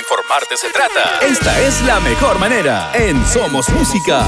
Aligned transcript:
informarte 0.00 0.56
se 0.56 0.70
trata, 0.70 1.18
esta 1.24 1.60
es 1.60 1.80
la 1.82 2.00
mejor 2.00 2.38
manera. 2.38 2.90
En 2.94 3.24
Somos 3.26 3.68
Música. 3.70 4.22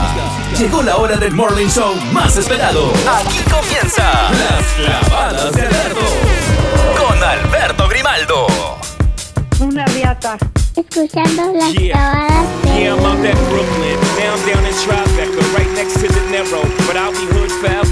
Llegó 0.58 0.82
la 0.82 0.96
hora 0.96 1.16
del 1.16 1.32
morning 1.32 1.66
show 1.68 1.94
más 2.12 2.36
esperado. 2.36 2.92
Aquí 3.08 3.38
comienza 3.50 4.30
Las 4.30 4.64
Clavadas 4.76 5.52
de 5.54 5.62
Alberto. 5.62 6.00
Con 6.98 7.22
Alberto 7.22 7.88
Grimaldo. 7.88 8.46
Una 9.60 9.84
riata. 9.86 10.36
Escuchando 10.76 11.52
las 11.54 11.72
Yeah. 11.74 11.92
clavadas 11.92 12.62
de 12.62 12.80
Yeah, 12.80 12.94
I'm 12.94 13.04
out 13.04 13.24
at 13.26 13.36
Brooklyn, 13.50 13.98
now 14.18 14.34
I'm 14.34 14.46
down 14.46 14.64
in 14.66 14.74
Tribeca, 14.74 15.56
right 15.58 15.70
next 15.74 15.94
to 16.00 16.08
the 16.08 16.20
Narrow. 16.30 16.62
But 16.86 16.96
I'll 16.96 17.12
be 17.12 17.26
hood 17.26 17.50
forever. 17.60 17.91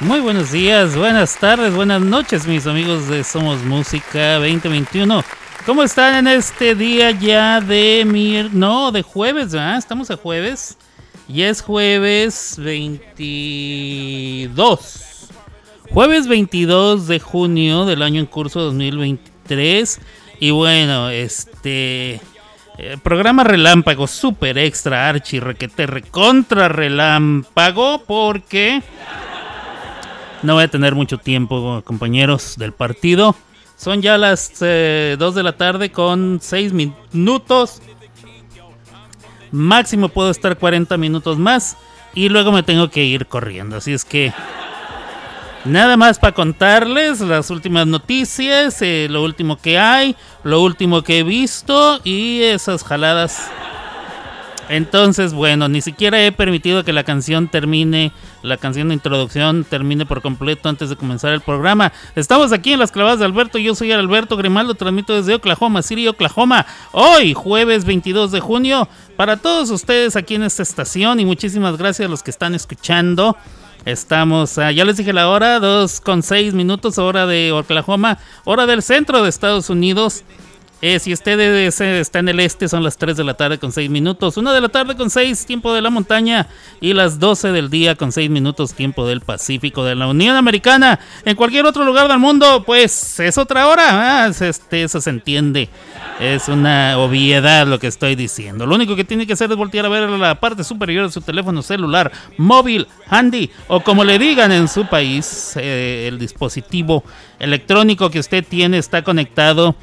Muy 0.00 0.20
buenos 0.20 0.52
días, 0.52 0.96
buenas 0.96 1.36
tardes, 1.36 1.74
buenas 1.74 2.00
noches, 2.00 2.46
mis 2.46 2.66
amigos 2.66 3.08
de 3.08 3.24
Somos 3.24 3.62
Música 3.64 4.34
2021. 4.34 5.24
¿Cómo 5.66 5.82
están 5.82 6.14
en 6.14 6.28
este 6.28 6.74
día 6.74 7.10
ya 7.10 7.60
de 7.60 8.04
mier... 8.06 8.54
No, 8.54 8.92
de 8.92 9.02
jueves, 9.02 9.52
¿verdad? 9.52 9.76
Estamos 9.78 10.10
a 10.10 10.16
jueves. 10.16 10.78
Y 11.28 11.42
es 11.42 11.60
jueves 11.60 12.54
22. 12.58 15.28
Jueves 15.90 16.28
22 16.28 17.08
de 17.08 17.20
junio 17.20 17.84
del 17.84 18.00
año 18.02 18.20
en 18.20 18.26
curso 18.26 18.60
2023. 18.60 20.00
Y 20.40 20.50
bueno, 20.52 21.10
este... 21.10 22.20
eh, 22.78 22.96
programa 23.02 23.44
relámpago, 23.44 24.06
super 24.06 24.56
extra, 24.56 25.08
archi, 25.08 25.40
requete, 25.40 25.86
recontra 25.86 26.68
relámpago, 26.68 28.04
porque 28.06 28.82
no 30.42 30.54
voy 30.54 30.64
a 30.64 30.68
tener 30.68 30.94
mucho 30.94 31.18
tiempo, 31.18 31.82
compañeros 31.84 32.56
del 32.56 32.72
partido. 32.72 33.34
Son 33.76 34.00
ya 34.00 34.16
las 34.18 34.52
2 34.58 34.58
de 34.58 35.42
la 35.42 35.52
tarde 35.56 35.90
con 35.90 36.38
6 36.40 36.72
minutos. 36.72 37.82
Máximo 39.50 40.08
puedo 40.08 40.30
estar 40.30 40.56
40 40.56 40.96
minutos 40.96 41.38
más. 41.38 41.76
Y 42.14 42.28
luego 42.28 42.50
me 42.50 42.62
tengo 42.62 42.90
que 42.90 43.04
ir 43.04 43.26
corriendo. 43.26 43.76
Así 43.76 43.92
es 43.92 44.04
que... 44.04 44.32
Nada 45.64 45.96
más 45.96 46.18
para 46.18 46.34
contarles 46.34 47.20
las 47.20 47.50
últimas 47.50 47.86
noticias, 47.86 48.80
eh, 48.80 49.08
lo 49.10 49.24
último 49.24 49.56
que 49.56 49.78
hay, 49.78 50.14
lo 50.44 50.62
último 50.62 51.02
que 51.02 51.18
he 51.18 51.22
visto 51.24 52.00
y 52.04 52.42
esas 52.42 52.84
jaladas. 52.84 53.50
Entonces, 54.68 55.32
bueno, 55.32 55.68
ni 55.68 55.80
siquiera 55.80 56.22
he 56.22 56.30
permitido 56.30 56.84
que 56.84 56.92
la 56.92 57.02
canción 57.02 57.48
termine, 57.48 58.12
la 58.42 58.58
canción 58.58 58.88
de 58.88 58.94
introducción 58.94 59.64
termine 59.64 60.04
por 60.04 60.20
completo 60.20 60.68
antes 60.68 60.90
de 60.90 60.96
comenzar 60.96 61.32
el 61.32 61.40
programa. 61.40 61.92
Estamos 62.14 62.52
aquí 62.52 62.74
en 62.74 62.78
las 62.78 62.92
clavadas 62.92 63.18
de 63.18 63.24
Alberto, 63.24 63.58
yo 63.58 63.74
soy 63.74 63.92
Alberto 63.92 64.36
Grimaldo, 64.36 64.74
transmito 64.74 65.14
desde 65.14 65.34
Oklahoma 65.34 65.82
City, 65.82 66.06
Oklahoma. 66.06 66.66
Hoy, 66.92 67.32
jueves 67.32 67.86
22 67.86 68.30
de 68.30 68.40
junio, 68.40 68.88
para 69.16 69.38
todos 69.38 69.70
ustedes 69.70 70.16
aquí 70.16 70.34
en 70.34 70.42
esta 70.42 70.62
estación 70.62 71.18
y 71.18 71.24
muchísimas 71.24 71.78
gracias 71.78 72.06
a 72.06 72.10
los 72.10 72.22
que 72.22 72.30
están 72.30 72.54
escuchando. 72.54 73.36
Estamos, 73.84 74.58
ah, 74.58 74.70
ya 74.72 74.84
les 74.84 74.96
dije 74.96 75.12
la 75.12 75.28
hora, 75.28 75.60
2 75.60 76.00
con 76.00 76.22
6 76.22 76.52
minutos, 76.54 76.98
hora 76.98 77.26
de 77.26 77.52
Oklahoma, 77.52 78.18
hora 78.44 78.66
del 78.66 78.82
centro 78.82 79.22
de 79.22 79.28
Estados 79.28 79.70
Unidos. 79.70 80.24
Eh, 80.80 81.00
si 81.00 81.12
usted 81.12 81.40
es, 81.40 81.80
eh, 81.80 81.98
está 81.98 82.20
en 82.20 82.28
el 82.28 82.38
este, 82.38 82.68
son 82.68 82.84
las 82.84 82.96
3 82.96 83.16
de 83.16 83.24
la 83.24 83.34
tarde 83.34 83.58
con 83.58 83.72
6 83.72 83.90
minutos. 83.90 84.36
1 84.36 84.52
de 84.52 84.60
la 84.60 84.68
tarde 84.68 84.96
con 84.96 85.10
6, 85.10 85.44
tiempo 85.44 85.74
de 85.74 85.82
la 85.82 85.90
montaña. 85.90 86.46
Y 86.80 86.92
las 86.92 87.18
12 87.18 87.50
del 87.50 87.68
día 87.68 87.96
con 87.96 88.12
6 88.12 88.30
minutos, 88.30 88.74
tiempo 88.74 89.06
del 89.06 89.20
Pacífico 89.20 89.84
de 89.84 89.96
la 89.96 90.06
Unión 90.06 90.36
Americana. 90.36 91.00
En 91.24 91.34
cualquier 91.34 91.66
otro 91.66 91.84
lugar 91.84 92.06
del 92.06 92.20
mundo, 92.20 92.62
pues 92.64 93.18
es 93.18 93.38
otra 93.38 93.66
hora. 93.66 94.28
es 94.28 94.40
este, 94.40 94.84
eso 94.84 95.00
se 95.00 95.10
entiende. 95.10 95.68
Es 96.20 96.48
una 96.48 96.98
obviedad 96.98 97.66
lo 97.66 97.80
que 97.80 97.88
estoy 97.88 98.14
diciendo. 98.14 98.64
Lo 98.64 98.76
único 98.76 98.94
que 98.94 99.04
tiene 99.04 99.26
que 99.26 99.32
hacer 99.32 99.50
es 99.50 99.56
voltear 99.56 99.86
a 99.86 99.88
ver 99.88 100.08
la 100.08 100.36
parte 100.36 100.62
superior 100.62 101.06
de 101.06 101.12
su 101.12 101.20
teléfono 101.20 101.62
celular, 101.62 102.12
móvil, 102.36 102.86
handy 103.08 103.50
o 103.68 103.80
como 103.80 104.04
le 104.04 104.18
digan 104.18 104.52
en 104.52 104.68
su 104.68 104.86
país, 104.86 105.54
eh, 105.56 106.06
el 106.08 106.18
dispositivo 106.18 107.04
electrónico 107.38 108.10
que 108.10 108.18
usted 108.18 108.44
tiene 108.44 108.78
está 108.78 109.02
conectado 109.02 109.76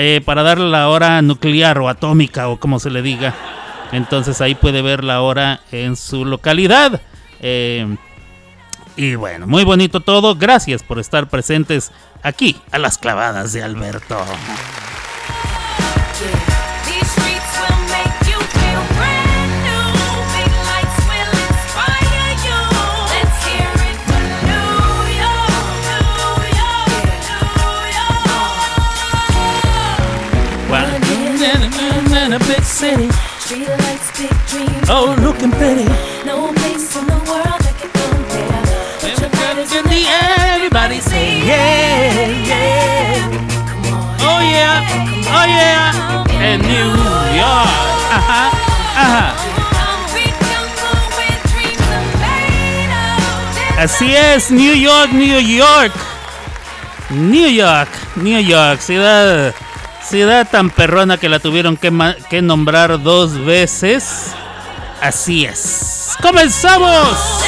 eh, 0.00 0.20
para 0.24 0.44
darle 0.44 0.70
la 0.70 0.88
hora 0.88 1.20
nuclear 1.22 1.78
o 1.80 1.88
atómica 1.88 2.48
o 2.48 2.58
como 2.58 2.78
se 2.78 2.88
le 2.88 3.02
diga. 3.02 3.34
Entonces 3.90 4.40
ahí 4.40 4.54
puede 4.54 4.80
ver 4.80 5.02
la 5.02 5.22
hora 5.22 5.60
en 5.72 5.96
su 5.96 6.24
localidad. 6.24 7.00
Eh, 7.40 7.96
y 8.96 9.16
bueno, 9.16 9.48
muy 9.48 9.64
bonito 9.64 10.00
todo. 10.00 10.36
Gracias 10.36 10.84
por 10.84 11.00
estar 11.00 11.28
presentes 11.28 11.90
aquí 12.22 12.56
a 12.70 12.78
las 12.78 12.96
clavadas 12.96 13.52
de 13.52 13.64
Alberto. 13.64 14.16
Oh, 34.88 35.16
looking 35.20 35.50
pretty. 35.50 35.82
No 36.24 36.52
place 36.52 36.94
in 36.94 37.06
the 37.06 37.18
world 37.26 37.58
that 37.58 37.74
can 37.74 37.90
compare. 37.90 38.62
Put 39.02 39.18
your 39.18 39.30
bodies 39.30 39.74
in 39.74 39.82
the 39.82 40.06
air, 40.06 40.54
Everybody 40.54 41.00
say 41.00 41.42
yeah, 41.42 42.30
yeah. 42.46 43.26
Oh 44.22 44.38
yeah, 44.46 44.86
oh 45.26 45.46
yeah. 45.50 45.90
En 46.38 46.62
New 46.62 46.94
York. 47.34 47.66
Ajá, 48.14 48.46
ajá. 48.94 49.34
Así 53.76 54.14
es, 54.14 54.52
New 54.52 54.74
York, 54.74 55.10
New 55.12 55.40
York. 55.40 55.92
New 57.10 57.48
York, 57.48 57.88
New 58.16 58.38
York, 58.38 58.80
ciudad, 58.80 59.52
ciudad 60.08 60.48
tan 60.50 60.70
perrona 60.70 61.18
que 61.18 61.28
la 61.28 61.38
tuvieron 61.38 61.76
que, 61.76 61.92
que 62.30 62.40
nombrar 62.40 63.02
dos 63.02 63.44
veces. 63.44 64.32
Así 65.02 65.44
es. 65.44 66.16
¡Comenzamos! 66.22 67.44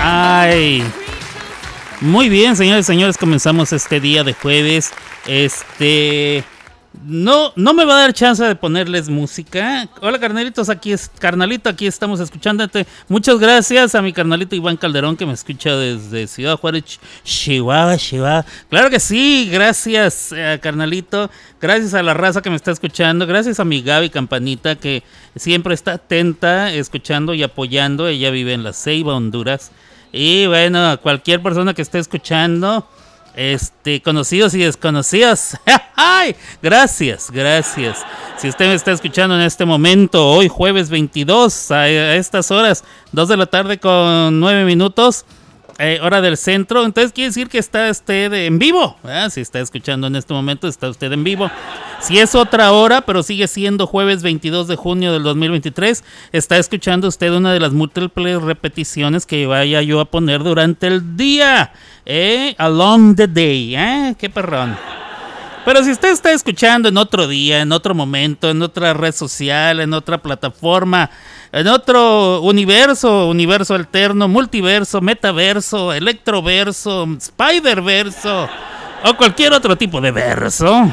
Ay. 0.00 0.84
Muy 2.00 2.28
bien, 2.28 2.56
señores 2.56 2.86
y 2.86 2.88
señores, 2.88 3.16
comenzamos 3.16 3.72
este 3.72 4.00
día 4.00 4.24
de 4.24 4.32
jueves. 4.34 4.90
Este 5.28 6.42
no, 7.04 7.52
no 7.56 7.72
me 7.74 7.84
va 7.84 7.94
a 7.96 8.00
dar 8.02 8.12
chance 8.12 8.44
de 8.44 8.54
ponerles 8.54 9.08
música. 9.08 9.88
Hola 10.00 10.18
carnalitos, 10.20 10.68
aquí 10.68 10.92
es 10.92 11.10
carnalito, 11.18 11.68
aquí 11.68 11.86
estamos 11.86 12.20
escuchándote. 12.20 12.86
Muchas 13.08 13.38
gracias 13.38 13.94
a 13.94 14.02
mi 14.02 14.12
carnalito 14.12 14.54
Iván 14.54 14.76
Calderón 14.76 15.16
que 15.16 15.24
me 15.26 15.32
escucha 15.32 15.74
desde 15.74 16.26
Ciudad 16.26 16.56
Juárez, 16.58 16.84
Ch- 16.84 16.98
Chihuahua, 17.24 17.96
Chihuahua. 17.96 18.44
Claro 18.68 18.90
que 18.90 19.00
sí, 19.00 19.48
gracias 19.50 20.32
eh, 20.36 20.58
carnalito, 20.62 21.30
gracias 21.60 21.94
a 21.94 22.02
la 22.02 22.14
raza 22.14 22.42
que 22.42 22.50
me 22.50 22.56
está 22.56 22.70
escuchando, 22.70 23.26
gracias 23.26 23.58
a 23.58 23.64
mi 23.64 23.82
Gaby 23.82 24.10
Campanita 24.10 24.76
que 24.76 25.02
siempre 25.34 25.74
está 25.74 25.94
atenta, 25.94 26.72
escuchando 26.72 27.34
y 27.34 27.42
apoyando. 27.42 28.06
Ella 28.06 28.30
vive 28.30 28.52
en 28.52 28.64
La 28.64 28.72
Ceiba, 28.72 29.14
Honduras. 29.14 29.70
Y 30.12 30.46
bueno, 30.46 30.90
a 30.90 30.98
cualquier 30.98 31.42
persona 31.42 31.72
que 31.72 31.80
esté 31.80 31.98
escuchando, 31.98 32.86
este, 33.34 34.02
conocidos 34.02 34.54
y 34.54 34.58
desconocidos. 34.58 35.56
¡Ay! 35.96 36.34
Gracias, 36.62 37.30
gracias. 37.30 37.98
Si 38.38 38.48
usted 38.48 38.66
me 38.66 38.74
está 38.74 38.92
escuchando 38.92 39.34
en 39.34 39.42
este 39.42 39.64
momento, 39.64 40.28
hoy 40.28 40.48
jueves 40.48 40.90
22, 40.90 41.70
a, 41.70 41.88
estas 41.88 42.50
horas, 42.50 42.84
2 43.12 43.28
de 43.28 43.36
la 43.36 43.46
tarde 43.46 43.78
con 43.78 44.40
9 44.40 44.64
minutos, 44.64 45.24
eh, 45.78 45.98
hora 46.02 46.20
del 46.20 46.36
centro, 46.36 46.84
entonces 46.84 47.12
quiere 47.12 47.28
decir 47.28 47.48
que 47.48 47.58
está 47.58 47.90
usted 47.90 48.32
en 48.32 48.58
vivo. 48.58 48.96
Si 49.30 49.40
está 49.40 49.60
escuchando 49.60 50.06
en 50.06 50.16
este 50.16 50.34
momento, 50.34 50.68
está 50.68 50.88
usted 50.88 51.12
en 51.12 51.24
vivo. 51.24 51.50
Si 52.00 52.18
es 52.18 52.34
otra 52.34 52.72
hora, 52.72 53.02
pero 53.02 53.22
sigue 53.22 53.46
siendo 53.46 53.86
jueves 53.86 54.22
22 54.22 54.66
de 54.68 54.76
junio 54.76 55.12
del 55.12 55.22
2023, 55.22 56.02
está 56.32 56.58
escuchando 56.58 57.08
usted 57.08 57.32
una 57.32 57.52
de 57.52 57.60
las 57.60 57.72
múltiples 57.72 58.42
repeticiones 58.42 59.24
que 59.24 59.46
vaya 59.46 59.82
yo 59.82 60.00
a 60.00 60.04
poner 60.04 60.42
durante 60.42 60.88
el 60.88 61.16
día. 61.16 61.72
¿eh? 62.04 62.54
Along 62.58 63.14
the 63.14 63.28
day. 63.28 63.76
¿eh? 63.76 64.14
Qué 64.18 64.28
perrón. 64.28 64.76
Pero 65.64 65.84
si 65.84 65.92
usted 65.92 66.10
está 66.10 66.32
escuchando 66.32 66.88
en 66.88 66.96
otro 66.96 67.28
día, 67.28 67.60
en 67.60 67.70
otro 67.70 67.94
momento, 67.94 68.50
en 68.50 68.60
otra 68.62 68.94
red 68.94 69.12
social, 69.14 69.78
en 69.78 69.94
otra 69.94 70.18
plataforma, 70.18 71.08
en 71.52 71.68
otro 71.68 72.40
universo, 72.42 73.28
universo 73.28 73.74
alterno, 73.74 74.26
multiverso, 74.26 75.00
metaverso, 75.00 75.92
electroverso, 75.92 77.06
spiderverso 77.20 78.48
o 79.04 79.14
cualquier 79.16 79.52
otro 79.52 79.76
tipo 79.76 80.00
de 80.00 80.10
verso, 80.10 80.92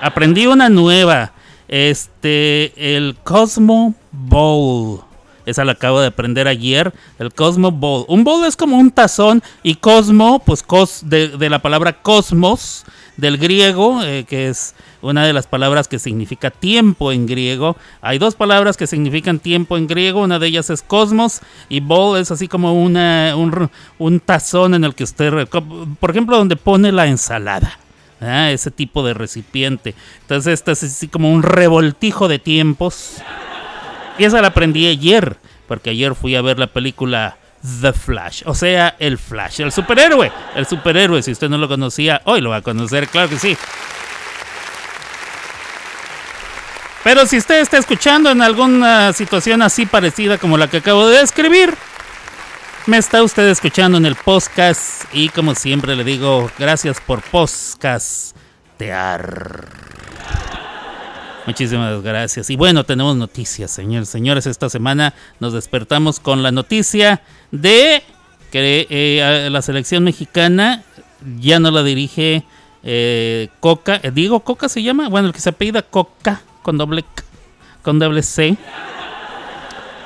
aprendí 0.00 0.46
una 0.46 0.70
nueva. 0.70 1.32
Este, 1.68 2.96
el 2.96 3.16
Cosmo 3.22 3.94
Bowl. 4.12 5.02
Esa 5.46 5.64
la 5.64 5.72
acabo 5.72 6.00
de 6.00 6.08
aprender 6.08 6.48
ayer. 6.48 6.92
El 7.18 7.32
Cosmo 7.32 7.70
Bowl. 7.70 8.04
Un 8.08 8.24
bowl 8.24 8.44
es 8.44 8.56
como 8.56 8.78
un 8.78 8.90
tazón. 8.90 9.42
Y 9.62 9.76
Cosmo, 9.76 10.40
pues 10.44 10.62
cos, 10.62 11.02
de, 11.04 11.28
de 11.28 11.50
la 11.50 11.60
palabra 11.60 12.00
cosmos, 12.02 12.84
del 13.16 13.38
griego, 13.38 14.02
eh, 14.02 14.24
que 14.28 14.48
es 14.48 14.74
una 15.02 15.24
de 15.26 15.32
las 15.32 15.46
palabras 15.46 15.86
que 15.86 15.98
significa 15.98 16.50
tiempo 16.50 17.12
en 17.12 17.26
griego. 17.26 17.76
Hay 18.00 18.18
dos 18.18 18.34
palabras 18.34 18.76
que 18.76 18.86
significan 18.86 19.38
tiempo 19.38 19.76
en 19.76 19.86
griego. 19.86 20.22
Una 20.22 20.38
de 20.38 20.46
ellas 20.46 20.70
es 20.70 20.82
cosmos. 20.82 21.40
Y 21.68 21.80
bowl 21.80 22.18
es 22.18 22.30
así 22.30 22.48
como 22.48 22.72
una, 22.74 23.34
un, 23.36 24.20
tazón 24.20 24.74
en 24.74 24.84
el 24.84 24.94
que 24.94 25.04
usted, 25.04 25.48
por 25.48 26.10
ejemplo, 26.10 26.36
donde 26.36 26.56
pone 26.56 26.90
la 26.90 27.06
ensalada. 27.06 27.78
Ese 28.20 28.70
tipo 28.70 29.04
de 29.04 29.12
recipiente. 29.12 29.94
Entonces, 30.22 30.54
esto 30.54 30.72
es 30.72 30.82
así 30.82 31.08
como 31.08 31.30
un 31.30 31.42
revoltijo 31.42 32.26
de 32.26 32.38
tiempos. 32.38 33.18
Y 34.18 34.24
esa 34.24 34.40
la 34.40 34.48
aprendí 34.48 34.86
ayer, 34.86 35.36
porque 35.66 35.90
ayer 35.90 36.14
fui 36.14 36.36
a 36.36 36.42
ver 36.42 36.58
la 36.58 36.68
película 36.68 37.36
The 37.80 37.92
Flash, 37.92 38.42
o 38.44 38.54
sea, 38.54 38.94
el 38.98 39.16
Flash, 39.16 39.60
el 39.60 39.72
superhéroe, 39.72 40.30
el 40.54 40.66
superhéroe, 40.66 41.22
si 41.22 41.32
usted 41.32 41.48
no 41.48 41.56
lo 41.56 41.66
conocía, 41.66 42.20
hoy 42.24 42.42
lo 42.42 42.50
va 42.50 42.56
a 42.56 42.62
conocer, 42.62 43.08
claro 43.08 43.30
que 43.30 43.38
sí. 43.38 43.56
Pero 47.02 47.26
si 47.26 47.38
usted 47.38 47.60
está 47.60 47.78
escuchando 47.78 48.30
en 48.30 48.42
alguna 48.42 49.12
situación 49.12 49.62
así 49.62 49.86
parecida 49.86 50.38
como 50.38 50.58
la 50.58 50.68
que 50.68 50.78
acabo 50.78 51.08
de 51.08 51.20
describir, 51.20 51.74
me 52.86 52.98
está 52.98 53.22
usted 53.22 53.48
escuchando 53.48 53.96
en 53.96 54.04
el 54.06 54.14
podcast 54.14 55.04
y 55.12 55.28
como 55.30 55.54
siempre 55.54 55.96
le 55.96 56.04
digo, 56.04 56.50
gracias 56.58 57.00
por 57.00 57.22
podcastear. 57.22 59.64
Muchísimas 61.46 62.02
gracias. 62.02 62.48
Y 62.50 62.56
bueno, 62.56 62.84
tenemos 62.84 63.16
noticias, 63.16 63.70
señores. 63.70 64.08
Señores, 64.08 64.46
esta 64.46 64.70
semana 64.70 65.12
nos 65.40 65.52
despertamos 65.52 66.18
con 66.20 66.42
la 66.42 66.50
noticia 66.52 67.20
de 67.50 68.02
que 68.50 68.86
eh, 68.88 69.48
la 69.50 69.60
selección 69.60 70.04
mexicana 70.04 70.82
ya 71.38 71.58
no 71.60 71.70
la 71.70 71.82
dirige 71.82 72.44
eh, 72.82 73.48
Coca. 73.60 74.00
Eh, 74.02 74.10
Diego 74.12 74.40
Coca 74.40 74.68
se 74.68 74.82
llama. 74.82 75.08
Bueno, 75.08 75.28
el 75.28 75.34
que 75.34 75.40
se 75.40 75.50
apellida 75.50 75.82
Coca 75.82 76.40
con 76.62 76.78
doble 76.78 77.04
con 77.82 77.98
doble 77.98 78.22
C. 78.22 78.56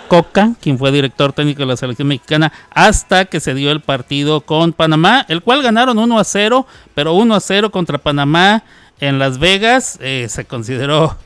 Coca, 0.09 0.55
quien 0.61 0.79
fue 0.79 0.91
director 0.91 1.35
técnico 1.35 1.61
de 1.61 1.67
la 1.67 1.77
selección 1.77 2.09
mexicana, 2.09 2.51
hasta 2.71 3.27
que 3.27 3.41
se 3.41 3.55
dio 3.55 3.71
el 3.71 3.83
partido 3.83 4.41
con 4.41 4.73
Panamá, 4.73 5.27
el 5.29 5.43
cual 5.43 5.63
ganaron 5.63 5.99
1 5.99 6.19
a 6.19 6.25
0, 6.25 6.67
pero 6.95 7.13
1 7.13 7.35
a 7.35 7.41
0 7.41 7.71
contra 7.71 7.99
Panamá 7.99 8.65
en 9.01 9.19
Las 9.19 9.39
Vegas 9.39 9.99
eh, 10.01 10.27
se 10.31 10.47
consideró 10.47 11.17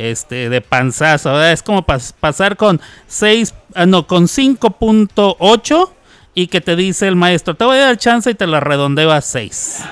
este 0.00 0.48
de 0.48 0.60
panzazo. 0.60 1.42
Es 1.44 1.62
como 1.62 1.82
pas- 1.86 2.12
pasar 2.18 2.56
con 2.56 2.80
6, 3.06 3.54
ah, 3.74 3.86
no, 3.86 4.06
con 4.06 4.28
5.8 4.28 5.90
y 6.34 6.46
que 6.46 6.60
te 6.60 6.76
dice 6.76 7.08
el 7.08 7.16
maestro, 7.16 7.54
te 7.54 7.64
voy 7.64 7.76
a 7.78 7.86
dar 7.86 7.96
chance 7.98 8.30
y 8.30 8.34
te 8.34 8.46
la 8.46 8.60
redondeo 8.60 9.10
a 9.10 9.20
6. 9.20 9.84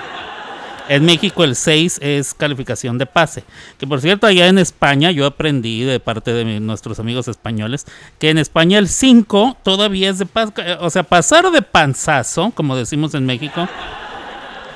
En 0.91 1.05
México 1.05 1.45
el 1.45 1.55
6 1.55 1.99
es 2.01 2.33
calificación 2.33 2.97
de 2.97 3.05
pase. 3.05 3.45
Que 3.79 3.87
por 3.87 4.01
cierto, 4.01 4.27
allá 4.27 4.47
en 4.47 4.57
España 4.59 5.11
yo 5.11 5.27
aprendí 5.27 5.83
de 5.85 6.01
parte 6.01 6.33
de 6.33 6.61
nuestros 6.61 6.99
amigos 6.99 7.29
españoles 7.29 7.85
que 8.19 8.31
en 8.31 8.39
España 8.39 8.79
el 8.79 8.89
5 8.89 9.59
todavía 9.63 10.09
es 10.09 10.19
de 10.19 10.25
pase. 10.25 10.53
O 10.81 10.89
sea, 10.89 11.03
pasar 11.03 11.51
de 11.51 11.61
panzazo, 11.61 12.53
como 12.55 12.75
decimos 12.75 13.13
en 13.15 13.27
México, 13.27 13.69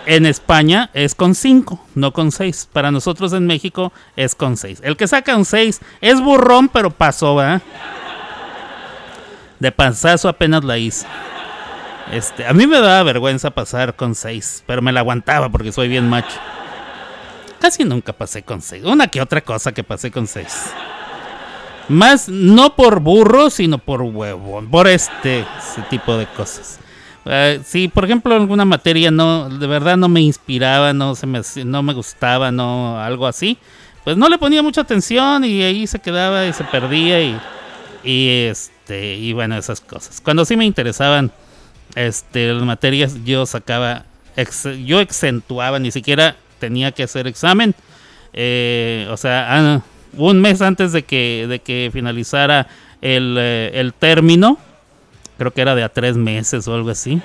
en 0.07 0.27
España 0.27 0.91
es 0.95 1.15
con 1.15 1.35
5, 1.35 1.81
no 1.95 2.13
con 2.13 2.33
6. 2.33 2.69
Para 2.73 2.91
nosotros 2.91 3.33
en 3.33 3.47
México 3.47 3.93
es 4.17 4.35
con 4.35 4.57
6. 4.57 4.81
El 4.83 4.97
que 4.97 5.09
saca 5.09 5.37
un 5.37 5.45
6 5.45 5.81
es 6.01 6.21
burrón, 6.21 6.69
pero 6.69 6.91
pasó, 6.91 7.37
¿verdad? 7.37 7.63
De 9.59 9.71
panzazo 9.71 10.29
apenas 10.29 10.65
la 10.65 10.79
hizo. 10.79 11.07
Este, 12.11 12.47
a 12.47 12.53
mí 12.53 12.67
me 12.67 12.81
daba 12.81 13.03
vergüenza 13.05 13.51
pasar 13.51 13.95
con 13.95 14.15
6, 14.15 14.65
pero 14.67 14.83
me 14.83 14.93
la 14.93 15.01
aguantaba 15.01 15.49
porque 15.49 15.73
soy 15.73 15.89
bien 15.89 16.09
macho. 16.09 16.37
Casi 17.61 17.85
nunca 17.85 18.13
pasé 18.13 18.43
con 18.43 18.61
6. 18.61 18.85
Una 18.85 19.07
que 19.07 19.21
otra 19.21 19.41
cosa 19.41 19.73
que 19.73 19.85
pasé 19.85 20.11
con 20.11 20.27
6. 20.27 20.73
Más 21.89 22.29
no 22.29 22.75
por 22.75 23.01
burro, 23.01 23.51
sino 23.51 23.79
por 23.79 24.03
huevo, 24.03 24.63
por 24.71 24.89
este 24.89 25.41
ese 25.41 25.83
tipo 25.89 26.17
de 26.17 26.27
cosas. 26.27 26.81
Eh, 27.25 27.61
si 27.65 27.89
por 27.89 28.05
ejemplo 28.05 28.35
alguna 28.35 28.65
materia 28.65 29.11
no 29.11 29.49
de 29.49 29.67
verdad 29.67 29.97
no 29.97 30.09
me 30.09 30.21
inspiraba, 30.21 30.93
no 30.93 31.15
se 31.15 31.27
me 31.27 31.41
no 31.65 31.83
me 31.83 31.93
gustaba, 31.93 32.51
no 32.51 32.99
algo 32.99 33.27
así, 33.27 33.59
pues 34.05 34.17
no 34.17 34.29
le 34.29 34.39
ponía 34.39 34.63
mucha 34.63 34.81
atención 34.81 35.45
y 35.45 35.63
ahí 35.63 35.87
se 35.87 36.01
quedaba 36.01 36.47
y 36.47 36.53
se 36.53 36.65
perdía 36.65 37.23
y 37.23 37.39
y 38.05 38.29
este 38.49 39.17
y 39.17 39.33
bueno, 39.33 39.57
esas 39.57 39.81
cosas. 39.81 40.21
Cuando 40.21 40.45
sí 40.45 40.57
me 40.57 40.65
interesaban 40.65 41.31
este 41.95 42.53
las 42.53 42.65
materias 42.65 43.17
yo 43.25 43.47
sacaba 43.47 44.05
yo 44.85 45.01
exentuaba, 45.01 45.79
ni 45.79 45.91
siquiera 45.91 46.37
tenía 46.59 46.93
que 46.93 47.03
hacer 47.03 47.27
examen. 47.27 47.75
Eh, 48.33 49.07
o 49.11 49.17
sea, 49.17 49.47
ah, 49.49 49.83
un 50.17 50.41
mes 50.41 50.63
antes 50.63 50.93
de 50.93 51.03
que, 51.03 51.47
de 51.49 51.59
que 51.59 51.91
finalizara 51.93 52.69
el, 53.01 53.37
eh, 53.39 53.71
el 53.75 53.93
término, 53.93 54.59
creo 55.39 55.53
que 55.53 55.63
era 55.63 55.75
de 55.75 55.83
a 55.83 55.89
tres 55.89 56.17
meses 56.17 56.67
o 56.69 56.75
algo 56.75 56.91
así. 56.91 57.21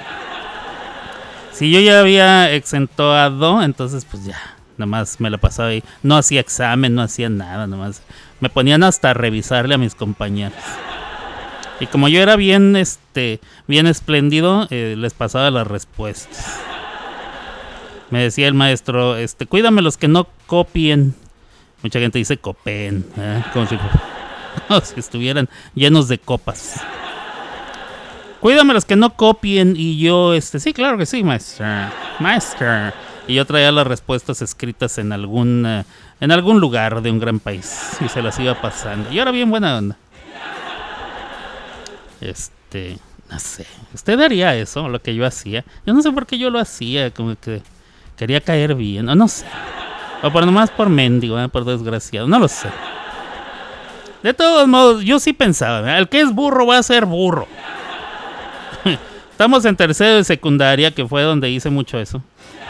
Si 1.52 1.72
yo 1.72 1.80
ya 1.80 2.00
había 2.00 2.52
exentuado, 2.52 3.64
entonces 3.64 4.06
pues 4.06 4.26
ya, 4.26 4.38
nomás 4.78 5.20
me 5.20 5.30
la 5.30 5.38
pasaba 5.38 5.70
ahí. 5.70 5.84
No 6.04 6.16
hacía 6.16 6.40
examen, 6.40 6.94
no 6.94 7.02
hacía 7.02 7.30
nada, 7.30 7.66
nomás. 7.66 8.04
Me 8.40 8.50
ponían 8.50 8.84
hasta 8.84 9.12
a 9.12 9.14
revisarle 9.16 9.74
a 9.74 9.80
mis 9.80 9.96
compañeros. 9.96 10.60
Y 11.80 11.88
como 11.88 12.08
yo 12.08 12.22
era 12.22 12.36
bien, 12.36 12.76
este, 12.76 13.40
bien 13.68 13.88
espléndido, 13.88 14.68
eh, 14.70 14.96
les 14.98 15.14
pasaba 15.14 15.52
las 15.52 15.68
respuestas. 15.68 16.60
Me 18.10 18.22
decía 18.22 18.48
el 18.48 18.54
maestro, 18.54 19.18
este, 19.18 19.46
cuídame 19.46 19.82
los 19.82 19.98
que 19.98 20.08
no 20.08 20.28
copien. 20.46 21.14
Mucha 21.84 22.00
gente 22.00 22.18
dice 22.18 22.38
copen, 22.38 23.06
¿eh? 23.18 23.44
como, 23.54 23.68
si, 23.68 23.78
como 24.68 24.82
si 24.82 25.00
estuvieran 25.00 25.50
llenos 25.76 26.08
de 26.08 26.18
copas. 26.18 26.82
Cuídame 28.48 28.74
los 28.74 28.86
que 28.86 28.96
no 28.96 29.14
copien 29.14 29.74
y 29.76 30.00
yo, 30.00 30.34
este, 30.34 30.62
sí, 30.62 30.72
claro 30.72 30.98
que 30.98 31.06
sí, 31.06 31.22
maestra, 31.22 31.92
maestra. 32.20 32.94
Y 33.28 33.34
yo 33.34 33.44
traía 33.44 33.74
las 33.74 33.86
respuestas 33.86 34.42
escritas 34.42 34.98
en 35.00 35.12
algún, 35.12 35.66
eh, 35.66 35.84
en 36.22 36.32
algún 36.32 36.62
lugar 36.62 37.02
de 37.02 37.12
un 37.12 37.20
gran 37.20 37.42
país 37.42 37.98
y 38.00 38.08
se 38.08 38.22
las 38.22 38.40
iba 38.40 38.56
pasando. 38.62 39.12
Y 39.12 39.20
ahora 39.20 39.32
bien 39.32 39.50
buena 39.50 39.78
onda. 39.78 39.98
Este, 42.22 42.98
no 43.30 43.38
sé. 43.38 43.66
¿Usted 43.94 44.18
haría 44.22 44.56
eso, 44.56 44.88
lo 44.88 45.02
que 45.02 45.14
yo 45.14 45.26
hacía? 45.26 45.66
Yo 45.86 45.94
no 45.94 46.02
sé 46.02 46.10
por 46.14 46.26
qué 46.26 46.38
yo 46.38 46.50
lo 46.50 46.60
hacía, 46.60 47.12
como 47.12 47.36
que 47.36 47.62
quería 48.16 48.40
caer 48.40 48.76
bien, 48.76 49.10
o 49.10 49.16
no 49.16 49.28
sé. 49.28 49.46
O 50.24 50.32
por 50.32 50.46
nomás 50.46 50.72
por 50.72 50.88
mendigo, 50.88 51.38
¿eh? 51.38 51.50
por 51.50 51.66
desgraciado. 51.66 52.30
No 52.30 52.40
lo 52.40 52.48
sé. 52.48 52.70
De 54.24 54.34
todos 54.34 54.70
modos, 54.70 55.04
yo 55.04 55.20
sí 55.20 55.34
pensaba, 55.34 55.98
¿eh? 55.98 56.00
el 56.00 56.08
que 56.08 56.22
es 56.22 56.34
burro 56.34 56.66
va 56.66 56.78
a 56.78 56.84
ser 56.84 57.06
burro. 57.06 57.46
estamos 59.32 59.66
en 59.66 59.76
tercero 59.76 60.16
de 60.16 60.24
secundaria, 60.24 60.92
que 60.92 61.08
fue 61.08 61.24
donde 61.24 61.50
hice 61.50 61.70
mucho 61.70 62.00
eso. 62.00 62.22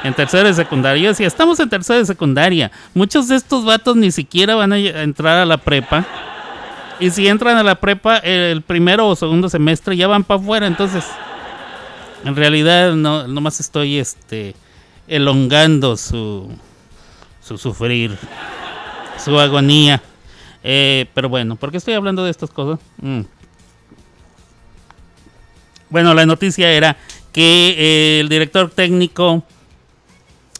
En 0.04 0.14
tercero 0.14 0.48
de 0.48 0.54
secundaria. 0.54 1.04
Yo 1.04 1.10
decía, 1.10 1.28
estamos 1.28 1.60
en 1.60 1.70
tercero 1.70 2.00
de 2.00 2.06
secundaria. 2.06 2.72
Muchos 2.94 3.28
de 3.28 3.36
estos 3.36 3.66
vatos 3.66 3.96
ni 3.96 4.12
siquiera 4.12 4.56
van 4.56 4.74
a 4.74 4.78
entrar 4.78 5.38
a 5.40 5.46
la 5.46 5.58
prepa. 5.58 6.06
Y 7.00 7.10
si 7.10 7.28
entran 7.28 7.58
a 7.58 7.64
la 7.64 7.76
prepa 7.76 8.18
el 8.18 8.62
primero 8.62 9.08
o 9.08 9.16
segundo 9.16 9.50
semestre 9.50 9.98
ya 9.98 10.08
van 10.08 10.24
para 10.24 10.40
afuera. 10.40 10.68
Entonces, 10.68 11.06
en 12.24 12.36
realidad 12.36 12.94
no 12.94 13.28
nomás 13.28 13.60
estoy 13.60 13.98
este 13.98 14.56
elongando 15.08 15.96
su 15.96 16.52
su 17.48 17.58
sufrir, 17.58 18.18
su 19.24 19.40
agonía. 19.40 20.02
Eh, 20.64 21.06
pero 21.14 21.30
bueno, 21.30 21.56
¿por 21.56 21.72
qué 21.72 21.78
estoy 21.78 21.94
hablando 21.94 22.26
de 22.26 22.32
estas 22.32 22.50
cosas? 22.50 22.80
Mm. 23.02 23.22
Bueno, 25.90 26.14
la 26.14 26.26
noticia 26.26 26.72
era 26.72 26.98
que 27.32 27.76
eh, 27.78 28.20
el 28.20 28.30
director 28.30 28.70
técnico 28.70 29.44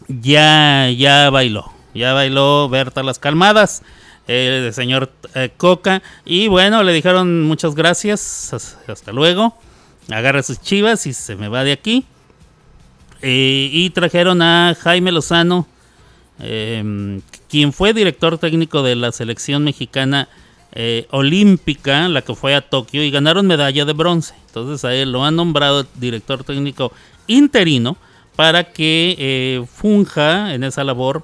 ya, 0.08 0.90
ya 0.92 1.30
bailó. 1.30 1.72
Ya 1.94 2.14
bailó 2.14 2.70
Berta 2.70 3.04
las 3.04 3.20
Calmadas, 3.20 3.82
el 4.28 4.74
señor 4.74 5.12
eh, 5.34 5.50
Coca. 5.58 6.02
Y 6.26 6.48
bueno, 6.48 6.84
le 6.84 6.94
dijeron 6.94 7.44
muchas 7.44 7.76
gracias, 7.76 8.54
has- 8.54 8.78
hasta 8.88 9.12
luego. 9.12 9.58
Agarra 10.10 10.44
sus 10.44 10.62
chivas 10.62 11.06
y 11.08 11.14
se 11.14 11.36
me 11.36 11.48
va 11.48 11.64
de 11.64 11.72
aquí. 11.74 12.06
Eh, 13.22 13.70
y 13.72 13.90
trajeron 13.90 14.42
a 14.42 14.76
Jaime 14.80 15.12
Lozano, 15.12 15.68
eh, 16.40 17.20
quien 17.50 17.74
fue 17.74 17.94
director 17.94 18.38
técnico 18.38 18.84
de 18.84 18.96
la 18.96 19.12
selección 19.12 19.64
mexicana 19.64 20.30
eh, 20.74 21.08
olímpica, 21.12 22.08
la 22.10 22.22
que 22.22 22.36
fue 22.36 22.56
a 22.56 22.62
Tokio, 22.62 23.04
y 23.04 23.12
ganaron 23.12 23.48
medalla 23.48 23.86
de 23.86 23.94
bronce. 23.94 24.36
Entonces 24.48 24.84
a 24.86 24.94
él 24.94 25.12
lo 25.12 25.24
han 25.24 25.36
nombrado 25.36 25.86
director 25.96 26.44
técnico 26.44 26.92
interino 27.28 27.98
para 28.36 28.72
que 28.72 29.16
eh, 29.18 29.66
funja 29.74 30.54
en 30.54 30.64
esa 30.64 30.84
labor 30.84 31.24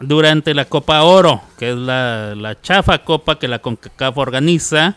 durante 0.00 0.54
la 0.54 0.64
Copa 0.64 1.02
Oro, 1.02 1.40
que 1.58 1.70
es 1.70 1.76
la, 1.76 2.34
la 2.34 2.60
chafa 2.60 2.98
copa 3.04 3.38
que 3.38 3.48
la 3.48 3.60
CONCACAF 3.60 4.18
organiza, 4.18 4.96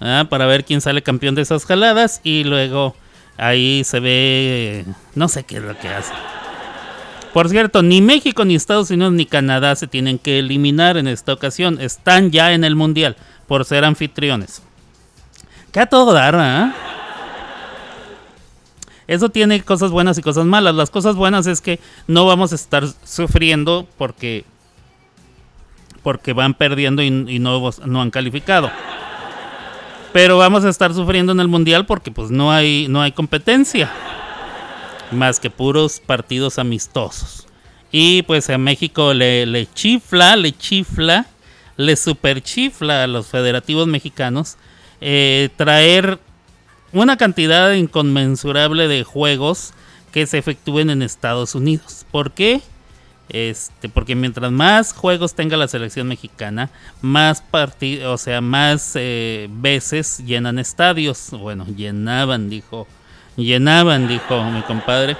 ¿ah? 0.00 0.26
para 0.28 0.46
ver 0.46 0.64
quién 0.64 0.80
sale 0.80 1.02
campeón 1.02 1.34
de 1.34 1.42
esas 1.42 1.64
jaladas, 1.64 2.20
y 2.24 2.44
luego 2.44 2.94
ahí 3.36 3.82
se 3.84 4.00
ve, 4.00 4.84
no 5.14 5.28
sé 5.28 5.44
qué 5.44 5.56
es 5.56 5.62
lo 5.62 5.78
que 5.78 5.88
hace. 5.88 6.12
Por 7.34 7.48
cierto, 7.48 7.82
ni 7.82 8.00
México, 8.00 8.44
ni 8.44 8.54
Estados 8.54 8.92
Unidos, 8.92 9.12
ni 9.12 9.26
Canadá 9.26 9.74
se 9.74 9.88
tienen 9.88 10.20
que 10.20 10.38
eliminar 10.38 10.96
en 10.96 11.08
esta 11.08 11.32
ocasión. 11.32 11.80
Están 11.80 12.30
ya 12.30 12.52
en 12.52 12.62
el 12.62 12.76
Mundial 12.76 13.16
por 13.48 13.64
ser 13.64 13.84
anfitriones. 13.84 14.62
Que 15.72 15.80
a 15.80 15.86
todo 15.86 16.12
dar, 16.12 16.36
¿ah? 16.36 16.72
Eso 19.08 19.30
tiene 19.30 19.60
cosas 19.62 19.90
buenas 19.90 20.16
y 20.16 20.22
cosas 20.22 20.46
malas. 20.46 20.76
Las 20.76 20.90
cosas 20.90 21.16
buenas 21.16 21.48
es 21.48 21.60
que 21.60 21.80
no 22.06 22.24
vamos 22.24 22.52
a 22.52 22.54
estar 22.54 22.84
sufriendo 23.02 23.88
porque 23.98 24.44
porque 26.04 26.34
van 26.34 26.54
perdiendo 26.54 27.02
y, 27.02 27.06
y 27.08 27.40
no, 27.40 27.68
no 27.84 28.00
han 28.00 28.12
calificado. 28.12 28.70
Pero 30.12 30.38
vamos 30.38 30.64
a 30.64 30.68
estar 30.68 30.94
sufriendo 30.94 31.32
en 31.32 31.40
el 31.40 31.48
mundial 31.48 31.84
porque 31.84 32.12
pues 32.12 32.30
no 32.30 32.52
hay 32.52 32.86
no 32.88 33.02
hay 33.02 33.10
competencia 33.10 33.90
más 35.14 35.40
que 35.40 35.50
puros 35.50 36.00
partidos 36.00 36.58
amistosos. 36.58 37.46
Y 37.90 38.22
pues 38.22 38.50
a 38.50 38.58
México 38.58 39.14
le, 39.14 39.68
chifla, 39.72 40.36
le 40.36 40.52
chifla, 40.52 41.26
le 41.76 41.96
super 41.96 42.42
chifla 42.42 43.04
a 43.04 43.06
los 43.06 43.28
federativos 43.28 43.86
mexicanos 43.86 44.56
eh, 45.00 45.48
traer 45.56 46.18
una 46.92 47.16
cantidad 47.16 47.72
inconmensurable 47.72 48.88
de 48.88 49.04
juegos 49.04 49.74
que 50.12 50.26
se 50.26 50.38
efectúen 50.38 50.90
en 50.90 51.02
Estados 51.02 51.54
Unidos. 51.54 52.06
¿Por 52.10 52.32
qué? 52.32 52.62
Este, 53.28 53.88
porque 53.88 54.14
mientras 54.14 54.52
más 54.52 54.92
juegos 54.92 55.34
tenga 55.34 55.56
la 55.56 55.66
selección 55.66 56.08
mexicana, 56.08 56.70
más 57.00 57.40
partidos, 57.40 58.06
o 58.14 58.18
sea, 58.22 58.40
más 58.40 58.92
eh, 58.94 59.48
veces 59.50 60.18
llenan 60.24 60.58
estadios. 60.58 61.30
Bueno, 61.30 61.66
llenaban, 61.66 62.50
dijo, 62.50 62.86
llenaban, 63.36 64.08
dijo 64.08 64.42
mi 64.44 64.62
compadre. 64.62 65.16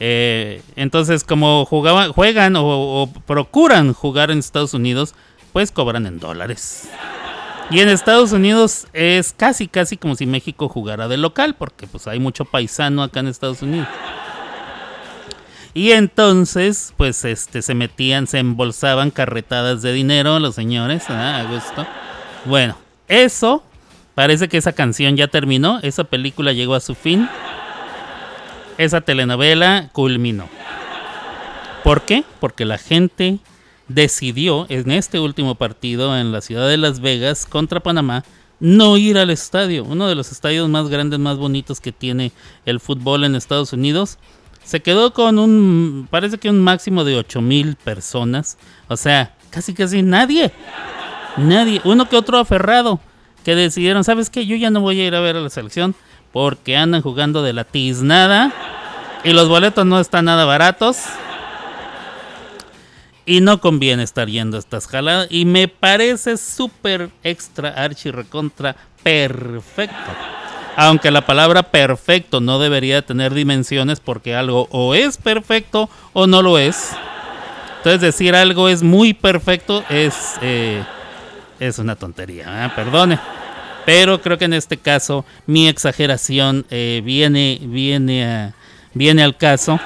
Eh, 0.00 0.62
entonces, 0.76 1.24
como 1.24 1.64
jugaban, 1.64 2.12
juegan 2.12 2.54
o, 2.56 3.08
procuran 3.26 3.92
jugar 3.92 4.30
en 4.30 4.38
Estados 4.38 4.74
Unidos, 4.74 5.14
pues 5.52 5.70
cobran 5.70 6.06
en 6.06 6.18
dólares. 6.18 6.88
Y 7.70 7.80
en 7.80 7.88
Estados 7.88 8.32
Unidos 8.32 8.86
es 8.92 9.32
casi, 9.32 9.68
casi 9.68 9.96
como 9.96 10.16
si 10.16 10.26
México 10.26 10.68
jugara 10.68 11.08
de 11.08 11.16
local, 11.16 11.54
porque 11.56 11.86
pues 11.86 12.06
hay 12.06 12.20
mucho 12.20 12.44
paisano 12.44 13.02
acá 13.02 13.20
en 13.20 13.28
Estados 13.28 13.62
Unidos. 13.62 13.88
Y 15.72 15.90
entonces, 15.90 16.94
pues 16.96 17.24
este, 17.24 17.60
se 17.62 17.74
metían, 17.74 18.28
se 18.28 18.38
embolsaban 18.38 19.10
carretadas 19.10 19.82
de 19.82 19.92
dinero 19.92 20.38
los 20.38 20.54
señores, 20.54 21.04
ah, 21.08 21.40
a 21.40 21.44
gusto. 21.44 21.86
Bueno, 22.44 22.76
eso, 23.08 23.64
parece 24.14 24.48
que 24.48 24.56
esa 24.56 24.72
canción 24.72 25.16
ya 25.16 25.28
terminó, 25.28 25.80
esa 25.82 26.04
película 26.04 26.52
llegó 26.52 26.74
a 26.74 26.80
su 26.80 26.94
fin, 26.94 27.28
esa 28.78 29.00
telenovela 29.00 29.90
culminó. 29.92 30.48
¿Por 31.82 32.02
qué? 32.02 32.24
Porque 32.40 32.64
la 32.64 32.78
gente 32.78 33.38
decidió 33.88 34.66
en 34.70 34.90
este 34.90 35.20
último 35.20 35.54
partido 35.54 36.16
en 36.18 36.32
la 36.32 36.40
ciudad 36.40 36.68
de 36.68 36.78
Las 36.78 37.00
Vegas 37.00 37.46
contra 37.46 37.80
Panamá 37.80 38.24
no 38.60 38.96
ir 38.96 39.18
al 39.18 39.30
estadio, 39.30 39.84
uno 39.84 40.08
de 40.08 40.14
los 40.14 40.32
estadios 40.32 40.68
más 40.68 40.88
grandes, 40.88 41.18
más 41.18 41.36
bonitos 41.36 41.80
que 41.80 41.92
tiene 41.92 42.32
el 42.64 42.80
fútbol 42.80 43.24
en 43.24 43.34
Estados 43.34 43.72
Unidos. 43.72 44.18
Se 44.64 44.80
quedó 44.80 45.12
con 45.12 45.38
un, 45.38 46.08
parece 46.10 46.38
que 46.38 46.48
un 46.48 46.60
máximo 46.60 47.04
de 47.04 47.16
8 47.16 47.42
mil 47.42 47.76
personas, 47.76 48.56
o 48.88 48.96
sea, 48.96 49.36
casi 49.50 49.74
casi 49.74 50.02
nadie, 50.02 50.50
nadie, 51.36 51.82
uno 51.84 52.08
que 52.08 52.16
otro 52.16 52.38
aferrado, 52.38 53.00
que 53.44 53.54
decidieron, 53.54 54.02
¿sabes 54.02 54.30
qué? 54.30 54.46
Yo 54.46 54.56
ya 54.56 54.70
no 54.70 54.80
voy 54.80 55.00
a 55.00 55.06
ir 55.06 55.14
a 55.14 55.20
ver 55.20 55.36
a 55.36 55.40
la 55.40 55.50
selección 55.50 55.94
porque 56.32 56.76
andan 56.76 57.02
jugando 57.02 57.42
de 57.42 57.52
la 57.52 57.62
tiznada 57.62 58.52
y 59.22 59.32
los 59.32 59.48
boletos 59.48 59.86
no 59.86 60.00
están 60.00 60.24
nada 60.24 60.44
baratos. 60.44 60.98
Y 63.26 63.40
no 63.40 63.58
conviene 63.58 64.02
estar 64.02 64.28
yendo 64.28 64.58
a 64.58 64.60
estas 64.60 64.86
jaladas. 64.86 65.28
Y 65.30 65.46
me 65.46 65.66
parece 65.66 66.36
súper 66.36 67.08
extra, 67.22 67.70
archi, 67.70 68.10
recontra, 68.10 68.76
perfecto. 69.02 69.96
Aunque 70.76 71.10
la 71.10 71.24
palabra 71.24 71.62
perfecto 71.62 72.40
no 72.40 72.58
debería 72.58 73.00
tener 73.00 73.32
dimensiones 73.32 74.00
porque 74.00 74.34
algo 74.34 74.68
o 74.70 74.94
es 74.94 75.16
perfecto 75.16 75.88
o 76.12 76.26
no 76.26 76.42
lo 76.42 76.58
es. 76.58 76.90
Entonces 77.78 78.00
decir 78.00 78.34
algo 78.34 78.68
es 78.68 78.82
muy 78.82 79.14
perfecto 79.14 79.84
es, 79.88 80.34
eh, 80.42 80.82
es 81.68 81.78
una 81.78 81.96
tontería. 81.96 82.66
¿eh? 82.66 82.70
Perdone. 82.74 83.18
Pero 83.86 84.20
creo 84.22 84.38
que 84.38 84.46
en 84.46 84.54
este 84.54 84.78
caso 84.78 85.24
mi 85.46 85.68
exageración 85.68 86.64
eh, 86.70 87.02
viene, 87.04 87.58
viene, 87.62 88.24
a- 88.26 88.54
viene 88.94 89.22
al 89.22 89.36
caso 89.36 89.78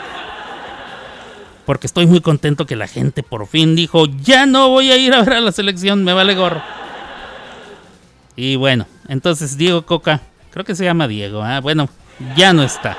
porque 1.66 1.86
estoy 1.86 2.06
muy 2.06 2.20
contento 2.20 2.64
que 2.64 2.76
la 2.76 2.86
gente 2.86 3.22
por 3.22 3.46
fin 3.46 3.76
dijo, 3.76 4.06
ya 4.22 4.46
no 4.46 4.68
voy 4.70 4.90
a 4.90 4.96
ir 4.96 5.12
a 5.12 5.22
ver 5.22 5.34
a 5.34 5.40
la 5.40 5.52
selección, 5.52 6.02
me 6.02 6.14
vale 6.14 6.34
gorro. 6.34 6.62
Y 8.36 8.56
bueno, 8.56 8.86
entonces 9.08 9.58
Diego 9.58 9.84
Coca, 9.84 10.22
creo 10.50 10.64
que 10.64 10.74
se 10.74 10.84
llama 10.84 11.08
Diego, 11.08 11.44
bueno, 11.60 11.88
ya 12.36 12.52
no 12.54 12.62
está. 12.62 12.96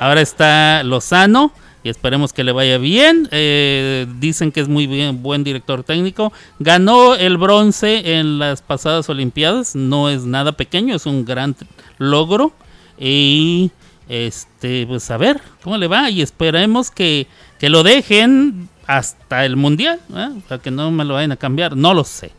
Ahora 0.00 0.20
está 0.20 0.82
Lozano 0.82 1.52
y 1.84 1.88
esperemos 1.88 2.32
que 2.32 2.44
le 2.44 2.52
vaya 2.52 2.78
bien. 2.78 3.28
Eh, 3.30 4.06
dicen 4.18 4.52
que 4.52 4.60
es 4.60 4.68
muy 4.68 4.86
bien, 4.86 5.22
buen 5.22 5.44
director 5.44 5.82
técnico. 5.82 6.32
Ganó 6.58 7.14
el 7.14 7.36
bronce 7.36 8.18
en 8.18 8.38
las 8.38 8.62
pasadas 8.62 9.08
Olimpiadas, 9.08 9.74
no 9.74 10.08
es 10.08 10.24
nada 10.24 10.52
pequeño, 10.52 10.94
es 10.94 11.06
un 11.06 11.24
gran 11.24 11.56
logro. 11.98 12.52
Y 12.98 13.70
este, 14.08 14.86
pues 14.86 15.10
a 15.10 15.16
ver 15.16 15.40
cómo 15.62 15.76
le 15.78 15.88
va 15.88 16.10
y 16.10 16.22
esperemos 16.22 16.90
que, 16.90 17.26
que 17.58 17.68
lo 17.68 17.82
dejen 17.82 18.68
hasta 18.86 19.44
el 19.44 19.56
mundial, 19.56 20.00
¿eh? 20.14 20.28
para 20.48 20.60
que 20.60 20.70
no 20.70 20.90
me 20.90 21.04
lo 21.04 21.14
vayan 21.14 21.32
a 21.32 21.36
cambiar. 21.36 21.76
No 21.76 21.94
lo 21.94 22.04
sé, 22.04 22.32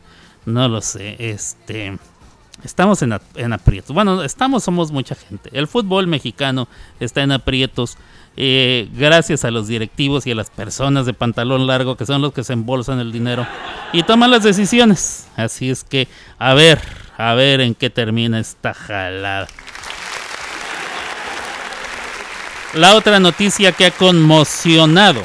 no 0.46 0.68
lo 0.68 0.82
sé. 0.82 1.16
Este, 1.20 1.98
estamos 2.64 3.02
en, 3.02 3.18
en 3.36 3.54
aprietos. 3.54 3.94
Bueno, 3.94 4.24
estamos, 4.24 4.64
somos 4.64 4.92
mucha 4.92 5.16
gente. 5.16 5.50
El 5.52 5.68
fútbol 5.68 6.08
mexicano 6.08 6.68
está 7.00 7.24
en 7.24 7.32
aprietos 7.32 7.98
eh, 8.36 8.90
gracias 8.94 9.46
a 9.46 9.52
los 9.52 9.68
directivos 9.68 10.26
y 10.26 10.32
a 10.32 10.36
las 10.36 10.50
personas 10.50 11.06
de 11.06 11.14
pantalón 11.14 11.68
largo 11.68 11.96
que 11.96 12.06
son 12.06 12.22
los 12.22 12.34
que 12.34 12.44
se 12.44 12.54
embolsan 12.54 13.00
el 13.00 13.12
dinero 13.12 13.46
y 13.92 14.04
toman 14.04 14.32
las 14.32 14.44
decisiones. 14.44 15.28
Así 15.36 15.70
es 15.70 15.84
que, 15.84 16.08
a 16.40 16.54
ver, 16.54 16.80
a 17.18 17.34
ver 17.36 17.62
en 17.62 17.76
qué 17.76 17.90
termina 17.90 18.40
esta 18.40 18.74
jalada. 18.74 19.48
La 22.74 22.96
otra 22.96 23.20
noticia 23.20 23.72
que 23.72 23.86
ha 23.86 23.92
conmocionado 23.92 25.24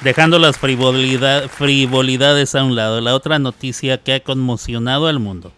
Dejando 0.00 0.40
las 0.40 0.58
frivolidades 0.58 2.54
a 2.56 2.64
un 2.64 2.74
lado, 2.74 3.00
la 3.00 3.14
otra 3.14 3.38
noticia 3.38 3.98
que 3.98 4.14
ha 4.14 4.20
conmocionado 4.20 5.06
al 5.06 5.20
mundo 5.20 5.52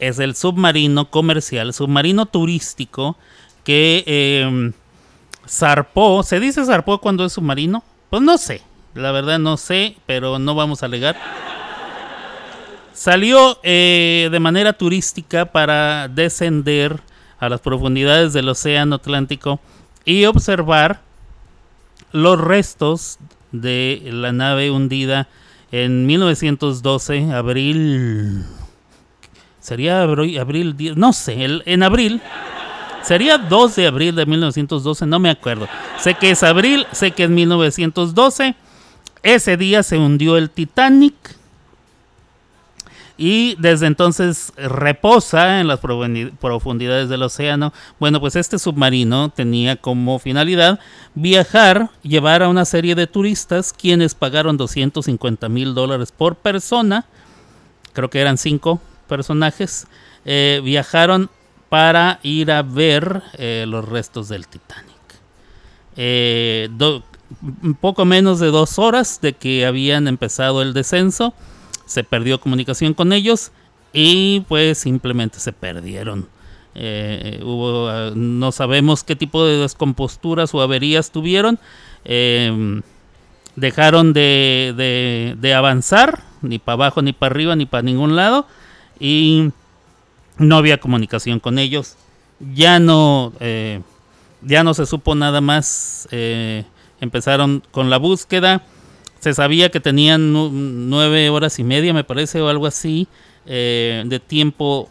es 0.00 0.18
el 0.18 0.34
submarino 0.34 1.10
comercial, 1.10 1.72
submarino 1.72 2.26
turístico 2.26 3.16
que 3.62 4.02
eh, 4.06 4.72
zarpó. 5.48 6.22
¿Se 6.22 6.40
dice 6.40 6.64
zarpó 6.64 6.98
cuando 6.98 7.24
es 7.24 7.34
submarino? 7.34 7.84
Pues 8.08 8.22
no 8.22 8.38
sé, 8.38 8.62
la 8.94 9.12
verdad 9.12 9.38
no 9.38 9.56
sé, 9.56 9.96
pero 10.06 10.38
no 10.38 10.54
vamos 10.54 10.82
a 10.82 10.86
alegar. 10.86 11.16
Salió 12.92 13.58
eh, 13.62 14.28
de 14.30 14.40
manera 14.40 14.72
turística 14.72 15.46
para 15.46 16.08
descender 16.08 17.00
a 17.38 17.48
las 17.48 17.60
profundidades 17.60 18.32
del 18.32 18.48
Océano 18.48 18.96
Atlántico 18.96 19.60
y 20.04 20.24
observar 20.24 21.00
los 22.12 22.38
restos 22.40 23.18
de 23.52 24.02
la 24.12 24.32
nave 24.32 24.70
hundida 24.70 25.28
en 25.72 26.06
1912, 26.06 27.32
abril. 27.32 28.44
Sería 29.60 30.02
abril, 30.02 30.38
abril 30.38 30.76
10, 30.76 30.96
no 30.96 31.12
sé, 31.12 31.44
en 31.64 31.82
abril. 31.82 32.20
Sería 33.02 33.38
2 33.38 33.76
de 33.76 33.86
abril 33.86 34.14
de 34.14 34.26
1912, 34.26 35.06
no 35.06 35.18
me 35.18 35.30
acuerdo. 35.30 35.68
Sé 35.98 36.14
que 36.14 36.30
es 36.30 36.42
abril, 36.42 36.86
sé 36.92 37.10
que 37.12 37.24
es 37.24 37.30
1912. 37.30 38.54
Ese 39.22 39.56
día 39.56 39.82
se 39.82 39.98
hundió 39.98 40.36
el 40.36 40.50
Titanic. 40.50 41.14
Y 43.18 43.54
desde 43.58 43.86
entonces 43.86 44.50
reposa 44.56 45.60
en 45.60 45.68
las 45.68 45.78
profundi- 45.82 46.30
profundidades 46.38 47.10
del 47.10 47.22
océano. 47.22 47.74
Bueno, 47.98 48.18
pues 48.18 48.34
este 48.34 48.58
submarino 48.58 49.28
tenía 49.28 49.76
como 49.76 50.18
finalidad 50.18 50.80
viajar, 51.14 51.90
llevar 52.02 52.42
a 52.42 52.48
una 52.48 52.64
serie 52.64 52.94
de 52.94 53.06
turistas 53.06 53.74
quienes 53.74 54.14
pagaron 54.14 54.56
250 54.56 55.50
mil 55.50 55.74
dólares 55.74 56.12
por 56.16 56.34
persona. 56.36 57.04
Creo 57.92 58.08
que 58.08 58.20
eran 58.22 58.38
cinco 58.38 58.80
personajes. 59.14 59.86
eh, 60.24 60.60
viajaron 60.64 61.28
para 61.68 62.18
ir 62.22 62.50
a 62.50 62.62
ver 62.62 63.22
eh, 63.38 63.64
los 63.68 63.84
restos 63.86 64.28
del 64.28 64.46
Titanic. 64.46 64.96
Eh, 65.96 66.68
poco 67.80 68.04
menos 68.04 68.38
de 68.40 68.48
dos 68.48 68.78
horas 68.78 69.20
de 69.20 69.32
que 69.34 69.66
habían 69.66 70.08
empezado 70.08 70.62
el 70.62 70.72
descenso, 70.72 71.34
se 71.86 72.04
perdió 72.04 72.40
comunicación 72.40 72.94
con 72.94 73.12
ellos 73.12 73.50
y 73.92 74.40
pues 74.48 74.78
simplemente 74.78 75.38
se 75.40 75.52
perdieron. 75.52 76.28
Hubo, 76.74 77.88
ah, 77.88 78.12
no 78.14 78.52
sabemos 78.52 79.02
qué 79.04 79.16
tipo 79.16 79.44
de 79.44 79.58
descomposturas 79.58 80.54
o 80.54 80.60
averías 80.62 81.10
tuvieron. 81.10 81.58
Eh, 82.04 82.80
dejaron 83.56 84.12
de, 84.12 84.72
de- 84.76 85.36
de 85.38 85.54
avanzar, 85.54 86.22
ni 86.42 86.58
para 86.58 86.74
abajo, 86.74 87.02
ni 87.02 87.12
para 87.12 87.32
arriba, 87.34 87.56
ni 87.56 87.66
para 87.66 87.82
ningún 87.82 88.16
lado. 88.16 88.46
Y 89.00 89.50
no 90.38 90.56
había 90.56 90.78
comunicación 90.78 91.40
con 91.40 91.58
ellos. 91.58 91.96
Ya 92.54 92.78
no, 92.78 93.32
eh, 93.40 93.80
ya 94.42 94.62
no 94.62 94.74
se 94.74 94.86
supo 94.86 95.14
nada 95.14 95.40
más. 95.40 96.06
eh, 96.12 96.64
empezaron 97.00 97.62
con 97.70 97.88
la 97.90 97.96
búsqueda. 97.96 98.62
Se 99.20 99.32
sabía 99.34 99.70
que 99.70 99.80
tenían 99.80 100.32
nu- 100.32 100.50
nueve 100.52 101.30
horas 101.30 101.58
y 101.58 101.64
media, 101.64 101.92
me 101.94 102.04
parece, 102.04 102.40
o 102.42 102.48
algo 102.48 102.66
así, 102.66 103.08
eh, 103.46 104.02
de 104.06 104.20
tiempo 104.20 104.88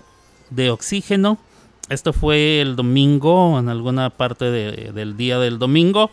de 0.49 0.71
oxígeno. 0.71 1.37
Esto 1.89 2.13
fue 2.13 2.61
el 2.61 2.75
domingo, 2.75 3.57
en 3.59 3.69
alguna 3.69 4.09
parte 4.11 4.45
de- 4.51 4.91
del 4.91 5.17
día 5.17 5.37
del 5.39 5.57
domingo. 5.59 6.09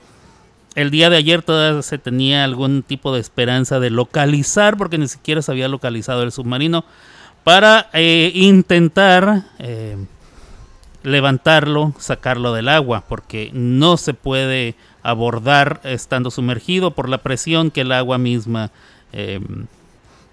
El 0.74 0.90
día 0.90 1.08
de 1.08 1.16
ayer 1.16 1.42
todavía 1.42 1.80
se 1.82 1.96
tenía 1.98 2.44
algún 2.44 2.82
tipo 2.82 3.14
de 3.14 3.20
esperanza 3.20 3.80
de 3.80 3.88
localizar, 3.90 4.76
porque 4.76 4.98
ni 4.98 5.08
siquiera 5.08 5.40
se 5.40 5.50
había 5.52 5.68
localizado 5.68 6.22
el 6.22 6.32
submarino, 6.32 6.84
para 7.46 7.90
eh, 7.92 8.32
intentar 8.34 9.44
eh, 9.60 9.96
levantarlo, 11.04 11.94
sacarlo 11.96 12.52
del 12.52 12.68
agua, 12.68 13.04
porque 13.08 13.50
no 13.52 13.96
se 13.98 14.14
puede 14.14 14.74
abordar 15.04 15.80
estando 15.84 16.32
sumergido 16.32 16.90
por 16.90 17.08
la 17.08 17.18
presión 17.18 17.70
que 17.70 17.82
el 17.82 17.92
agua 17.92 18.18
misma 18.18 18.72
eh, 19.12 19.38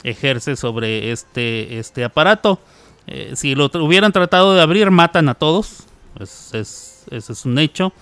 ejerce 0.04 0.56
sobre 0.56 1.12
este, 1.12 1.78
este 1.78 2.04
aparato. 2.04 2.60
Si 3.36 3.54
lo 3.54 3.65
hubieran 3.76 4.12
tratado 4.12 4.56
de 4.56 4.62
abrir, 4.63 4.89
matan 4.89 5.30
a 5.30 5.36
todos. 5.36 5.84
Es- 6.19 6.52
es- 6.56 7.04
ese 7.12 7.34
es 7.34 7.45
un 7.45 7.60
hecho. 7.60 7.93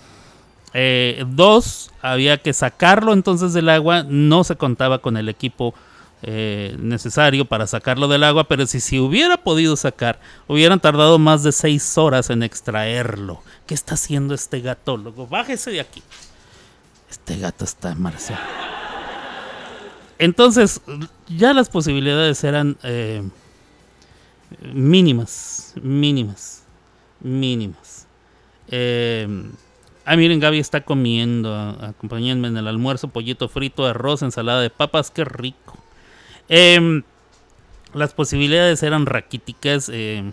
Dos, 1.26 1.90
había 2.00 2.38
que 2.38 2.54
sacarlo 2.54 3.12
entonces 3.12 3.52
del 3.52 3.68
agua. 3.68 4.04
No 4.08 4.42
se 4.42 4.56
contaba 4.56 5.00
con 5.00 5.18
el 5.18 5.28
equipo 5.28 5.74
eh, 6.22 6.76
necesario 6.78 7.44
para 7.46 7.66
sacarlo 7.66 8.06
del 8.06 8.22
agua, 8.22 8.44
pero 8.44 8.66
si 8.66 8.78
se 8.78 9.00
hubiera 9.00 9.36
podido 9.38 9.74
sacar, 9.76 10.20
hubieran 10.46 10.78
tardado 10.78 11.18
más 11.18 11.42
de 11.42 11.50
seis 11.50 11.98
horas 11.98 12.30
en 12.30 12.44
extraerlo. 12.44 13.42
¿Qué 13.66 13.74
está 13.74 13.94
haciendo 13.94 14.32
este 14.34 14.60
gato? 14.60 14.96
Luego, 14.96 15.26
bájese 15.26 15.72
de 15.72 15.80
aquí. 15.80 16.02
Este 17.10 17.38
gato 17.38 17.64
está 17.64 17.94
marcial. 17.94 18.38
Entonces, 20.18 20.80
ya 21.28 21.52
las 21.52 21.68
posibilidades 21.68 22.44
eran 22.44 22.76
eh, 22.84 23.22
mínimas, 24.72 25.74
mínimas, 25.82 26.62
mínimas. 27.20 28.06
Eh, 28.68 29.26
ah, 30.04 30.16
miren, 30.16 30.38
Gaby 30.38 30.58
está 30.58 30.82
comiendo. 30.82 31.52
Acompáñenme 31.80 32.48
en 32.48 32.56
el 32.56 32.68
almuerzo: 32.68 33.08
pollito 33.08 33.48
frito, 33.48 33.84
arroz, 33.84 34.22
ensalada 34.22 34.60
de 34.60 34.70
papas. 34.70 35.10
Qué 35.10 35.24
rico. 35.24 35.61
Em, 36.48 37.02
las 37.94 38.12
posibilidades 38.14 38.82
eran 38.82 39.06
raquíticas. 39.06 39.88
em, 39.88 40.32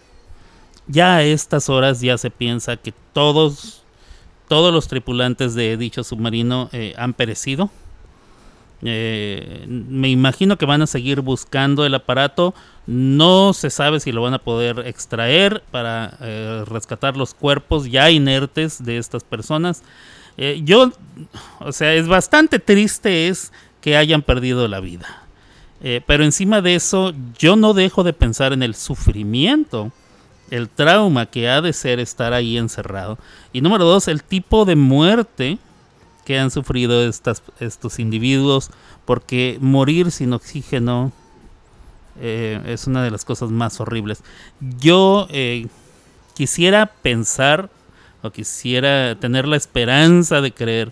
ya 0.89 1.17
a 1.17 1.23
estas 1.23 1.69
horas 1.69 2.01
ya 2.01 2.17
se 2.17 2.31
piensa 2.31 2.75
que 2.75 2.93
todos, 3.13 3.83
todos 4.47 4.73
los 4.73 4.87
tripulantes 4.87 5.53
de 5.53 5.77
dicho 5.77 6.03
submarino 6.03 6.69
eh, 6.71 6.95
han 6.97 7.13
perecido. 7.13 7.69
Eh, 8.81 9.65
me 9.67 10.09
imagino 10.09 10.57
que 10.57 10.65
van 10.65 10.81
a 10.81 10.87
seguir 10.87 11.21
buscando 11.21 11.85
el 11.85 11.93
aparato. 11.93 12.55
No 12.87 13.53
se 13.53 13.69
sabe 13.69 13.99
si 13.99 14.11
lo 14.11 14.23
van 14.23 14.33
a 14.33 14.39
poder 14.39 14.79
extraer 14.87 15.61
para 15.69 16.17
eh, 16.21 16.63
rescatar 16.65 17.15
los 17.15 17.35
cuerpos 17.35 17.91
ya 17.91 18.09
inertes 18.09 18.83
de 18.83 18.97
estas 18.97 19.23
personas. 19.23 19.83
Yo, 20.63 20.93
o 21.59 21.73
sea, 21.73 21.93
es 21.95 22.07
bastante 22.07 22.59
triste 22.59 23.27
es 23.27 23.51
que 23.81 23.97
hayan 23.97 24.21
perdido 24.21 24.69
la 24.69 24.79
vida. 24.79 25.28
Eh, 25.81 26.01
pero 26.05 26.23
encima 26.23 26.61
de 26.61 26.75
eso, 26.75 27.13
yo 27.37 27.55
no 27.55 27.73
dejo 27.73 28.03
de 28.03 28.13
pensar 28.13 28.51
en 28.51 28.63
el 28.63 28.75
sufrimiento, 28.75 29.91
el 30.51 30.67
trauma 30.67 31.25
que 31.25 31.49
ha 31.49 31.61
de 31.61 31.73
ser 31.73 31.99
estar 31.99 32.33
ahí 32.33 32.57
encerrado. 32.57 33.17
Y 33.53 33.61
número 33.61 33.85
dos, 33.85 34.07
el 34.07 34.23
tipo 34.23 34.65
de 34.65 34.75
muerte 34.75 35.57
que 36.25 36.37
han 36.37 36.51
sufrido 36.51 37.07
estas, 37.07 37.41
estos 37.59 37.99
individuos, 37.99 38.71
porque 39.05 39.57
morir 39.61 40.11
sin 40.11 40.33
oxígeno 40.33 41.11
eh, 42.19 42.61
es 42.65 42.87
una 42.87 43.03
de 43.03 43.11
las 43.11 43.23
cosas 43.23 43.49
más 43.49 43.79
horribles. 43.79 44.21
Yo 44.79 45.27
eh, 45.29 45.67
quisiera 46.35 46.87
pensar 46.87 47.69
o 48.21 48.31
quisiera 48.31 49.15
tener 49.15 49.47
la 49.47 49.55
esperanza 49.55 50.41
de 50.41 50.51
creer 50.51 50.91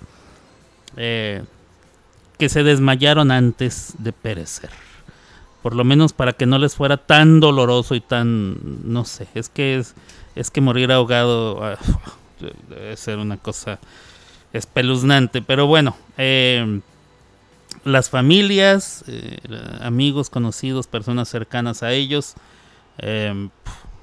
que 2.38 2.50
se 2.50 2.64
desmayaron 2.64 3.32
antes 3.32 3.94
de 3.98 4.14
perecer. 4.14 4.70
Por 5.62 5.76
lo 5.76 5.84
menos 5.84 6.14
para 6.14 6.34
que 6.34 6.46
no 6.46 6.60
les 6.60 6.76
fuera 6.76 6.98
tan 6.98 7.40
doloroso 7.40 7.96
y 7.96 8.02
tan, 8.02 8.58
no 8.90 9.06
sé, 9.06 9.28
es 9.34 9.50
que 9.50 9.78
es, 9.78 9.96
es 10.36 10.52
que 10.52 10.62
morir 10.62 10.92
ahogado 10.92 11.64
ah, 11.64 11.78
debe 12.70 12.96
ser 12.96 13.18
una 13.18 13.38
cosa 13.38 13.80
espeluznante. 14.54 15.42
Pero 15.42 15.68
bueno, 15.68 15.98
eh, 16.18 16.82
las 17.84 18.10
familias, 18.10 19.04
eh, 19.08 19.38
amigos, 19.82 20.30
conocidos, 20.30 20.88
personas 20.88 21.30
cercanas 21.30 21.84
a 21.84 21.92
ellos, 21.92 22.36
eh, 23.00 23.50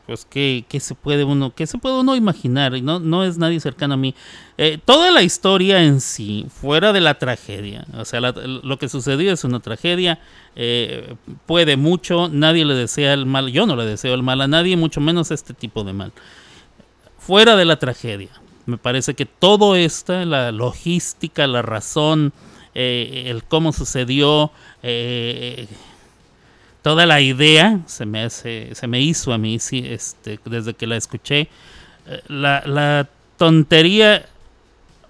pues 0.06 0.26
¿qué, 0.28 0.64
qué 0.68 0.80
se 0.80 0.94
puede 0.94 1.24
uno, 1.24 1.54
qué 1.54 1.66
se 1.66 1.78
puede 1.78 1.98
uno 1.98 2.14
imaginar, 2.14 2.72
no, 2.82 3.00
no 3.00 3.24
es 3.24 3.38
nadie 3.38 3.58
cercano 3.60 3.94
a 3.94 3.96
mí. 3.96 4.14
Eh, 4.58 4.78
toda 4.84 5.10
la 5.10 5.22
historia 5.22 5.82
en 5.82 6.00
sí, 6.00 6.46
fuera 6.50 6.92
de 6.92 7.00
la 7.00 7.18
tragedia, 7.18 7.86
o 7.96 8.04
sea, 8.04 8.20
la- 8.20 8.32
lo 8.32 8.78
que 8.78 8.88
sucedió 8.88 9.32
es 9.32 9.44
una 9.44 9.60
tragedia, 9.60 10.18
eh, 10.56 11.14
puede 11.46 11.76
mucho, 11.76 12.28
nadie 12.28 12.64
le 12.64 12.74
desea 12.74 13.14
el 13.14 13.24
mal, 13.26 13.50
yo 13.50 13.66
no 13.66 13.76
le 13.76 13.86
deseo 13.86 14.14
el 14.14 14.22
mal 14.22 14.40
a 14.42 14.48
nadie, 14.48 14.76
mucho 14.76 15.00
menos 15.00 15.30
este 15.30 15.54
tipo 15.54 15.84
de 15.84 15.92
mal. 15.94 16.12
Fuera 17.18 17.56
de 17.56 17.64
la 17.64 17.78
tragedia, 17.78 18.28
me 18.66 18.76
parece 18.76 19.14
que 19.14 19.24
todo 19.24 19.74
esto, 19.76 20.24
la 20.24 20.52
logística, 20.52 21.46
la 21.46 21.62
razón, 21.62 22.32
eh, 22.74 23.24
el 23.28 23.44
cómo 23.44 23.72
sucedió, 23.72 24.50
eh, 24.82 25.66
toda 26.84 27.06
la 27.06 27.22
idea 27.22 27.80
se 27.86 28.04
me 28.04 28.24
hace, 28.24 28.74
se 28.74 28.86
me 28.86 29.00
hizo 29.00 29.32
a 29.32 29.38
mí, 29.38 29.58
sí, 29.58 29.82
este, 29.86 30.38
desde 30.44 30.74
que 30.74 30.86
la 30.86 30.98
escuché, 30.98 31.48
eh, 32.06 32.22
la, 32.28 32.62
la 32.66 33.08
tontería 33.38 34.26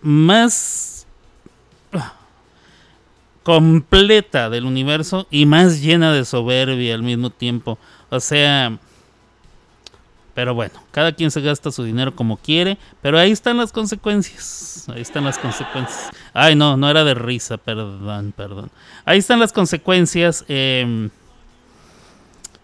más 0.00 1.08
completa 3.42 4.50
del 4.50 4.66
universo 4.66 5.26
y 5.32 5.46
más 5.46 5.82
llena 5.82 6.12
de 6.12 6.24
soberbia 6.24 6.94
al 6.94 7.02
mismo 7.02 7.30
tiempo. 7.30 7.76
O 8.08 8.20
sea, 8.20 8.78
pero 10.32 10.54
bueno, 10.54 10.74
cada 10.92 11.10
quien 11.10 11.32
se 11.32 11.40
gasta 11.40 11.72
su 11.72 11.82
dinero 11.82 12.14
como 12.14 12.36
quiere, 12.36 12.78
pero 13.02 13.18
ahí 13.18 13.32
están 13.32 13.56
las 13.56 13.72
consecuencias. 13.72 14.88
Ahí 14.94 15.02
están 15.02 15.24
las 15.24 15.38
consecuencias. 15.38 16.10
Ay, 16.32 16.54
no, 16.54 16.76
no 16.76 16.88
era 16.88 17.02
de 17.02 17.14
risa, 17.14 17.56
perdón, 17.56 18.32
perdón. 18.36 18.70
Ahí 19.04 19.18
están 19.18 19.40
las 19.40 19.52
consecuencias. 19.52 20.44
eh, 20.46 21.08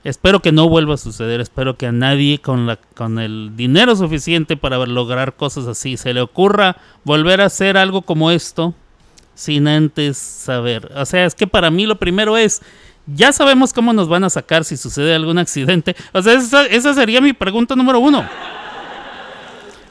espero 0.05 0.41
que 0.41 0.53
no 0.53 0.69
vuelva 0.69 0.95
a 0.95 0.99
suceder. 0.99 1.41
Espero 1.41 1.77
que 1.77 1.87
a 1.87 1.93
nadie 1.93 2.39
con, 2.39 2.67
la, 2.67 2.77
con 2.77 3.19
el 3.19 3.53
dinero 3.57 3.97
suficiente 3.97 4.57
para 4.57 4.79
lograr 4.87 5.37
cosas 5.37 5.67
así 5.67 5.97
se 5.97 6.15
le 6.15 6.21
ocurra 6.21 6.77
volver 7.05 7.41
a 7.41 7.47
hacer 7.47 7.77
algo 7.77 8.03
como 8.03 8.31
esto 8.31 8.75
sin 9.35 9.69
antes 9.69 10.19
saber. 10.19 10.93
O 10.97 11.05
sea, 11.07 11.25
es 11.25 11.35
que 11.35 11.47
para 11.47 11.71
mí 11.71 11.87
lo 11.87 11.99
primero 11.99 12.37
es, 12.37 12.63
ya 13.07 13.33
sabemos 13.33 13.73
cómo 13.73 13.93
nos 13.93 14.09
van 14.09 14.25
a 14.25 14.31
sacar 14.31 14.65
si 14.65 14.77
sucede 14.77 15.15
algún 15.15 15.39
accidente. 15.39 15.97
O 16.13 16.23
sea, 16.23 16.35
esa, 16.35 16.67
esa 16.67 16.95
sería 16.95 17.21
mi 17.21 17.33
pregunta 17.33 17.75
número 17.75 18.01
uno. 18.01 18.29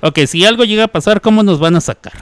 Ok, 0.02 0.19
si 0.28 0.45
algo 0.45 0.63
llega 0.63 0.86
a 0.86 0.88
pasar, 0.88 1.19
¿cómo 1.19 1.43
nos 1.43 1.60
van 1.60 1.76
a 1.76 1.82
sacar? 1.82 2.13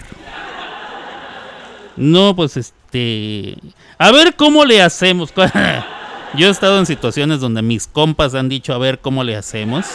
No, 1.96 2.36
pues 2.36 2.58
este... 2.58 3.58
A 3.98 4.12
ver 4.12 4.36
cómo 4.36 4.64
le 4.66 4.82
hacemos. 4.82 5.34
Yo 6.36 6.48
he 6.48 6.52
estado 6.52 6.78
en 6.78 6.86
situaciones 6.86 7.40
donde 7.40 7.62
mis 7.62 7.88
compas 7.88 8.36
han 8.36 8.50
dicho 8.50 8.74
a 8.74 8.78
ver 8.78 9.00
cómo 9.00 9.24
le 9.24 9.36
hacemos. 9.36 9.86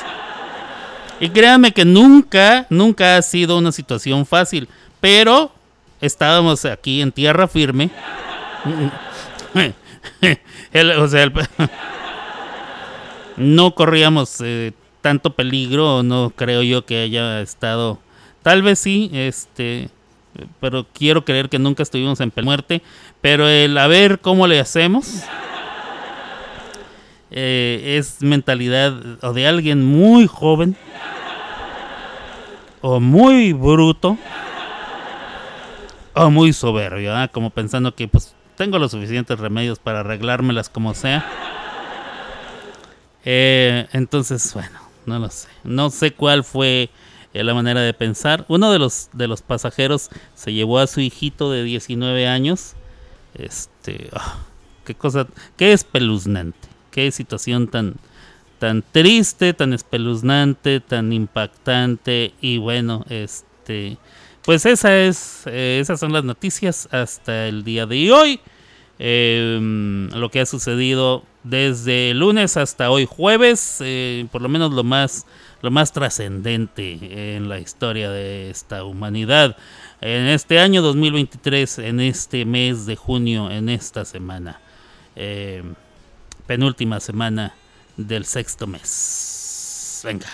Y 1.21 1.29
créanme 1.29 1.73
que 1.73 1.85
nunca, 1.85 2.67
nunca 2.71 3.17
ha 3.17 3.23
sido 3.23 3.59
una 3.59 3.71
situación 3.71 4.27
fácil. 4.27 4.69
Pero 5.01 5.53
estábamos 6.01 6.65
aquí 6.65 7.01
en 7.01 7.13
tierra 7.13 7.49
firme. 7.49 7.91
O 10.99 11.07
sea, 11.07 11.31
no 13.37 13.75
corríamos 13.75 14.41
eh, 14.41 14.73
tanto 15.01 15.35
peligro, 15.35 16.03
no 16.03 16.33
creo 16.35 16.63
yo 16.63 16.87
que 16.87 17.03
haya 17.03 17.41
estado. 17.41 17.99
Tal 18.43 18.63
vez 18.63 18.79
sí, 18.79 19.11
este, 19.13 19.91
pero 20.61 20.87
quiero 20.93 21.25
creer 21.25 21.49
que 21.49 21.59
nunca 21.59 21.83
estuvimos 21.83 22.21
en 22.21 22.33
muerte. 22.43 22.83
Pero 23.21 23.49
el 23.49 23.77
a 23.79 23.87
ver 23.87 24.19
cómo 24.21 24.47
le 24.47 24.59
hacemos 24.59 25.25
eh, 27.33 27.97
es 27.99 28.23
mentalidad 28.23 28.93
o 29.23 29.33
de 29.33 29.47
alguien 29.47 29.85
muy 29.85 30.27
joven 30.27 30.77
o 32.83 33.01
muy 33.01 33.53
bruto 33.53 34.19
o 36.15 36.31
muy 36.31 36.53
soberbio, 36.53 37.17
¿ah? 37.17 37.29
como 37.29 37.51
pensando 37.51 37.95
que 37.95 38.07
pues 38.07 38.35
tengo 38.57 38.79
los 38.79 38.91
suficientes 38.91 39.39
remedios 39.41 39.79
para 39.79 40.01
arreglármelas 40.01 40.69
como 40.69 40.95
sea. 40.95 41.27
Eh, 43.25 43.87
entonces, 43.93 44.53
bueno, 44.53 44.79
no 45.07 45.19
lo 45.19 45.31
sé. 45.31 45.49
No 45.65 45.91
sé 45.91 46.13
cuál 46.13 46.45
fue 46.45 46.91
eh, 47.33 47.45
la 47.45 47.55
manera 47.55 47.81
de 47.81 47.95
pensar. 47.95 48.45
Uno 48.49 48.71
de 48.71 48.79
los, 48.79 49.09
de 49.13 49.27
los 49.27 49.43
pasajeros 49.43 50.11
se 50.35 50.53
llevó 50.53 50.79
a 50.79 50.87
su 50.87 51.01
hijito 51.01 51.51
de 51.51 51.65
19 51.65 52.29
años. 52.29 52.75
Este, 53.35 54.11
ah, 54.13 54.39
qué 54.85 54.95
cosa, 54.95 55.27
qué 55.57 55.73
espeluznante, 55.73 56.62
qué 56.93 57.11
situación 57.11 57.67
tan, 57.67 57.97
tan 58.61 58.85
triste, 58.93 59.55
tan 59.55 59.73
espeluznante, 59.73 60.79
tan 60.79 61.13
impactante 61.13 62.35
y 62.41 62.59
bueno, 62.59 63.05
este, 63.09 63.97
pues 64.45 64.65
esa 64.67 64.97
es, 64.97 65.43
eh, 65.47 65.79
esas 65.81 65.99
son 65.99 66.13
las 66.13 66.23
noticias 66.23 66.89
hasta 66.93 67.49
el 67.49 67.65
día 67.65 67.87
de 67.87 68.13
hoy. 68.13 68.41
Eh, 69.05 69.59
lo 70.15 70.31
que 70.31 70.41
ha 70.41 70.47
sucedido 70.47 71.25
desde 71.43 72.15
lunes 72.15 72.57
hasta 72.57 72.91
hoy 72.91 73.07
jueves, 73.07 73.79
eh, 73.81 74.27
por 74.31 74.43
lo 74.43 74.49
menos 74.49 74.73
lo 74.73 74.85
más, 74.85 75.27
lo 75.61 75.71
más 75.71 75.93
trascendente 75.93 77.37
en 77.37 77.49
la 77.49 77.59
historia 77.59 78.11
de 78.11 78.51
esta 78.51 78.85
humanidad. 78.85 79.57
En 80.01 80.29
este 80.29 80.59
año 80.59 80.83
2023, 80.83 81.79
en 81.81 82.01
este 82.01 82.45
mes 82.45 82.87
de 82.87 82.97
junio, 82.97 83.51
en 83.51 83.69
esta 83.69 84.05
semana, 84.05 84.61
eh, 85.17 85.63
penúltima 86.47 87.01
semana 87.01 87.55
del 87.97 88.25
sexto 88.25 88.67
mes. 88.67 90.03
Venga. 90.05 90.27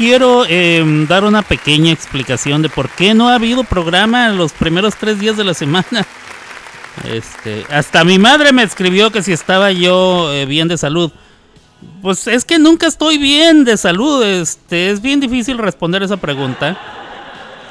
Quiero 0.00 0.46
eh, 0.48 0.82
dar 1.06 1.24
una 1.24 1.42
pequeña 1.42 1.92
explicación 1.92 2.62
de 2.62 2.70
por 2.70 2.88
qué 2.88 3.12
no 3.12 3.28
ha 3.28 3.34
habido 3.34 3.64
programa 3.64 4.30
los 4.30 4.50
primeros 4.52 4.94
tres 4.96 5.20
días 5.20 5.36
de 5.36 5.44
la 5.44 5.52
semana. 5.52 5.84
Este, 7.04 7.64
hasta 7.70 8.02
mi 8.04 8.18
madre 8.18 8.52
me 8.52 8.62
escribió 8.62 9.10
que 9.12 9.22
si 9.22 9.32
estaba 9.32 9.70
yo 9.70 10.30
eh, 10.32 10.44
bien 10.44 10.68
de 10.68 10.76
salud. 10.76 11.10
Pues 12.02 12.26
es 12.26 12.44
que 12.44 12.58
nunca 12.58 12.86
estoy 12.88 13.16
bien 13.16 13.64
de 13.64 13.76
salud. 13.76 14.22
Este, 14.24 14.90
es 14.90 15.00
bien 15.00 15.20
difícil 15.20 15.56
responder 15.58 16.02
esa 16.02 16.16
pregunta. 16.16 16.76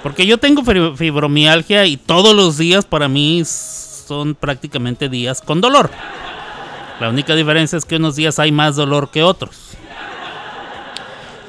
Porque 0.04 0.26
yo 0.26 0.38
tengo 0.38 0.62
fibro- 0.64 0.96
fibromialgia 0.96 1.86
y 1.86 1.98
todos 1.98 2.34
los 2.36 2.58
días 2.58 2.86
para 2.86 3.08
mí 3.08 3.44
son 3.46 4.36
prácticamente 4.36 5.10
días 5.10 5.42
con 5.42 5.62
dolor. 5.62 5.92
La 7.00 7.10
única 7.10 7.36
diferencia 7.36 7.78
es 7.78 7.86
que 7.86 7.98
unos 7.98 8.16
días 8.16 8.40
hay 8.40 8.52
más 8.52 8.78
dolor 8.78 9.10
que 9.12 9.22
otros. 9.22 9.58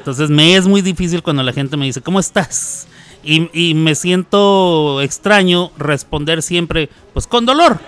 Entonces 0.00 0.30
me 0.30 0.56
es 0.56 0.66
muy 0.66 0.80
difícil 0.80 1.22
cuando 1.22 1.42
la 1.42 1.52
gente 1.52 1.76
me 1.76 1.84
dice, 1.84 2.00
¿cómo 2.00 2.20
estás? 2.20 2.88
Y, 3.22 3.74
me 3.74 3.94
siento 3.94 5.02
extraño 5.02 5.72
responder 5.76 6.40
siempre, 6.40 6.88
pues 7.12 7.26
con 7.26 7.44
dolor. 7.44 7.78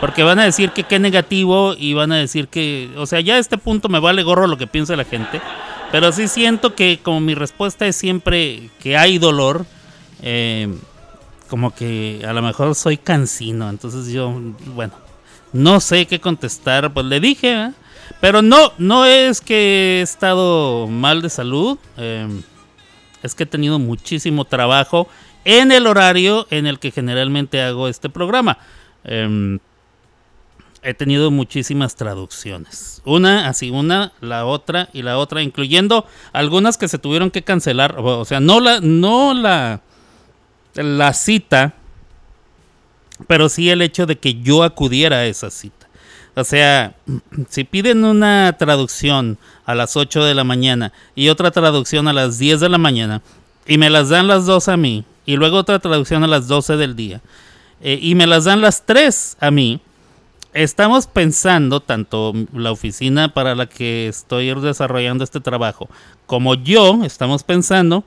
Porque 0.00 0.24
van 0.24 0.40
a 0.40 0.44
decir 0.44 0.70
que 0.70 0.82
qué 0.82 0.98
negativo 0.98 1.74
y 1.78 1.94
van 1.94 2.10
a 2.10 2.16
decir 2.16 2.48
que, 2.48 2.90
o 2.96 3.06
sea, 3.06 3.20
ya 3.20 3.34
a 3.34 3.38
este 3.38 3.56
punto 3.56 3.88
me 3.88 4.00
vale 4.00 4.24
gorro 4.24 4.48
lo 4.48 4.58
que 4.58 4.66
piensa 4.66 4.96
la 4.96 5.04
gente. 5.04 5.40
Pero 5.92 6.10
sí 6.10 6.26
siento 6.26 6.74
que 6.74 6.98
como 7.00 7.20
mi 7.20 7.34
respuesta 7.34 7.86
es 7.86 7.94
siempre 7.94 8.70
que 8.80 8.96
hay 8.96 9.18
dolor, 9.18 9.64
eh, 10.22 10.74
como 11.48 11.72
que 11.72 12.24
a 12.26 12.32
lo 12.32 12.42
mejor 12.42 12.74
soy 12.74 12.96
cansino. 12.96 13.70
Entonces 13.70 14.12
yo, 14.12 14.34
bueno, 14.74 14.94
no 15.52 15.78
sé 15.78 16.06
qué 16.06 16.20
contestar. 16.20 16.92
Pues 16.92 17.06
le 17.06 17.20
dije, 17.20 17.52
¿eh? 17.52 17.70
Pero 18.20 18.42
no, 18.42 18.72
no 18.78 19.04
es 19.04 19.40
que 19.40 19.98
he 19.98 20.02
estado 20.02 20.86
mal 20.88 21.22
de 21.22 21.30
salud. 21.30 21.78
eh, 21.96 22.28
es 23.22 23.34
que 23.34 23.42
he 23.44 23.46
tenido 23.46 23.78
muchísimo 23.78 24.44
trabajo 24.44 25.08
en 25.44 25.72
el 25.72 25.86
horario 25.86 26.46
en 26.50 26.66
el 26.66 26.78
que 26.78 26.90
generalmente 26.90 27.60
hago 27.62 27.88
este 27.88 28.08
programa. 28.08 28.58
Em, 29.04 29.58
he 30.82 30.94
tenido 30.94 31.30
muchísimas 31.30 31.96
traducciones. 31.96 33.02
Una, 33.04 33.48
así 33.48 33.70
una, 33.70 34.12
la 34.20 34.46
otra 34.46 34.88
y 34.92 35.02
la 35.02 35.18
otra, 35.18 35.42
incluyendo 35.42 36.06
algunas 36.32 36.78
que 36.78 36.88
se 36.88 36.98
tuvieron 36.98 37.30
que 37.30 37.42
cancelar. 37.42 37.96
O 37.98 38.24
sea, 38.24 38.40
no 38.40 38.60
la, 38.60 38.80
no 38.80 39.34
la, 39.34 39.82
la 40.74 41.12
cita, 41.12 41.74
pero 43.26 43.48
sí 43.48 43.68
el 43.68 43.82
hecho 43.82 44.06
de 44.06 44.18
que 44.18 44.40
yo 44.40 44.62
acudiera 44.62 45.18
a 45.18 45.26
esa 45.26 45.50
cita. 45.50 45.79
O 46.34 46.44
sea, 46.44 46.94
si 47.48 47.64
piden 47.64 48.04
una 48.04 48.56
traducción 48.58 49.38
a 49.64 49.74
las 49.74 49.96
8 49.96 50.24
de 50.24 50.34
la 50.34 50.44
mañana 50.44 50.92
y 51.14 51.28
otra 51.28 51.50
traducción 51.50 52.08
a 52.08 52.12
las 52.12 52.38
10 52.38 52.60
de 52.60 52.68
la 52.68 52.78
mañana 52.78 53.22
y 53.66 53.78
me 53.78 53.90
las 53.90 54.08
dan 54.08 54.26
las 54.26 54.46
dos 54.46 54.68
a 54.68 54.76
mí 54.76 55.04
y 55.26 55.36
luego 55.36 55.58
otra 55.58 55.78
traducción 55.78 56.24
a 56.24 56.26
las 56.26 56.48
12 56.48 56.76
del 56.76 56.96
día 56.96 57.20
eh, 57.80 57.98
y 58.00 58.14
me 58.14 58.26
las 58.26 58.44
dan 58.44 58.60
las 58.60 58.84
tres 58.84 59.36
a 59.40 59.50
mí, 59.50 59.80
estamos 60.52 61.06
pensando, 61.06 61.80
tanto 61.80 62.34
la 62.52 62.72
oficina 62.72 63.32
para 63.32 63.54
la 63.54 63.66
que 63.66 64.08
estoy 64.08 64.52
desarrollando 64.60 65.24
este 65.24 65.40
trabajo 65.40 65.88
como 66.26 66.54
yo, 66.54 67.00
estamos 67.04 67.42
pensando 67.42 68.04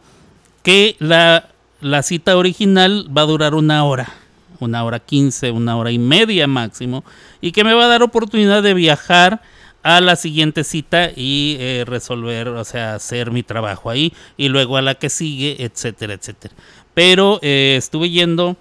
que 0.63 0.95
la, 0.99 1.49
la 1.81 2.03
cita 2.03 2.37
original 2.37 3.05
va 3.15 3.23
a 3.23 3.25
durar 3.25 3.53
una 3.53 3.83
hora, 3.83 4.13
una 4.59 4.83
hora 4.83 4.99
quince, 4.99 5.51
una 5.51 5.77
hora 5.77 5.91
y 5.91 5.99
media 5.99 6.47
máximo, 6.47 7.03
y 7.41 7.51
que 7.51 7.63
me 7.63 7.73
va 7.73 7.85
a 7.85 7.87
dar 7.87 8.03
oportunidad 8.03 8.63
de 8.63 8.73
viajar 8.73 9.41
a 9.83 9.99
la 9.99 10.15
siguiente 10.15 10.63
cita 10.63 11.11
y 11.15 11.57
eh, 11.59 11.83
resolver, 11.85 12.47
o 12.47 12.63
sea, 12.63 12.95
hacer 12.95 13.31
mi 13.31 13.43
trabajo 13.43 13.89
ahí, 13.89 14.13
y 14.37 14.49
luego 14.49 14.77
a 14.77 14.81
la 14.81 14.95
que 14.95 15.09
sigue, 15.09 15.57
etcétera, 15.63 16.13
etcétera. 16.13 16.53
Pero 16.93 17.39
eh, 17.41 17.75
estuve 17.77 18.09
yendo 18.09 18.55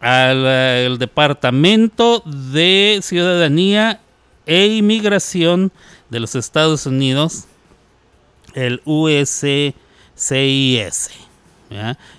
al 0.00 0.98
Departamento 0.98 2.22
de 2.24 3.00
Ciudadanía 3.02 4.00
e 4.46 4.66
Inmigración 4.66 5.72
de 6.08 6.20
los 6.20 6.34
Estados 6.34 6.86
Unidos, 6.86 7.46
el 8.54 8.80
USCIS. 8.84 9.74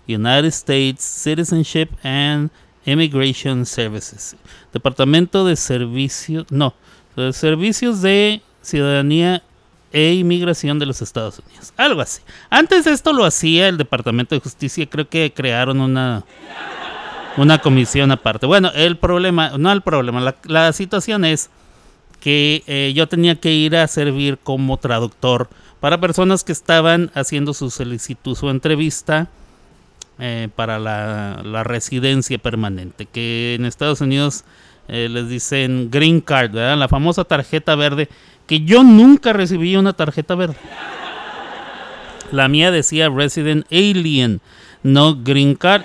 United 0.07 0.51
States 0.51 1.03
Citizenship 1.03 1.89
and 2.03 2.49
Immigration 2.89 3.65
Services. 3.65 4.36
Departamento 4.73 5.45
de 5.45 5.56
Servicios, 5.56 6.45
no, 6.49 6.73
de 7.15 7.34
Servicios 7.34 8.02
de 8.02 8.41
Ciudadanía 8.62 9.43
e 9.91 10.13
Inmigración 10.13 10.80
de 10.80 10.86
los 10.86 11.02
Estados 11.02 11.39
Unidos. 11.39 11.73
Algo 11.78 12.02
así. 12.02 12.21
Antes 12.49 12.86
de 12.86 12.91
esto 12.91 13.13
lo 13.13 13.25
hacía 13.25 13.67
el 13.67 13.78
Departamento 13.78 14.36
de 14.36 14.41
Justicia, 14.41 14.88
creo 14.88 15.10
que 15.10 15.34
crearon 15.34 15.82
una 15.82 16.23
una 17.38 17.60
comisión 17.60 18.12
aparte. 18.12 18.45
Bueno, 18.45 18.71
el 18.75 18.97
problema, 18.97 19.54
no 19.58 19.71
el 19.71 19.82
problema, 19.82 20.34
la, 20.43 20.73
situación 20.73 21.25
es 21.25 21.49
que 22.19 22.63
eh, 22.67 22.91
yo 22.95 23.08
tenía 23.08 23.36
que 23.36 23.54
ir 23.54 23.75
a 23.75 23.88
servir 23.88 24.38
como 24.43 24.78
traductor 24.78 25.49
para 25.80 25.99
personas 25.99 26.43
que 26.43 26.52
estaban 26.52 27.12
haciendo 27.13 27.54
su 27.54 27.69
solicitud, 27.69 28.36
su 28.36 28.49
entrevista 28.49 29.30
eh, 30.19 30.49
para 30.55 30.79
la, 30.79 31.63
residencia 31.63 32.38
permanente, 32.38 33.05
que 33.05 33.55
en 33.58 33.65
Estados 33.65 34.01
Unidos 34.01 34.43
eh, 34.88 35.08
les 35.10 35.29
dicen 35.29 35.89
green 35.89 36.19
card, 36.19 36.53
la 36.53 36.88
famosa 36.88 37.23
tarjeta 37.23 37.75
verde, 37.75 38.10
que 38.45 38.62
yo 38.62 38.84
nunca 38.84 39.32
recibí 39.32 39.75
una 39.75 39.93
tarjeta 39.93 40.36
verde. 40.36 40.58
La 42.32 42.47
mía 42.47 42.69
decía 42.69 43.10
resident 43.10 43.65
alien, 43.71 44.41
no 44.84 45.15
green 45.15 45.55
card, 45.55 45.84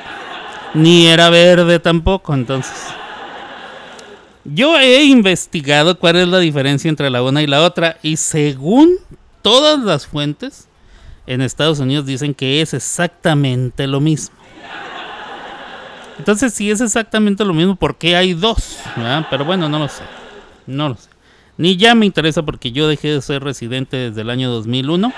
ni 0.74 1.06
era 1.06 1.30
verde 1.30 1.78
tampoco, 1.78 2.34
entonces... 2.34 2.94
Yo 4.44 4.78
he 4.78 5.04
investigado 5.04 5.98
cuál 5.98 6.16
es 6.16 6.28
la 6.28 6.38
diferencia 6.38 6.90
entre 6.90 7.08
la 7.08 7.22
una 7.22 7.42
y 7.42 7.46
la 7.46 7.62
otra 7.62 7.96
y 8.02 8.16
según 8.18 8.96
todas 9.40 9.78
las 9.78 10.06
fuentes 10.06 10.68
en 11.26 11.40
Estados 11.40 11.78
Unidos 11.80 12.06
dicen 12.06 12.34
que 12.34 12.60
es 12.60 12.74
exactamente 12.74 13.86
lo 13.86 14.00
mismo. 14.00 14.36
Entonces, 16.18 16.54
si 16.54 16.70
es 16.70 16.80
exactamente 16.80 17.44
lo 17.44 17.54
mismo, 17.54 17.76
¿por 17.76 17.96
qué 17.96 18.16
hay 18.16 18.34
dos? 18.34 18.78
Pero 19.30 19.44
bueno, 19.44 19.68
no 19.68 19.78
lo 19.78 19.88
sé. 19.88 20.04
No 20.66 20.90
lo 20.90 20.94
sé. 20.96 21.08
Ni 21.56 21.76
ya 21.76 21.94
me 21.94 22.06
interesa 22.06 22.42
porque 22.42 22.72
yo 22.72 22.88
dejé 22.88 23.08
de 23.08 23.22
ser 23.22 23.42
residente 23.42 23.96
desde 23.96 24.22
el 24.22 24.30
año 24.30 24.50
2001, 24.50 25.12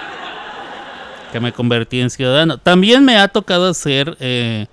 que 1.32 1.40
me 1.40 1.52
convertí 1.52 2.00
en 2.00 2.10
ciudadano. 2.10 2.58
También 2.58 3.04
me 3.04 3.16
ha 3.16 3.28
tocado 3.28 3.72
ser 3.74 4.16
eh, 4.20 4.66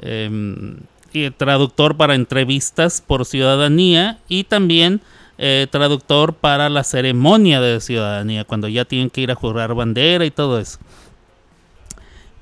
em, 0.00 0.78
y 1.12 1.30
traductor 1.30 1.96
para 1.96 2.14
entrevistas 2.14 3.00
por 3.00 3.24
ciudadanía 3.24 4.18
y 4.28 4.44
también 4.44 5.00
eh, 5.38 5.66
traductor 5.70 6.34
para 6.34 6.68
la 6.68 6.84
ceremonia 6.84 7.60
de 7.60 7.80
ciudadanía, 7.80 8.44
cuando 8.44 8.68
ya 8.68 8.84
tienen 8.84 9.10
que 9.10 9.20
ir 9.20 9.30
a 9.30 9.34
jurar 9.34 9.74
bandera 9.74 10.24
y 10.24 10.30
todo 10.30 10.58
eso. 10.58 10.78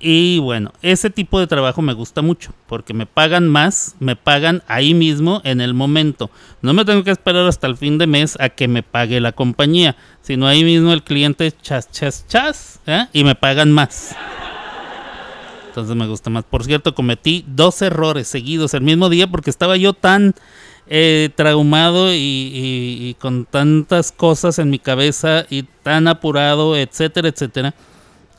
Y 0.04 0.40
bueno, 0.40 0.72
ese 0.82 1.10
tipo 1.10 1.38
de 1.38 1.46
trabajo 1.46 1.80
me 1.80 1.92
gusta 1.92 2.22
mucho 2.22 2.52
porque 2.66 2.92
me 2.92 3.06
pagan 3.06 3.46
más, 3.48 3.94
me 4.00 4.16
pagan 4.16 4.64
ahí 4.66 4.94
mismo 4.94 5.40
en 5.44 5.60
el 5.60 5.74
momento. 5.74 6.28
No 6.60 6.72
me 6.72 6.84
tengo 6.84 7.04
que 7.04 7.12
esperar 7.12 7.46
hasta 7.46 7.68
el 7.68 7.76
fin 7.76 7.98
de 7.98 8.08
mes 8.08 8.36
a 8.40 8.48
que 8.48 8.66
me 8.66 8.82
pague 8.82 9.20
la 9.20 9.30
compañía, 9.30 9.94
sino 10.20 10.48
ahí 10.48 10.64
mismo 10.64 10.92
el 10.92 11.04
cliente 11.04 11.52
chas, 11.52 11.88
chas, 11.92 12.26
chas 12.26 12.80
¿eh? 12.86 13.06
y 13.12 13.22
me 13.22 13.36
pagan 13.36 13.70
más. 13.70 14.16
Entonces 15.68 15.94
me 15.94 16.08
gusta 16.08 16.30
más. 16.30 16.42
Por 16.44 16.64
cierto, 16.64 16.96
cometí 16.96 17.44
dos 17.46 17.80
errores 17.80 18.26
seguidos 18.26 18.74
el 18.74 18.82
mismo 18.82 19.08
día 19.08 19.28
porque 19.28 19.50
estaba 19.50 19.76
yo 19.76 19.92
tan 19.92 20.34
eh, 20.94 21.30
traumado 21.34 22.12
y, 22.12 23.16
con 23.18 23.46
tantas 23.46 24.12
cosas 24.12 24.58
en 24.58 24.68
mi 24.68 24.78
cabeza 24.78 25.46
y 25.48 25.62
tan 25.62 26.06
apurado, 26.06 26.76
etcétera, 26.76 27.28
etcétera, 27.28 27.74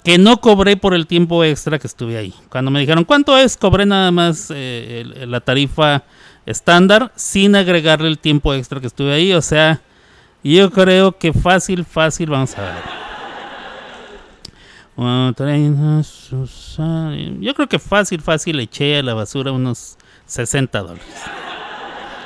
que 0.04 0.20
no 0.20 0.38
cobré 0.40 0.78
por 0.78 0.94
el 0.94 1.08
tiempo 1.08 1.44
extra 1.44 1.80
que 1.80 1.88
estuve 1.88 2.16
ahí. 2.16 2.32
Cuando 2.50 2.70
me 2.70 2.82
dijeron 2.82 3.06
cuánto 3.06 3.36
es, 3.36 3.58
cobré 3.58 3.88
nada 3.88 4.12
más 4.12 4.52
eh, 4.54 5.04
la 5.26 5.40
tarifa 5.40 6.04
estándar 6.46 7.12
sin 7.16 7.56
agregarle 7.56 8.08
el 8.08 8.20
tiempo 8.20 8.54
extra 8.54 8.80
que 8.80 8.86
estuve 8.86 9.14
ahí. 9.14 9.34
O 9.34 9.42
sea, 9.42 9.82
yo 10.44 10.70
creo 10.70 11.18
que 11.18 11.34
fácil, 11.34 11.84
fácil, 11.84 12.30
vamos 12.30 12.56
a 12.56 12.62
ver. 12.62 13.04
Yo 17.42 17.56
creo 17.56 17.68
que 17.68 17.80
fácil, 17.80 18.22
fácil 18.22 18.60
eché 18.60 19.00
a 19.00 19.02
la 19.02 19.16
basura 19.16 19.52
unos 19.52 19.98
60 20.28 20.80
dólares. 20.84 21.04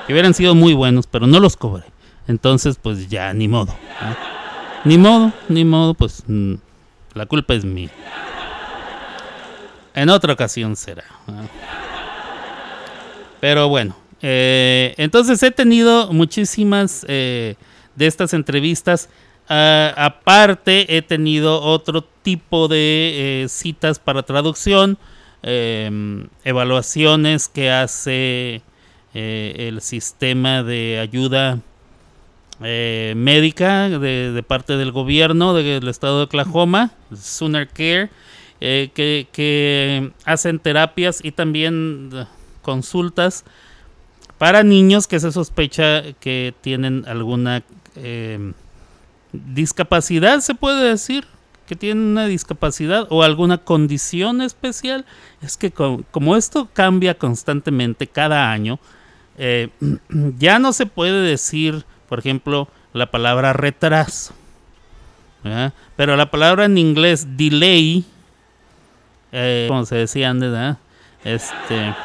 Que 0.07 0.13
hubieran 0.13 0.33
sido 0.33 0.55
muy 0.55 0.73
buenos, 0.73 1.05
pero 1.05 1.27
no 1.27 1.39
los 1.41 1.57
cobré. 1.57 1.83
Entonces, 2.27 2.79
pues 2.81 3.09
ya, 3.09 3.33
ni 3.33 3.49
modo. 3.49 3.75
Ni 4.85 4.97
modo, 4.97 5.33
ni 5.49 5.65
modo, 5.65 5.93
pues 5.93 6.23
mm, 6.25 6.55
la 7.13 7.25
culpa 7.25 7.53
es 7.53 7.65
mía. 7.65 7.89
En 9.93 10.09
otra 10.09 10.33
ocasión 10.33 10.75
será. 10.75 11.03
Pero 13.41 13.67
bueno, 13.67 13.95
eh, 14.21 14.93
entonces 14.97 15.41
he 15.43 15.51
tenido 15.51 16.13
muchísimas 16.13 17.05
eh, 17.07 17.55
de 17.95 18.07
estas 18.07 18.33
entrevistas. 18.33 19.09
Ah, 19.49 19.93
aparte, 19.97 20.97
he 20.97 21.01
tenido 21.01 21.61
otro 21.61 22.03
tipo 22.21 22.67
de 22.67 23.43
eh, 23.43 23.49
citas 23.49 23.99
para 23.99 24.23
traducción, 24.23 24.97
em, 25.43 26.27
evaluaciones 26.43 27.47
que 27.47 27.71
hace 27.71 28.61
eh, 29.19 29.67
el 29.67 29.81
sistema 29.81 30.61
de 30.61 30.99
ayuda 30.99 31.57
eh, 32.61 33.15
médica 33.17 33.89
de, 33.89 34.43
parte 34.47 34.77
del 34.77 34.91
gobierno 34.91 35.55
del 35.55 35.87
estado 35.87 36.19
de 36.19 36.23
Oklahoma, 36.25 36.91
Sooner 37.19 37.67
Care, 37.67 38.11
eh, 38.61 38.91
que, 38.93 40.11
hacen 40.23 40.59
terapias 40.59 41.21
y 41.23 41.31
también 41.31 42.11
eh, 42.13 42.25
consultas 42.61 43.43
para 44.37 44.61
niños 44.61 45.07
que 45.07 45.19
se 45.19 45.31
sospecha 45.31 46.03
que 46.19 46.53
tienen 46.61 47.03
alguna 47.07 47.63
discapacidad, 49.33 50.41
se 50.41 50.53
puede 50.53 50.89
decir, 50.89 51.25
que 51.65 51.75
tienen 51.75 52.03
una 52.03 52.27
discapacidad 52.27 53.07
o 53.09 53.23
alguna 53.23 53.57
condición 53.57 54.43
especial. 54.43 55.05
Es 55.41 55.57
que 55.57 55.71
co- 55.71 56.03
como 56.11 56.35
esto 56.35 56.69
cambia 56.71 57.17
constantemente 57.17 58.05
cada 58.05 58.51
año, 58.51 58.79
eh, 59.37 59.69
ya 60.37 60.59
no 60.59 60.73
se 60.73 60.85
puede 60.85 61.21
decir, 61.21 61.85
por 62.09 62.19
ejemplo, 62.19 62.67
la 62.93 63.11
palabra 63.11 63.53
retraso. 63.53 64.33
Pero 65.95 66.17
la 66.17 66.29
palabra 66.29 66.65
en 66.65 66.77
inglés 66.77 67.37
delay, 67.37 68.03
eh, 69.31 69.65
como 69.69 69.85
se 69.85 69.95
decía 69.95 70.29
antes, 70.29 70.75
este, 71.23 71.95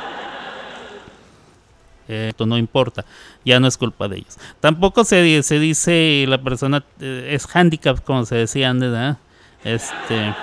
eh, 2.07 2.29
esto 2.29 2.47
no 2.47 2.57
importa, 2.57 3.05
ya 3.45 3.59
no 3.59 3.67
es 3.67 3.77
culpa 3.77 4.07
de 4.07 4.19
ellos. 4.19 4.39
Tampoco 4.61 5.03
se, 5.03 5.43
se 5.43 5.59
dice 5.59 6.25
la 6.29 6.41
persona 6.41 6.85
es 7.01 7.49
handicap, 7.53 8.05
como 8.05 8.25
se 8.27 8.37
decía 8.37 8.71
antes. 8.71 9.17
Este, 9.65 10.35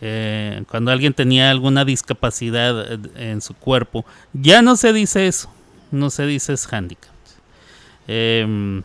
eh, 0.00 0.62
cuando 0.70 0.90
alguien 0.90 1.14
tenía 1.14 1.50
alguna 1.50 1.84
discapacidad 1.84 2.92
eh, 2.92 2.98
en 3.16 3.40
su 3.40 3.54
cuerpo, 3.54 4.04
ya 4.32 4.62
no 4.62 4.76
se 4.76 4.92
dice 4.92 5.26
eso, 5.26 5.50
no 5.90 6.10
se 6.10 6.26
dice 6.26 6.52
es 6.52 6.72
handicap. 6.72 7.10
Em, 8.06 8.82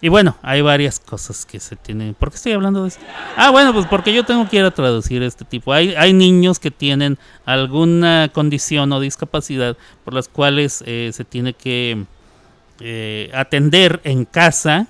y 0.00 0.08
bueno, 0.08 0.36
hay 0.40 0.62
varias 0.62 0.98
cosas 0.98 1.44
que 1.44 1.60
se 1.60 1.76
tienen. 1.76 2.14
¿Por 2.14 2.30
qué 2.30 2.36
estoy 2.36 2.52
hablando 2.52 2.82
de 2.82 2.88
esto? 2.88 3.04
Ah, 3.36 3.50
bueno, 3.50 3.74
pues 3.74 3.86
porque 3.86 4.14
yo 4.14 4.24
tengo 4.24 4.48
que 4.48 4.56
ir 4.56 4.64
a 4.64 4.70
traducir 4.70 5.22
este 5.22 5.44
tipo. 5.44 5.74
Hay, 5.74 6.12
niños 6.14 6.58
que 6.58 6.70
tienen 6.70 7.18
alguna 7.44 8.30
condición 8.32 8.92
o 8.92 9.00
discapacidad 9.00 9.76
por 10.04 10.14
las 10.14 10.28
cuales 10.28 10.82
eh, 10.86 11.10
se 11.12 11.24
tiene 11.24 11.52
que 11.52 12.04
eh, 12.80 13.30
atender 13.34 14.00
en 14.04 14.24
casa. 14.24 14.86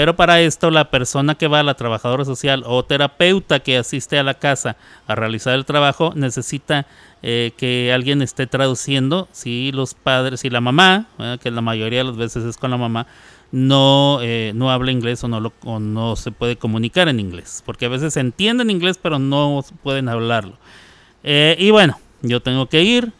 Pero 0.00 0.16
para 0.16 0.40
esto 0.40 0.70
la 0.70 0.90
persona 0.90 1.34
que 1.34 1.46
va, 1.46 1.62
la 1.62 1.74
trabajadora 1.74 2.24
social 2.24 2.62
o 2.64 2.82
terapeuta 2.82 3.60
que 3.60 3.76
asiste 3.76 4.18
a 4.18 4.22
la 4.22 4.32
casa 4.32 4.78
a 5.06 5.14
realizar 5.14 5.52
el 5.52 5.66
trabajo, 5.66 6.14
necesita 6.16 6.86
eh, 7.22 7.52
que 7.58 7.92
alguien 7.92 8.22
esté 8.22 8.46
traduciendo. 8.46 9.28
Si 9.30 9.72
los 9.72 9.92
padres, 9.92 10.40
si 10.40 10.48
la 10.48 10.62
mamá, 10.62 11.04
que 11.42 11.50
la 11.50 11.60
mayoría 11.60 11.98
de 11.98 12.04
las 12.04 12.16
veces 12.16 12.44
es 12.44 12.56
con 12.56 12.70
la 12.70 12.78
mamá, 12.78 13.06
no, 13.52 14.20
eh, 14.22 14.52
no 14.54 14.70
habla 14.70 14.90
inglés 14.90 15.22
o 15.22 15.28
no, 15.28 15.38
lo, 15.38 15.52
o 15.64 15.78
no 15.78 16.16
se 16.16 16.30
puede 16.30 16.56
comunicar 16.56 17.10
en 17.10 17.20
inglés. 17.20 17.62
Porque 17.66 17.84
a 17.84 17.90
veces 17.90 18.14
se 18.14 18.20
entiende 18.20 18.62
en 18.62 18.70
inglés 18.70 18.98
pero 19.02 19.18
no 19.18 19.62
pueden 19.82 20.08
hablarlo. 20.08 20.54
Eh, 21.24 21.56
y 21.58 21.72
bueno, 21.72 22.00
yo 22.22 22.40
tengo 22.40 22.70
que 22.70 22.82
ir. 22.82 23.12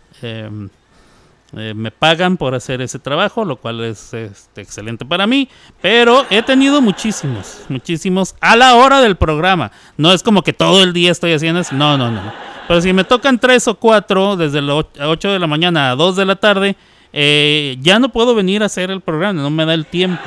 Eh, 1.56 1.74
me 1.74 1.90
pagan 1.90 2.36
por 2.36 2.54
hacer 2.54 2.80
ese 2.80 2.98
trabajo, 2.98 3.44
lo 3.44 3.56
cual 3.56 3.82
es 3.82 4.14
este, 4.14 4.60
excelente 4.60 5.04
para 5.04 5.26
mí. 5.26 5.48
Pero 5.80 6.24
he 6.30 6.42
tenido 6.42 6.80
muchísimos, 6.80 7.62
muchísimos 7.68 8.36
a 8.40 8.56
la 8.56 8.76
hora 8.76 9.00
del 9.00 9.16
programa. 9.16 9.72
No 9.96 10.12
es 10.12 10.22
como 10.22 10.42
que 10.42 10.52
todo 10.52 10.82
el 10.82 10.92
día 10.92 11.10
estoy 11.10 11.32
haciendo 11.32 11.60
eso. 11.60 11.74
No, 11.74 11.98
no, 11.98 12.10
no. 12.10 12.32
Pero 12.68 12.80
si 12.80 12.92
me 12.92 13.02
tocan 13.02 13.38
tres 13.38 13.66
o 13.66 13.74
cuatro, 13.74 14.36
desde 14.36 14.62
las 14.62 14.84
8 15.00 15.32
de 15.32 15.38
la 15.40 15.48
mañana 15.48 15.90
a 15.90 15.96
2 15.96 16.16
de 16.16 16.24
la 16.24 16.36
tarde, 16.36 16.76
eh, 17.12 17.76
ya 17.80 17.98
no 17.98 18.10
puedo 18.10 18.34
venir 18.36 18.62
a 18.62 18.66
hacer 18.66 18.92
el 18.92 19.00
programa, 19.00 19.42
no 19.42 19.50
me 19.50 19.66
da 19.66 19.74
el 19.74 19.86
tiempo. 19.86 20.22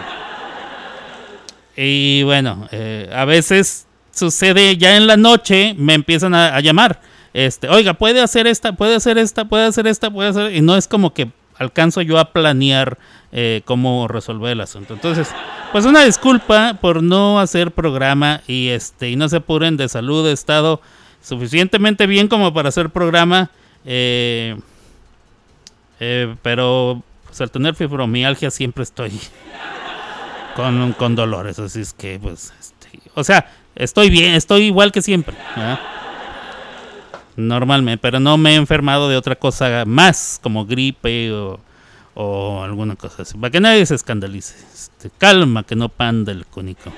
Y 1.78 2.24
bueno, 2.24 2.68
eh, 2.72 3.10
a 3.16 3.24
veces 3.24 3.88
sucede 4.12 4.76
ya 4.76 4.98
en 4.98 5.08
la 5.08 5.16
noche, 5.16 5.74
me 5.78 5.94
empiezan 5.94 6.36
a 6.36 6.60
llamar. 6.60 7.00
Este, 7.34 7.67
oiga, 7.67 7.96
puede 7.96 8.22
hacer 8.22 8.48
esta, 8.48 8.74
puede 8.74 8.96
hacer 8.96 9.17
esta, 9.17 9.46
puede 9.46 9.65
hacer 9.65 9.88
esta, 9.88 10.12
puede 10.12 10.30
hacer. 10.30 10.54
Y 10.56 10.62
no 10.62 10.76
es 10.76 10.88
como 10.88 11.13
que 11.13 11.32
alcanzo 11.58 12.02
yo 12.02 12.19
a 12.19 12.32
planear 12.32 12.98
eh, 13.32 13.62
cómo 13.65 14.08
resolver 14.08 14.52
el 14.52 14.62
asunto. 14.62 14.93
Entonces, 14.93 15.30
pues 15.72 15.86
una 15.86 16.04
disculpa 16.04 16.78
por 16.80 17.02
no 17.02 17.39
hacer 17.39 17.72
programa 17.72 18.41
y 18.48 18.69
este 18.69 19.10
y 19.10 19.15
no 19.15 19.30
se 19.30 19.38
apuren 19.38 19.78
de 19.78 19.89
salud. 19.89 20.28
He 20.28 20.32
estado 20.32 20.82
suficientemente 21.22 22.06
bien 22.06 22.28
como 22.28 22.54
para 22.54 22.69
hacer 22.69 22.89
programa, 22.89 23.50
eh, 23.86 24.56
eh, 26.00 26.36
pero 26.41 27.02
pues, 27.26 27.41
al 27.41 27.50
tener 27.50 27.76
fibromialgia 27.76 28.52
siempre 28.52 28.84
estoy 28.84 29.12
con, 30.56 30.93
con 30.93 31.15
dolores, 31.15 31.58
así 31.60 31.82
es 31.82 31.93
que 31.93 32.19
pues, 32.22 32.54
este, 32.60 33.00
o 33.15 33.24
sea, 33.24 33.50
estoy 33.76 34.10
bien, 34.10 34.34
estoy 34.34 34.63
igual 34.63 34.91
que 34.91 35.02
siempre. 35.02 35.36
Normalmente, 37.36 38.02
pero 38.02 38.19
no 38.19 38.38
me 38.38 38.54
he 38.54 38.56
enfermado 38.56 39.10
de 39.10 39.17
otra 39.17 39.36
cosa 39.36 39.84
más, 39.86 40.39
como 40.41 40.65
gripe 40.65 41.32
o, 42.15 42.63
alguna 42.63 42.96
cosa 42.96 43.24
así. 43.24 43.38
Para 43.38 43.52
que 43.52 43.60
nadie 43.60 43.86
se 43.86 43.96
escandalice. 43.96 44.56
Este, 44.74 45.10
calma, 45.17 45.63
que 45.63 45.76
no 45.76 45.89
panda 45.89 46.32
el 46.32 46.46
cónico. 46.46 46.91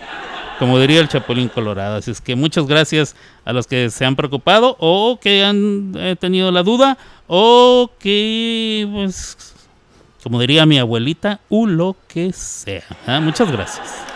Como 0.59 0.79
diría 0.79 1.01
el 1.01 1.07
Chapulín 1.07 1.49
Colorado. 1.49 1.97
Así 1.97 2.11
es 2.11 2.21
que 2.21 2.35
muchas 2.35 2.65
gracias 2.67 3.15
a 3.45 3.53
los 3.53 3.67
que 3.67 3.89
se 3.89 4.05
han 4.05 4.15
preocupado 4.15 4.75
o 4.79 5.19
que 5.21 5.43
han 5.43 5.93
eh, 5.95 6.15
tenido 6.19 6.51
la 6.51 6.63
duda 6.63 6.97
o 7.27 7.91
que, 7.99 8.87
pues, 8.91 9.53
como 10.23 10.39
diría 10.39 10.65
mi 10.65 10.79
abuelita, 10.79 11.39
u 11.49 11.67
lo 11.67 11.95
que 12.07 12.33
sea. 12.33 12.83
¿ah? 13.07 13.19
Muchas 13.19 13.51
gracias. 13.51 14.14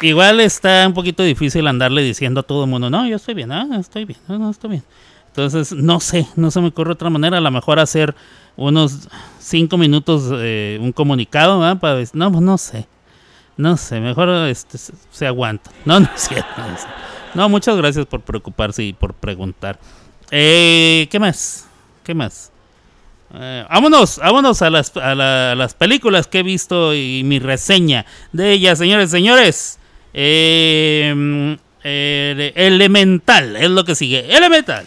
Igual 0.00 0.40
está 0.40 0.86
un 0.86 0.94
poquito 0.94 1.22
difícil 1.22 1.66
andarle 1.66 2.02
diciendo 2.02 2.40
a 2.40 2.42
todo 2.42 2.64
el 2.64 2.70
mundo, 2.70 2.88
no, 2.88 3.06
yo 3.06 3.16
estoy 3.16 3.34
bien, 3.34 3.50
ah, 3.50 3.66
estoy 3.80 4.04
bien, 4.04 4.20
no, 4.28 4.38
no, 4.38 4.50
estoy 4.50 4.70
bien. 4.70 4.84
Entonces, 5.28 5.72
no 5.72 6.00
sé, 6.00 6.26
no 6.36 6.50
se 6.50 6.60
me 6.60 6.68
ocurre 6.68 6.92
otra 6.92 7.10
manera, 7.10 7.38
a 7.38 7.40
lo 7.40 7.50
mejor 7.50 7.78
hacer 7.78 8.14
unos 8.56 9.08
cinco 9.38 9.76
minutos 9.76 10.30
eh, 10.34 10.78
un 10.80 10.92
comunicado, 10.92 11.58
¿verdad? 11.60 11.78
Para 11.78 12.02
no, 12.12 12.32
pues 12.32 12.42
no 12.42 12.58
sé, 12.58 12.86
no 13.56 13.76
sé, 13.76 14.00
mejor 14.00 14.28
este, 14.48 14.78
se, 15.10 15.26
aguanta. 15.26 15.70
No, 15.84 15.98
no 15.98 16.08
es 16.14 16.28
cierto. 16.28 16.48
No, 17.34 17.48
muchas 17.48 17.76
gracias 17.76 18.06
por 18.06 18.20
preocuparse 18.20 18.84
y 18.84 18.92
por 18.92 19.14
preguntar. 19.14 19.78
Eh, 20.30 21.08
¿Qué 21.10 21.18
más? 21.18 21.66
¿Qué 22.04 22.14
más? 22.14 22.52
Eh, 23.34 23.64
vámonos, 23.68 24.18
vámonos 24.18 24.62
a 24.62 24.70
las, 24.70 24.96
a, 24.96 25.52
a 25.52 25.54
las 25.54 25.74
películas 25.74 26.26
que 26.26 26.38
he 26.38 26.42
visto 26.42 26.94
y 26.94 27.22
mi 27.24 27.38
reseña 27.40 28.06
de 28.32 28.52
ellas, 28.52 28.78
señores, 28.78 29.10
señores. 29.10 29.77
Eh, 30.20 31.56
Elemental 32.56 33.54
es 33.54 33.70
lo 33.70 33.84
que 33.84 33.94
sigue. 33.94 34.36
Elemental. 34.36 34.84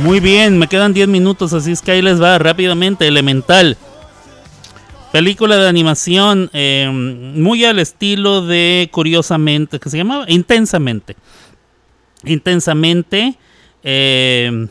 Muy 0.00 0.20
bien, 0.20 0.58
me 0.58 0.68
quedan 0.68 0.94
10 0.94 1.08
minutos, 1.08 1.52
así 1.52 1.72
es 1.72 1.82
que 1.82 1.90
ahí 1.90 2.00
les 2.00 2.22
va 2.22 2.38
rápidamente. 2.38 3.06
Elemental. 3.06 3.76
Película 5.12 5.56
de 5.56 5.68
animación 5.68 6.50
eh, 6.52 6.88
muy 6.92 7.64
al 7.64 7.78
estilo 7.78 8.44
de 8.44 8.90
Curiosamente, 8.92 9.80
que 9.80 9.88
se 9.88 9.96
llamaba 9.96 10.26
Intensamente. 10.28 11.16
Intensamente. 12.24 13.38
eh, 13.82 14.68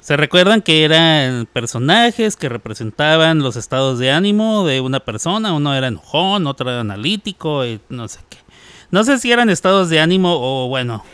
se 0.00 0.16
recuerdan 0.16 0.62
que 0.62 0.84
eran 0.84 1.46
personajes 1.52 2.36
que 2.36 2.48
representaban 2.48 3.40
los 3.40 3.56
estados 3.56 3.98
de 3.98 4.10
ánimo 4.10 4.64
de 4.64 4.80
una 4.80 5.00
persona. 5.00 5.52
Uno 5.52 5.74
era 5.74 5.88
enojón, 5.88 6.46
otro 6.46 6.70
era 6.70 6.80
analítico, 6.80 7.62
no 7.90 8.08
sé 8.08 8.20
qué. 8.30 8.38
No 8.90 9.04
sé 9.04 9.18
si 9.18 9.32
eran 9.32 9.50
estados 9.50 9.90
de 9.90 10.00
ánimo 10.00 10.34
o 10.40 10.68
bueno. 10.68 11.04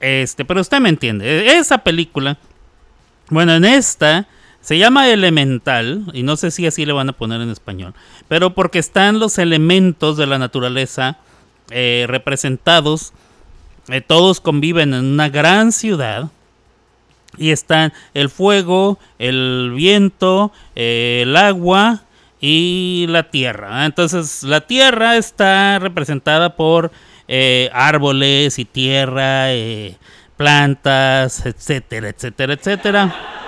Este, 0.00 0.44
pero 0.44 0.60
usted 0.60 0.78
me 0.78 0.88
entiende. 0.88 1.58
Esa 1.58 1.78
película, 1.78 2.38
bueno, 3.28 3.54
en 3.54 3.64
esta 3.64 4.26
se 4.66 4.78
llama 4.78 5.08
Elemental, 5.10 6.10
y 6.12 6.24
no 6.24 6.36
sé 6.36 6.50
si 6.50 6.66
así 6.66 6.84
le 6.84 6.92
van 6.92 7.08
a 7.08 7.12
poner 7.12 7.40
en 7.40 7.50
español, 7.50 7.94
pero 8.26 8.52
porque 8.52 8.80
están 8.80 9.20
los 9.20 9.38
elementos 9.38 10.16
de 10.16 10.26
la 10.26 10.40
naturaleza 10.40 11.18
eh, 11.70 12.06
representados, 12.08 13.12
eh, 13.90 14.00
todos 14.00 14.40
conviven 14.40 14.92
en 14.92 15.04
una 15.04 15.28
gran 15.28 15.70
ciudad, 15.70 16.30
y 17.38 17.52
están 17.52 17.92
el 18.12 18.28
fuego, 18.28 18.98
el 19.20 19.70
viento, 19.72 20.50
eh, 20.74 21.20
el 21.22 21.36
agua 21.36 22.02
y 22.40 23.06
la 23.08 23.30
tierra. 23.30 23.86
Entonces 23.86 24.42
la 24.42 24.62
tierra 24.62 25.16
está 25.16 25.78
representada 25.78 26.56
por 26.56 26.90
árboles 27.72 28.58
y 28.58 28.64
tierra, 28.64 29.46
plantas, 30.36 31.46
etcétera, 31.46 32.08
etcétera, 32.08 32.54
etcétera. 32.54 33.45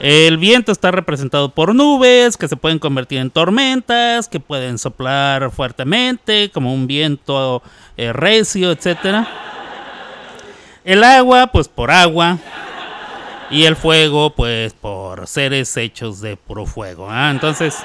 El 0.00 0.38
viento 0.38 0.72
está 0.72 0.90
representado 0.90 1.50
por 1.50 1.74
nubes 1.74 2.38
que 2.38 2.48
se 2.48 2.56
pueden 2.56 2.78
convertir 2.78 3.18
en 3.18 3.30
tormentas, 3.30 4.28
que 4.28 4.40
pueden 4.40 4.78
soplar 4.78 5.50
fuertemente, 5.50 6.50
como 6.54 6.72
un 6.72 6.86
viento 6.86 7.62
eh, 7.98 8.10
recio, 8.10 8.72
etcétera. 8.72 9.28
El 10.84 11.04
agua, 11.04 11.48
pues 11.48 11.68
por 11.68 11.90
agua. 11.90 12.38
Y 13.50 13.64
el 13.64 13.76
fuego, 13.76 14.30
pues 14.30 14.72
por 14.72 15.26
seres 15.26 15.76
hechos 15.76 16.22
de 16.22 16.38
puro 16.38 16.64
fuego. 16.64 17.08
¿ah? 17.10 17.30
Entonces, 17.30 17.76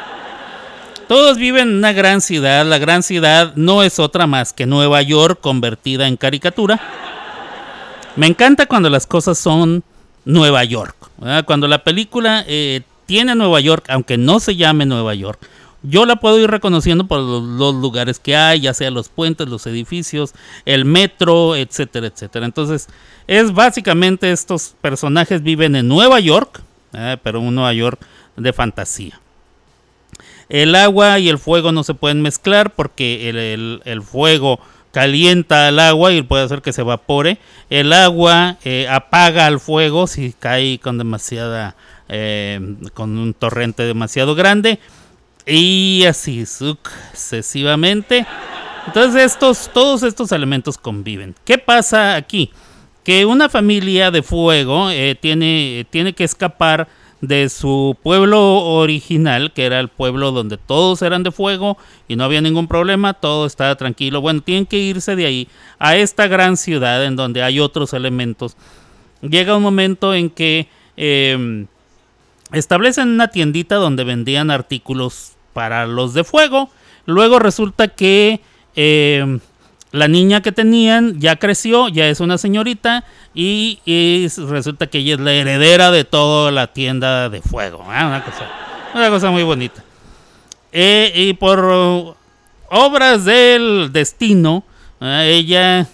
todos 1.10 1.38
viven 1.38 1.68
en 1.68 1.78
una 1.80 1.92
gran 1.92 2.22
ciudad. 2.22 2.66
La 2.66 2.78
gran 2.78 3.04
ciudad 3.04 3.54
no 3.58 3.84
es 3.84 4.00
otra 4.00 4.26
más 4.26 4.54
que 4.54 4.66
Nueva 4.66 5.02
York 5.02 5.40
convertida 5.42 6.08
en 6.08 6.16
caricatura. 6.16 6.80
Me 8.16 8.28
encanta 8.28 8.68
cuando 8.68 8.90
las 8.90 9.06
cosas 9.06 9.38
son 9.38 9.84
Nueva 10.26 10.64
York. 10.64 10.96
Cuando 11.46 11.68
la 11.68 11.84
película 11.84 12.44
eh, 12.48 12.82
tiene 13.06 13.36
Nueva 13.36 13.60
York, 13.62 13.86
aunque 13.90 14.18
no 14.18 14.40
se 14.40 14.56
llame 14.56 14.86
Nueva 14.86 15.14
York, 15.14 15.40
yo 15.84 16.06
la 16.06 16.16
puedo 16.16 16.40
ir 16.40 16.50
reconociendo 16.50 17.08
por 17.08 17.20
los, 17.20 17.76
lugares 17.76 18.20
que 18.20 18.36
hay, 18.36 18.62
ya 18.62 18.74
sea 18.74 18.90
los 18.90 19.10
puentes, 19.10 19.48
los 19.48 19.68
edificios, 19.68 20.34
el 20.66 20.84
metro, 20.84 21.56
etcétera, 21.56 22.08
etcétera. 22.08 22.46
Entonces, 22.46 22.88
es 23.28 23.54
básicamente 23.54 24.32
estos 24.32 24.76
personajes 24.82 25.44
viven 25.44 25.76
en 25.76 25.88
Nueva 25.88 26.20
York, 26.20 26.62
pero 27.22 27.40
un 27.40 27.54
Nueva 27.54 27.74
York 27.74 28.00
de 28.36 28.52
fantasía. 28.52 29.20
El 30.50 30.74
agua 30.76 31.20
y 31.20 31.30
el 31.30 31.38
fuego 31.38 31.72
no 31.72 31.84
se 31.84 31.94
pueden 31.94 32.22
mezclar 32.22 32.74
porque 32.74 33.30
el 33.30 34.02
fuego 34.02 34.60
calienta 34.96 35.68
al 35.68 35.80
agua 35.80 36.14
y 36.14 36.22
puede 36.22 36.46
hacer 36.46 36.62
que 36.62 36.72
se 36.72 36.80
evapore. 36.80 37.38
El 37.70 37.92
agua 37.92 38.56
eh, 38.64 38.88
apaga 38.90 39.46
al 39.46 39.60
fuego 39.60 40.08
si 40.08 40.32
cae 40.32 40.80
con 40.80 40.98
demasiada, 40.98 41.76
eh, 42.08 42.78
con 42.94 43.18
un 43.18 43.34
torrente 43.34 43.84
demasiado 43.84 44.36
grande. 44.36 44.80
Y 45.46 46.06
así 46.08 46.46
sucesivamente. 46.46 48.26
Entonces 48.88 49.24
estos, 49.24 49.70
todos 49.74 50.02
estos 50.04 50.32
elementos 50.32 50.78
conviven. 50.78 51.36
¿Qué 51.44 51.58
pasa 51.58 52.16
aquí? 52.16 52.52
Que 53.04 53.26
una 53.26 53.50
familia 53.50 54.12
de 54.12 54.24
fuego 54.24 54.92
eh, 54.92 55.18
tiene, 55.20 55.86
tiene 55.90 56.14
que 56.14 56.24
escapar 56.24 56.88
de 57.28 57.50
su 57.50 57.98
pueblo 58.02 58.64
original, 58.64 59.54
que 59.54 59.66
era 59.66 59.80
el 59.80 59.90
pueblo 59.90 60.32
donde 60.32 60.58
todos 60.58 61.02
eran 61.02 61.24
de 61.24 61.32
fuego 61.32 61.78
y 62.08 62.16
no 62.16 62.24
había 62.24 62.42
ningún 62.42 62.68
problema, 62.68 63.14
todo 63.14 63.46
estaba 63.46 63.76
tranquilo. 63.76 64.22
Bueno, 64.22 64.42
tienen 64.42 64.66
que 64.66 64.78
irse 64.78 65.16
de 65.16 65.26
ahí 65.26 65.48
a 65.80 65.96
esta 65.96 66.28
gran 66.28 66.58
ciudad 66.58 67.04
en 67.06 67.16
donde 67.16 67.44
hay 67.44 67.60
otros 67.60 67.94
elementos. 67.94 68.58
Llega 69.22 69.58
un 69.58 69.64
momento 69.64 70.14
en 70.14 70.30
que 70.30 70.68
eh, 70.98 71.66
establecen 72.52 73.10
una 73.10 73.30
tiendita 73.30 73.76
donde 73.76 74.04
vendían 74.04 74.52
artículos 74.52 75.34
para 75.54 75.88
los 75.88 76.14
de 76.14 76.24
fuego. 76.24 76.70
Luego 77.06 77.40
resulta 77.40 77.88
que 77.88 78.42
eh, 78.76 79.40
la 79.96 80.10
niña 80.10 80.42
que 80.42 80.52
tenían 80.52 81.22
ya 81.22 81.38
creció, 81.38 81.88
ya 81.88 82.10
es 82.10 82.20
una 82.20 82.38
señorita 82.38 83.06
y, 83.34 83.80
resulta 84.50 84.88
que 84.88 84.98
ella 84.98 85.14
es 85.14 85.22
la 85.22 85.32
heredera 85.32 85.90
de 85.90 86.04
toda 86.04 86.52
la 86.52 86.68
tienda 86.68 87.30
de 87.30 87.42
fuego. 87.42 87.86
¿ah? 87.88 88.08
Una, 88.08 88.24
cosa, 88.26 88.50
una 88.94 89.10
cosa 89.10 89.32
muy 89.32 89.44
bonita. 89.44 89.84
Eh, 90.74 91.14
y 91.16 91.34
por 91.34 92.18
obras 92.70 93.24
del 93.24 93.92
destino, 93.94 94.66
ah, 95.00 95.24
ella 95.24 95.88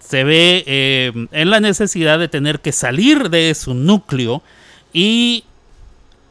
se 0.00 0.24
ve 0.24 0.64
eh, 0.66 1.12
en 1.30 1.50
la 1.50 1.60
necesidad 1.60 2.18
de 2.18 2.26
tener 2.26 2.58
que 2.58 2.72
salir 2.72 3.30
de 3.30 3.54
su 3.54 3.74
núcleo 3.74 4.42
y 4.92 5.44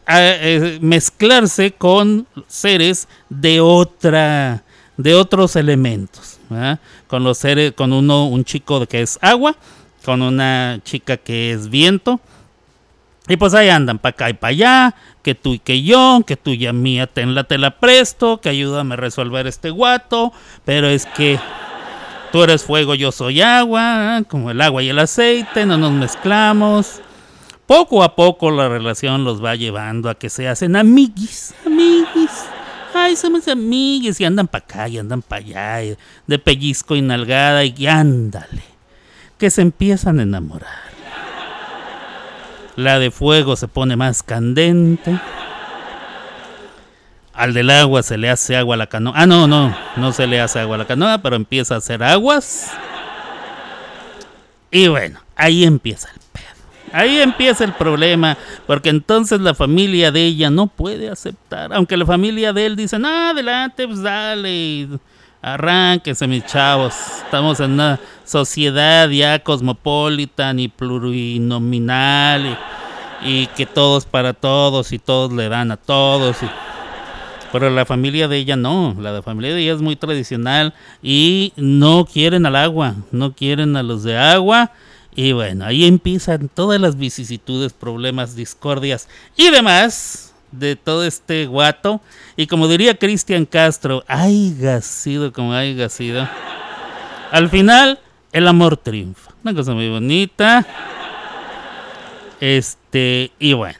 eh, 0.06 0.80
mezclarse 0.82 1.72
con 1.72 2.28
seres 2.50 3.08
de 3.30 3.62
otra 3.62 4.64
de 4.98 5.16
otros 5.16 5.56
elementos 5.56 6.39
con 7.08 7.24
los 7.24 7.38
seres 7.38 7.74
con 7.74 7.94
uno 7.94 8.28
un 8.28 8.44
chico 8.44 8.86
que 8.86 9.02
es 9.02 9.20
agua 9.22 9.56
con 10.04 10.22
una 10.22 10.80
chica 10.84 11.18
que 11.18 11.52
es 11.52 11.70
viento 11.70 12.20
y 13.30 13.38
pues 13.38 13.54
ahí 13.54 13.70
andan 13.70 14.00
para 14.00 14.10
acá 14.10 14.30
y 14.32 14.34
para 14.34 14.50
allá, 14.50 14.96
que 15.22 15.36
tú 15.36 15.54
y 15.54 15.60
que 15.60 15.84
yo, 15.84 16.22
que 16.26 16.36
tú 16.36 16.50
y 16.50 16.66
a 16.66 16.74
mía 16.74 17.06
tenla 17.06 17.44
te 17.44 17.60
la 17.60 17.80
presto, 17.80 18.42
que 18.42 18.50
ayúdame 18.50 18.96
a 18.96 18.98
resolver 18.98 19.46
este 19.46 19.70
guato, 19.70 20.34
pero 20.66 20.88
es 20.88 21.06
que 21.06 21.40
tú 22.32 22.42
eres 22.42 22.64
fuego, 22.64 22.96
yo 22.96 23.12
soy 23.12 23.42
agua, 23.42 24.24
como 24.28 24.50
el 24.50 24.60
agua 24.60 24.82
y 24.82 24.90
el 24.90 24.98
aceite, 24.98 25.68
no 25.68 25.78
nos 25.78 25.92
mezclamos. 25.92 27.02
Poco 27.68 28.02
a 28.02 28.16
poco 28.16 28.50
la 28.50 28.68
relación 28.68 29.24
los 29.24 29.46
va 29.46 29.56
llevando 29.56 30.10
a 30.10 30.16
que 30.16 30.32
se 30.32 30.48
hacen 30.48 30.76
amiguis, 30.76 31.54
amiguis. 31.68 32.50
Ay, 33.02 33.16
somos 33.16 33.48
amiguis 33.48 34.20
y 34.20 34.26
andan 34.26 34.48
para 34.48 34.64
acá 34.64 34.88
y 34.88 34.98
andan 34.98 35.22
para 35.22 35.42
allá, 35.42 35.96
de 36.28 36.40
pellizco 36.40 36.96
y 36.96 37.02
nalgada 37.02 37.64
y 37.64 37.88
ándale, 37.88 38.64
que 39.38 39.50
se 39.50 39.62
empiezan 39.62 40.20
a 40.20 40.24
enamorar. 40.24 40.90
La 42.76 43.00
de 43.00 43.10
fuego 43.12 43.56
se 43.56 43.68
pone 43.68 43.96
más 43.96 44.22
candente. 44.24 45.20
Al 47.34 47.54
del 47.54 47.70
agua 47.70 48.04
se 48.04 48.18
le 48.18 48.30
hace 48.30 48.58
agua 48.58 48.76
a 48.76 48.78
la 48.78 48.88
canoa. 48.88 49.14
Ah, 49.16 49.26
no, 49.26 49.48
no, 49.48 49.76
no 49.96 50.12
se 50.12 50.28
le 50.28 50.42
hace 50.42 50.60
agua 50.60 50.76
a 50.76 50.80
la 50.80 50.88
canoa, 50.88 51.18
pero 51.20 51.36
empieza 51.36 51.76
a 51.76 51.78
hacer 51.78 52.04
aguas. 52.04 52.72
Y 54.72 54.88
bueno, 54.88 55.20
ahí 55.36 55.64
empieza 55.64 56.10
el. 56.10 56.29
Ahí 56.94 57.20
empieza 57.20 57.64
el 57.64 57.74
problema, 57.74 58.38
porque 58.68 58.90
entonces 58.90 59.40
la 59.42 59.54
familia 59.54 60.12
de 60.12 60.26
ella 60.26 60.50
no 60.50 60.68
puede 60.68 61.10
aceptar, 61.10 61.74
aunque 61.74 61.98
la 61.98 62.06
familia 62.06 62.54
de 62.54 62.66
él 62.66 62.76
dice, 62.76 62.98
no, 63.00 63.30
adelante, 63.30 63.88
pues 63.88 64.02
dale, 64.02 64.88
arránquense 65.42 66.28
mis 66.28 66.46
chavos, 66.46 66.94
estamos 67.24 67.60
en 67.60 67.72
una 67.72 68.00
sociedad 68.26 69.10
ya 69.10 69.40
cosmopolitan 69.40 70.60
y 70.60 70.68
plurinominal, 70.68 72.58
y, 73.22 73.48
que 73.48 73.66
todos 73.66 74.06
para 74.06 74.34
todos, 74.34 74.92
y 74.92 75.00
todos 75.00 75.32
le 75.34 75.50
dan 75.50 75.72
a 75.72 75.78
todos, 75.78 76.38
pero 77.52 77.70
la 77.70 77.86
familia 77.86 78.28
de 78.28 78.38
ella 78.38 78.56
no, 78.56 78.96
la 79.00 79.22
familia 79.22 79.54
de 79.54 79.62
ella 79.62 79.74
es 79.74 79.82
muy 79.82 79.96
tradicional 79.96 80.74
y 81.02 81.54
no 81.56 82.06
quieren 82.06 82.46
al 82.46 82.56
agua, 82.56 82.96
no 83.12 83.34
quieren 83.34 83.76
a 83.76 83.84
los 83.84 84.04
de 84.04 84.18
agua. 84.18 84.72
Y 85.16 85.34
bueno, 85.34 85.66
ahí 85.66 85.86
empiezan 85.86 86.50
todas 86.50 86.80
las 86.80 86.98
vicisitudes, 86.98 87.74
problemas, 87.74 88.36
discordias 88.36 89.10
y 89.36 89.50
demás 89.50 90.34
de 90.52 90.76
todo 90.76 91.06
este 91.06 91.46
guato. 91.46 92.02
Y 92.36 92.48
como 92.48 92.68
diría 92.68 92.98
Cristian 92.98 93.46
Castro, 93.46 94.04
haya 94.08 94.82
sido 94.82 95.34
como 95.34 95.54
haya 95.54 95.90
sido. 95.90 96.28
Al 97.32 97.50
final, 97.50 98.00
el 98.32 98.48
amor 98.48 98.78
triunfa. 98.78 99.32
Una 99.44 99.54
cosa 99.54 99.74
muy 99.74 99.90
bonita. 99.90 100.66
Este, 102.40 103.32
y 103.40 103.54
bueno, 103.54 103.80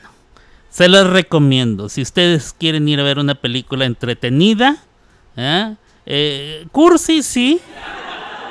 se 0.70 0.90
los 0.90 1.08
recomiendo. 1.08 1.90
Si 1.90 2.02
ustedes 2.02 2.54
quieren 2.58 2.88
ir 2.88 3.00
a 3.00 3.04
ver 3.04 3.20
una 3.20 3.36
película 3.36 3.86
entretenida, 3.86 4.78
¿eh? 5.36 5.76
Eh, 6.06 6.66
cursi 6.72 7.22
sí, 7.22 7.60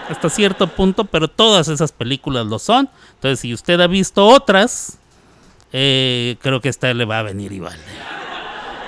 hasta 0.09 0.31
cierto 0.31 0.67
punto, 0.67 1.05
pero 1.05 1.29
todas 1.29 1.69
esas 1.69 1.93
películas 1.93 2.47
lo 2.47 2.59
son. 2.59 2.89
Entonces, 3.15 3.41
si 3.41 3.53
usted 3.53 3.81
ha 3.81 3.87
visto 3.87 4.27
otras, 4.27 4.99
eh, 5.73 6.37
creo 6.41 6.61
que 6.61 6.69
esta 6.69 6.93
le 6.95 7.05
va 7.05 7.21
a 7.21 7.23
venir 7.23 7.53
igual. 7.53 7.79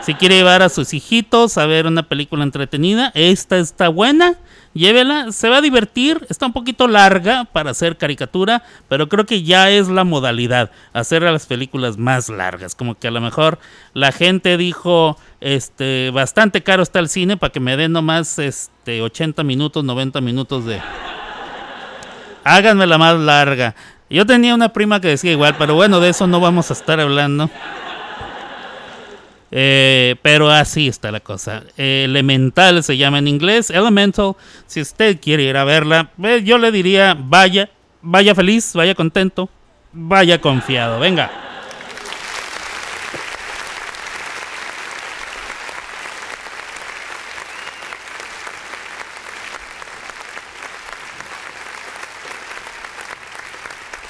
Si 0.03 0.14
quiere 0.14 0.37
llevar 0.37 0.62
a 0.62 0.71
sus 0.71 0.95
hijitos 0.95 1.59
a 1.59 1.66
ver 1.66 1.87
una 1.87 2.03
película 2.03 2.43
entretenida, 2.43 3.12
esta 3.14 3.59
está 3.59 3.89
buena. 3.89 4.39
Llévela, 4.73 5.33
se 5.33 5.49
va 5.49 5.59
a 5.59 5.61
divertir. 5.61 6.25
Está 6.29 6.47
un 6.47 6.53
poquito 6.53 6.87
larga 6.87 7.45
para 7.45 7.73
hacer 7.73 7.97
caricatura, 7.97 8.62
pero 8.89 9.09
creo 9.09 9.27
que 9.27 9.43
ya 9.43 9.71
es 9.71 9.89
la 9.89 10.05
modalidad, 10.05 10.71
hacer 10.93 11.25
a 11.25 11.33
las 11.33 11.47
películas 11.47 11.99
más 11.99 12.29
largas. 12.29 12.75
Como 12.75 12.97
que 12.97 13.09
a 13.09 13.11
lo 13.11 13.21
mejor 13.21 13.59
la 13.95 14.12
gente 14.12 14.57
dijo, 14.57 15.18
este, 15.41 16.11
bastante 16.12 16.62
caro 16.62 16.83
está 16.83 17.01
el 17.01 17.09
cine 17.09 17.37
para 17.37 17.53
que 17.53 17.61
me 17.61 17.77
den 17.77 17.93
nomás 17.93 18.39
este, 18.39 19.03
80 19.03 19.43
minutos, 19.43 19.83
90 19.83 20.21
minutos 20.21 20.64
de... 20.64 20.81
Háganmela 22.45 22.97
más 22.97 23.18
larga. 23.18 23.75
Yo 24.09 24.25
tenía 24.25 24.55
una 24.55 24.71
prima 24.71 25.01
que 25.01 25.09
decía 25.09 25.33
igual, 25.33 25.57
pero 25.59 25.75
bueno, 25.75 26.01
de 26.01 26.09
eso 26.09 26.27
no 26.27 26.41
vamos 26.41 26.71
a 26.71 26.75
estar 26.75 26.99
hablando. 27.01 27.51
Eh, 29.53 30.17
pero 30.23 30.51
así 30.51 30.89
está 30.89 31.11
la 31.11 31.21
cosa. 31.21 31.65
Elemental 31.77 32.83
se 32.83 32.97
llama 32.97 33.19
en 33.19 33.29
inglés. 33.29 33.71
Elemental. 33.71 34.37
Si 34.67 34.81
usted 34.81 35.21
quiere 35.21 35.45
ir 35.45 35.57
a 35.57 35.65
verla, 35.65 36.11
eh, 36.23 36.43
yo 36.45 36.59
le 36.59 36.71
diría 36.71 37.17
vaya, 37.19 37.71
vaya 38.03 38.35
feliz, 38.35 38.73
vaya 38.75 38.95
contento, 38.95 39.49
vaya 39.93 40.41
confiado. 40.41 41.01
Venga. 41.01 41.31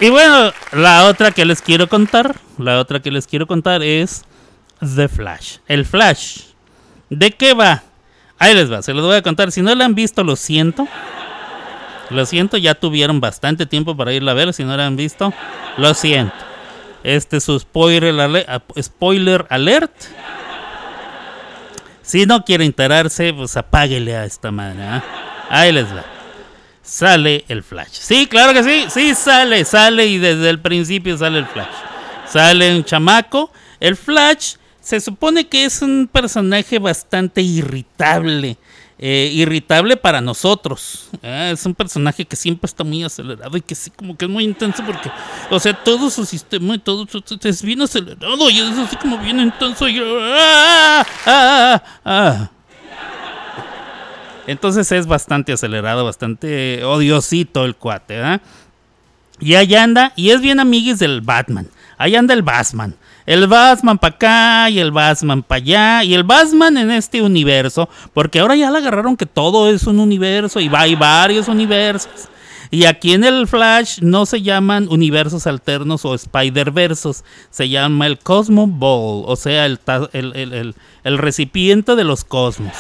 Y 0.02 0.08
bueno, 0.08 0.54
la 0.72 1.04
otra 1.08 1.30
que 1.30 1.44
les 1.44 1.60
quiero 1.60 1.86
contar, 1.86 2.36
la 2.56 2.78
otra 2.78 3.00
que 3.00 3.10
les 3.10 3.26
quiero 3.26 3.46
contar 3.46 3.82
es 3.82 4.24
The 4.80 5.08
Flash. 5.08 5.56
El 5.66 5.84
Flash. 5.84 6.40
¿De 7.08 7.30
qué 7.32 7.54
va? 7.54 7.82
Ahí 8.38 8.54
les 8.54 8.72
va, 8.72 8.82
se 8.82 8.94
los 8.94 9.04
voy 9.04 9.16
a 9.16 9.22
contar. 9.22 9.52
Si 9.52 9.60
no 9.62 9.74
la 9.74 9.84
han 9.84 9.94
visto, 9.94 10.24
lo 10.24 10.36
siento. 10.36 10.88
Lo 12.08 12.26
siento, 12.26 12.56
ya 12.56 12.74
tuvieron 12.74 13.20
bastante 13.20 13.66
tiempo 13.66 13.96
para 13.96 14.12
irla 14.12 14.32
a 14.32 14.34
ver. 14.34 14.52
Si 14.52 14.64
no 14.64 14.76
la 14.76 14.86
han 14.86 14.96
visto, 14.96 15.32
lo 15.76 15.94
siento. 15.94 16.34
Este 17.04 17.36
es 17.38 17.44
su 17.44 17.58
spoiler, 17.58 18.18
ale- 18.18 18.44
ah, 18.48 18.60
spoiler 18.80 19.46
alert. 19.50 19.92
Si 22.02 22.26
no 22.26 22.44
quiere 22.44 22.64
enterarse, 22.64 23.32
pues 23.32 23.56
apáguele 23.56 24.16
a 24.16 24.24
esta 24.24 24.50
madre. 24.50 24.82
¿ah? 24.82 25.02
Ahí 25.48 25.72
les 25.72 25.86
va. 25.94 26.04
Sale 26.82 27.44
el 27.48 27.62
Flash. 27.62 27.92
Sí, 27.92 28.26
claro 28.26 28.52
que 28.52 28.64
sí. 28.64 28.86
Sí, 28.88 29.14
sale, 29.14 29.64
sale 29.64 30.06
y 30.06 30.18
desde 30.18 30.50
el 30.50 30.58
principio 30.58 31.16
sale 31.16 31.38
el 31.38 31.46
Flash. 31.46 31.68
Sale 32.26 32.74
un 32.74 32.84
chamaco. 32.84 33.52
El 33.78 33.96
Flash 33.96 34.54
se 34.90 35.00
supone 35.00 35.46
que 35.48 35.64
es 35.64 35.82
un 35.82 36.08
personaje 36.12 36.78
bastante 36.78 37.40
irritable. 37.42 38.56
eh, 39.02 39.30
irritable 39.32 39.96
para 39.96 40.20
nosotros. 40.20 41.08
Ah, 41.22 41.48
es 41.52 41.64
un 41.64 41.74
personaje 41.74 42.26
que 42.26 42.36
siempre 42.36 42.66
está 42.66 42.84
muy 42.84 43.02
acelerado 43.02 43.56
y 43.56 43.62
que 43.62 43.74
sí, 43.74 43.90
como 43.90 44.14
que 44.14 44.26
es 44.26 44.30
muy 44.30 44.44
intenso 44.44 44.82
porque, 44.84 45.10
o 45.48 45.58
sea, 45.58 45.72
todo 45.72 46.10
su 46.10 46.26
sistema 46.26 46.74
y 46.74 46.78
todo 46.80 47.06
su- 47.08 47.22
es 47.42 47.62
bien 47.62 47.80
acelerado 47.80 48.50
y 48.50 48.58
es 48.58 48.76
así 48.76 48.96
como 48.96 49.16
bien 49.16 49.40
intenso. 49.40 49.88
Y, 49.88 49.98
¡ah! 50.04 51.06
¡ah! 51.24 51.82
¡ah! 52.04 52.50
Entonces 54.46 54.90
es 54.92 55.06
bastante 55.06 55.52
acelerado, 55.54 56.04
bastante 56.04 56.84
odiosito 56.84 57.64
el 57.64 57.76
cuate, 57.76 58.16
¿verdad? 58.16 58.40
Y 59.38 59.54
allá 59.54 59.82
anda, 59.84 60.12
y 60.16 60.30
es 60.30 60.40
bien 60.42 60.60
amiguis 60.60 60.98
del 60.98 61.20
Batman. 61.22 61.68
Ahí 61.96 62.16
anda 62.16 62.34
el 62.34 62.42
Batman. 62.42 62.94
El 63.30 63.46
Batman 63.46 63.96
para 63.98 64.14
acá 64.16 64.70
y 64.70 64.80
el 64.80 64.90
Batman 64.90 65.42
para 65.44 65.58
allá. 65.58 66.02
Y 66.04 66.14
el 66.14 66.24
Batman 66.24 66.76
en 66.76 66.90
este 66.90 67.22
universo. 67.22 67.88
Porque 68.12 68.40
ahora 68.40 68.56
ya 68.56 68.70
le 68.72 68.78
agarraron 68.78 69.16
que 69.16 69.24
todo 69.26 69.70
es 69.70 69.84
un 69.86 70.00
universo 70.00 70.58
y 70.58 70.68
va, 70.68 70.80
hay 70.80 70.96
varios 70.96 71.46
universos. 71.46 72.10
Y 72.72 72.84
aquí 72.86 73.12
en 73.14 73.22
el 73.24 73.46
Flash 73.46 73.98
no 74.00 74.26
se 74.26 74.42
llaman 74.42 74.88
universos 74.90 75.46
alternos 75.46 76.04
o 76.04 76.14
Spider-Versos. 76.14 77.24
Se 77.50 77.68
llama 77.68 78.06
el 78.06 78.18
Cosmo 78.18 78.66
Ball. 78.66 79.24
O 79.26 79.36
sea, 79.36 79.64
el, 79.66 79.78
el- 80.12 80.34
el- 80.34 80.74
el 81.04 81.18
recipiente 81.18 81.94
de 81.96 82.04
los 82.04 82.24
cosmos. 82.24 82.72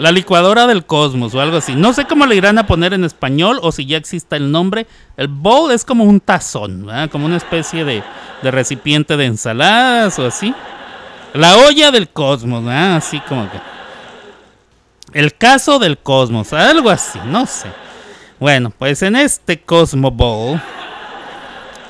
La 0.00 0.12
licuadora 0.12 0.66
del 0.66 0.86
cosmos 0.86 1.34
o 1.34 1.42
algo 1.42 1.58
así. 1.58 1.74
No 1.74 1.92
sé 1.92 2.06
cómo 2.06 2.24
le 2.24 2.34
irán 2.34 2.56
a 2.56 2.66
poner 2.66 2.94
en 2.94 3.04
español 3.04 3.58
o 3.60 3.70
si 3.70 3.84
ya 3.84 3.98
exista 3.98 4.34
el 4.34 4.50
nombre. 4.50 4.86
El 5.18 5.28
bowl 5.28 5.70
es 5.72 5.84
como 5.84 6.04
un 6.04 6.20
tazón, 6.20 6.88
como 7.12 7.26
una 7.26 7.36
especie 7.36 7.84
de, 7.84 8.02
recipiente 8.42 9.18
de 9.18 9.26
ensaladas 9.26 10.18
o 10.18 10.26
así. 10.26 10.54
La 11.34 11.58
olla 11.58 11.90
del 11.90 12.08
cosmos, 12.08 12.64
así 12.66 13.20
como 13.28 13.50
que. 13.50 13.58
El 15.12 15.34
caso 15.34 15.78
del 15.78 15.98
cosmos, 15.98 16.54
algo 16.54 16.88
así, 16.88 17.18
no 17.26 17.44
sé. 17.44 17.68
Bueno, 18.38 18.70
pues 18.70 19.02
en 19.02 19.16
este 19.16 19.60
Cosmo 19.60 20.10
Ball, 20.10 20.62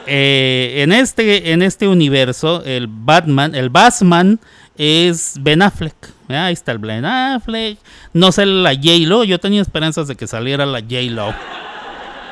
eh, 0.08 0.82
en, 0.82 0.90
este, 0.90 1.52
en 1.52 1.62
este 1.62 1.86
universo, 1.86 2.64
el 2.64 2.88
Batman, 2.88 3.54
el 3.54 3.70
Batman 3.70 4.40
es 4.76 5.34
Ben 5.38 5.62
Affleck. 5.62 6.19
Ah, 6.36 6.46
Ahí 6.46 6.52
está 6.52 6.72
el 6.72 6.78
Ben 6.78 7.04
Affleck. 7.04 7.78
No 8.12 8.32
sale 8.32 8.52
la 8.62 8.74
J-Lo. 8.74 9.24
Yo 9.24 9.38
tenía 9.38 9.62
esperanzas 9.62 10.08
de 10.08 10.16
que 10.16 10.26
saliera 10.26 10.66
la 10.66 10.80
J-Lo. 10.80 11.34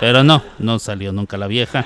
Pero 0.01 0.23
no, 0.25 0.43
no 0.59 0.79
salió 0.79 1.13
nunca 1.13 1.37
la 1.37 1.47
vieja. 1.47 1.85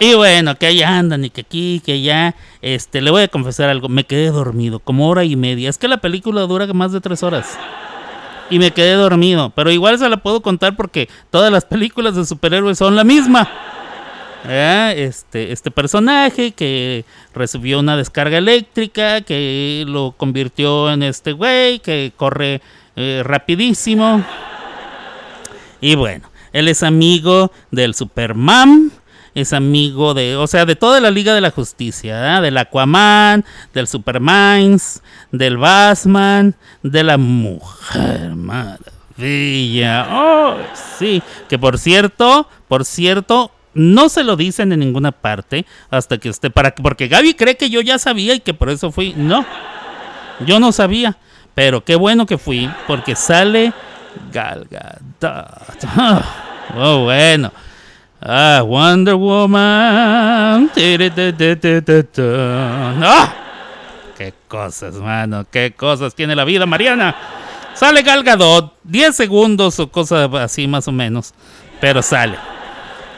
Y 0.00 0.14
bueno, 0.14 0.54
que 0.54 0.66
allá 0.66 0.96
andan 0.98 1.24
y 1.24 1.30
que 1.30 1.40
aquí, 1.40 1.82
que 1.84 1.92
allá. 1.94 2.34
Este, 2.62 3.00
le 3.00 3.10
voy 3.10 3.22
a 3.22 3.28
confesar 3.28 3.68
algo. 3.68 3.88
Me 3.88 4.04
quedé 4.04 4.30
dormido, 4.30 4.78
como 4.78 5.08
hora 5.08 5.24
y 5.24 5.36
media. 5.36 5.68
Es 5.68 5.78
que 5.78 5.88
la 5.88 5.98
película 5.98 6.42
dura 6.42 6.66
más 6.72 6.92
de 6.92 7.00
tres 7.00 7.22
horas. 7.22 7.58
Y 8.50 8.58
me 8.58 8.70
quedé 8.70 8.92
dormido. 8.92 9.50
Pero 9.50 9.70
igual 9.70 9.98
se 9.98 10.08
la 10.08 10.18
puedo 10.18 10.40
contar 10.40 10.76
porque 10.76 11.08
todas 11.30 11.52
las 11.52 11.64
películas 11.64 12.14
de 12.14 12.24
superhéroes 12.24 12.78
son 12.78 12.96
la 12.96 13.04
misma. 13.04 13.48
Ah, 14.44 14.92
Este, 14.96 15.52
este 15.52 15.70
personaje 15.70 16.52
que 16.52 17.04
recibió 17.34 17.80
una 17.80 17.96
descarga 17.96 18.38
eléctrica, 18.38 19.20
que 19.20 19.84
lo 19.86 20.12
convirtió 20.12 20.90
en 20.90 21.02
este 21.02 21.32
güey, 21.32 21.80
que 21.80 22.12
corre 22.16 22.60
eh, 22.96 23.22
rapidísimo. 23.24 24.24
Y 25.80 25.94
bueno, 25.94 26.30
él 26.52 26.68
es 26.68 26.82
amigo 26.82 27.52
del 27.70 27.94
Superman, 27.94 28.90
es 29.34 29.52
amigo 29.52 30.14
de, 30.14 30.36
o 30.36 30.46
sea, 30.46 30.64
de 30.66 30.76
toda 30.76 31.00
la 31.00 31.10
Liga 31.10 31.34
de 31.34 31.40
la 31.40 31.50
Justicia, 31.50 32.36
¿ah? 32.36 32.40
del 32.40 32.56
Aquaman, 32.56 33.44
del 33.72 33.86
Supermans, 33.86 35.02
del 35.30 35.58
Batman, 35.58 36.56
de 36.82 37.04
la 37.04 37.18
Mujer 37.18 38.34
Maravilla. 38.34 40.08
Oh, 40.10 40.56
sí, 40.98 41.22
que 41.48 41.58
por 41.58 41.78
cierto, 41.78 42.48
por 42.66 42.84
cierto, 42.84 43.52
no 43.74 44.08
se 44.08 44.24
lo 44.24 44.36
dicen 44.36 44.72
en 44.72 44.80
ninguna 44.80 45.12
parte 45.12 45.66
hasta 45.90 46.18
que 46.18 46.28
esté 46.28 46.50
para 46.50 46.74
porque 46.74 47.08
Gaby 47.08 47.34
cree 47.34 47.56
que 47.56 47.70
yo 47.70 47.80
ya 47.80 47.98
sabía 47.98 48.34
y 48.34 48.40
que 48.40 48.54
por 48.54 48.70
eso 48.70 48.90
fui. 48.90 49.14
No. 49.16 49.44
Yo 50.46 50.60
no 50.60 50.72
sabía, 50.72 51.16
pero 51.54 51.84
qué 51.84 51.96
bueno 51.96 52.26
que 52.26 52.38
fui 52.38 52.70
porque 52.86 53.14
sale 53.16 53.72
Gal 54.32 54.66
Gadot. 54.70 55.84
Oh, 56.76 57.04
bueno. 57.04 57.50
Ah, 58.20 58.62
Wonder 58.62 59.14
Woman. 59.14 60.70
Ah, 63.00 63.34
qué 64.16 64.34
cosas, 64.48 64.94
mano, 64.96 65.46
qué 65.50 65.72
cosas 65.72 66.14
tiene 66.14 66.34
la 66.36 66.44
vida, 66.44 66.66
Mariana. 66.66 67.16
Sale 67.74 68.02
Gal 68.02 68.24
Gadot, 68.24 68.74
10 68.82 69.14
segundos 69.14 69.78
o 69.78 69.88
cosa 69.90 70.24
así 70.42 70.66
más 70.66 70.88
o 70.88 70.92
menos, 70.92 71.32
pero 71.80 72.02
sale. 72.02 72.36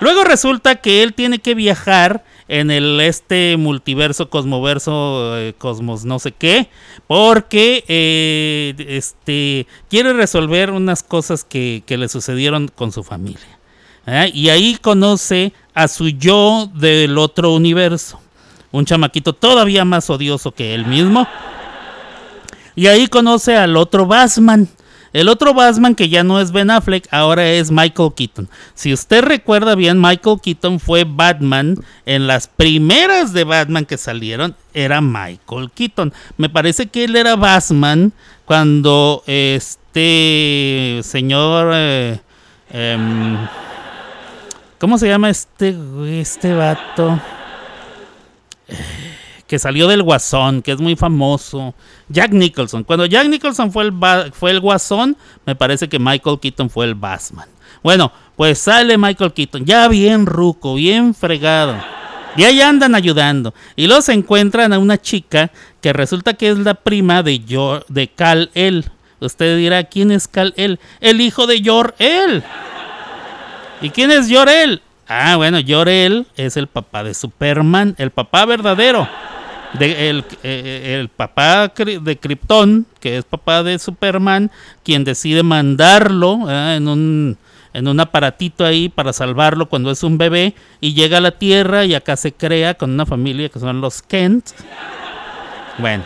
Luego 0.01 0.25
resulta 0.25 0.77
que 0.77 1.03
él 1.03 1.15
tiene 1.15 1.39
que 1.39 1.55
viajar 1.55 2.25
en 2.49 2.71
el 2.71 3.01
este 3.01 3.57
multiverso, 3.57 4.29
cosmoverso, 4.29 5.39
eh, 5.39 5.55
cosmos 5.57 6.05
no 6.05 6.19
sé 6.19 6.33
qué, 6.33 6.69
porque 7.07 7.85
eh, 7.87 8.75
este 8.89 9.67
quiere 9.89 10.13
resolver 10.15 10.71
unas 10.71 11.03
cosas 11.03 11.45
que, 11.45 11.85
que 11.87 11.97
le 11.97 12.09
sucedieron 12.09 12.69
con 12.69 12.91
su 12.91 13.05
familia. 13.05 13.59
¿eh? 14.07 14.31
Y 14.35 14.49
ahí 14.49 14.79
conoce 14.81 15.53
a 15.75 15.87
su 15.87 16.09
yo 16.09 16.71
del 16.75 17.19
otro 17.19 17.53
universo, 17.53 18.21
un 18.73 18.85
chamaquito 18.85 19.33
todavía 19.33 19.85
más 19.85 20.11
odioso 20.11 20.53
que 20.53 20.75
él 20.75 20.87
mismo. 20.87 21.29
Y 22.75 22.87
ahí 22.87 23.07
conoce 23.07 23.57
al 23.57 23.77
otro 23.77 24.07
Batman. 24.07 24.69
El 25.13 25.29
otro 25.29 25.55
Batman 25.55 25.95
que 25.95 26.09
ya 26.09 26.23
no 26.23 26.41
es 26.41 26.53
Ben 26.53 26.71
Affleck, 26.71 27.09
ahora 27.11 27.49
es 27.51 27.71
Michael 27.71 28.13
Keaton. 28.15 28.49
Si 28.75 28.93
usted 28.93 29.23
recuerda 29.23 29.75
bien, 29.75 30.01
Michael 30.01 30.41
Keaton 30.43 30.79
fue 30.79 31.05
Batman 31.05 31.77
en 32.07 32.27
las 32.27 32.47
primeras 32.47 33.33
de 33.33 33.45
Batman 33.45 33.87
que 33.87 33.99
salieron, 33.99 34.55
era 34.73 35.01
Michael 35.01 35.71
Keaton. 35.75 36.13
Me 36.37 36.49
parece 36.49 36.87
que 36.87 37.05
él 37.05 37.17
era 37.17 37.37
Batman 37.37 38.13
cuando 38.45 39.23
este 39.27 41.01
señor... 41.03 41.73
eh, 41.75 42.21
em, 42.71 43.37
¿Cómo 44.79 44.97
se 44.97 45.09
llama 45.09 45.29
este, 45.29 45.77
este 46.21 46.55
vato? 46.55 47.21
Que 49.51 49.59
salió 49.59 49.89
del 49.89 50.05
Guasón, 50.05 50.63
que 50.63 50.71
es 50.71 50.79
muy 50.81 50.95
famoso. 50.95 51.75
Jack 52.09 52.31
Nicholson. 52.31 52.85
Cuando 52.85 53.05
Jack 53.05 53.27
Nicholson 53.27 53.73
fue 53.73 53.83
el, 53.83 53.93
fue 54.33 54.53
el 54.53 54.61
Guasón, 54.61 55.17
me 55.45 55.57
parece 55.57 55.89
que 55.89 55.99
Michael 55.99 56.39
Keaton 56.39 56.71
fue 56.71 56.85
el 56.85 56.95
Batman. 56.95 57.49
Bueno, 57.83 58.13
pues 58.37 58.61
sale 58.61 58.97
Michael 58.97 59.33
Keaton, 59.33 59.65
ya 59.65 59.89
bien 59.89 60.25
ruco, 60.27 60.77
bien 60.77 61.15
fregado. 61.17 61.75
Y 62.37 62.45
ahí 62.45 62.61
andan 62.61 62.95
ayudando. 62.95 63.53
Y 63.75 63.89
se 64.03 64.13
encuentran 64.13 64.73
a 64.73 64.79
una 64.79 65.03
chica 65.03 65.51
que 65.81 65.93
resulta 65.93 66.35
que 66.35 66.51
es 66.51 66.59
la 66.59 66.75
prima 66.75 67.25
de, 67.25 67.43
Jo- 67.51 67.85
de 67.89 68.07
Cal 68.07 68.53
El. 68.55 68.85
Usted 69.19 69.57
dirá, 69.57 69.83
¿quién 69.83 70.13
es 70.13 70.29
Cal 70.29 70.55
El? 70.57 70.79
El 71.01 71.21
hijo 71.21 71.49
de 71.49 71.61
Jor 71.65 71.97
El. 71.99 72.45
¿Y 73.83 73.91
quién 73.91 74.13
es 74.13 74.33
Jor-El? 74.33 74.81
Ah, 75.09 75.35
bueno, 75.35 75.59
Jor-El 75.67 76.29
es 76.37 76.57
el 76.57 76.69
papá 76.69 77.03
de 77.03 77.15
Superman, 77.15 77.97
el 77.99 78.13
papá 78.13 78.45
verdadero. 78.47 79.09
Eh, 79.79 80.99
el 81.01 81.09
papá 81.09 81.69
de 81.69 82.19
Krypton, 82.19 82.87
que 82.99 83.19
es 83.19 83.25
papá 83.25 83.63
de 83.63 83.79
Superman, 83.79 84.51
quien 84.83 85.05
decide 85.05 85.43
mandarlo 85.43 86.41
ah, 86.49 86.75
en, 86.75 86.89
un, 86.89 87.39
en 87.73 87.89
un 87.89 88.01
aparatito 88.01 88.65
ahí 88.65 88.89
para 88.89 89.13
salvarlo 89.13 89.69
cuando 89.69 89.91
es 89.91 90.03
un 90.03 90.19
bebé 90.19 90.55
y 90.81 90.95
llega 90.95 91.19
a 91.19 91.21
la 91.21 91.33
Tierra 91.33 91.85
y 91.85 91.95
acá 91.95 92.17
se 92.17 92.33
crea 92.33 92.75
con 92.75 92.91
una 92.91 93.07
familia 93.07 93.49
que 93.49 93.61
son 93.61 93.81
los 93.81 94.03
Kent. 94.03 94.51
Bueno, 95.79 96.03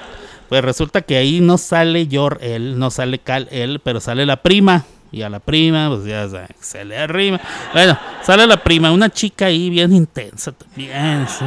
pues 0.48 0.62
resulta 0.62 1.00
que 1.00 1.16
ahí 1.16 1.40
no 1.40 1.56
sale 1.56 2.06
Jor-El, 2.10 2.78
no 2.78 2.90
sale 2.90 3.18
Kal-El, 3.18 3.80
pero 3.80 4.00
sale 4.00 4.26
la 4.26 4.42
prima. 4.42 4.84
Y 5.10 5.22
a 5.22 5.28
la 5.30 5.38
prima, 5.38 5.88
pues 5.88 6.06
ya 6.06 6.28
se 6.60 6.84
le 6.84 6.98
arrima. 6.98 7.40
Bueno, 7.72 7.96
sale 8.24 8.48
la 8.48 8.56
prima, 8.56 8.90
una 8.90 9.08
chica 9.08 9.46
ahí 9.46 9.70
bien 9.70 9.92
intensa 9.92 10.50
también. 10.50 11.26
sí. 11.28 11.44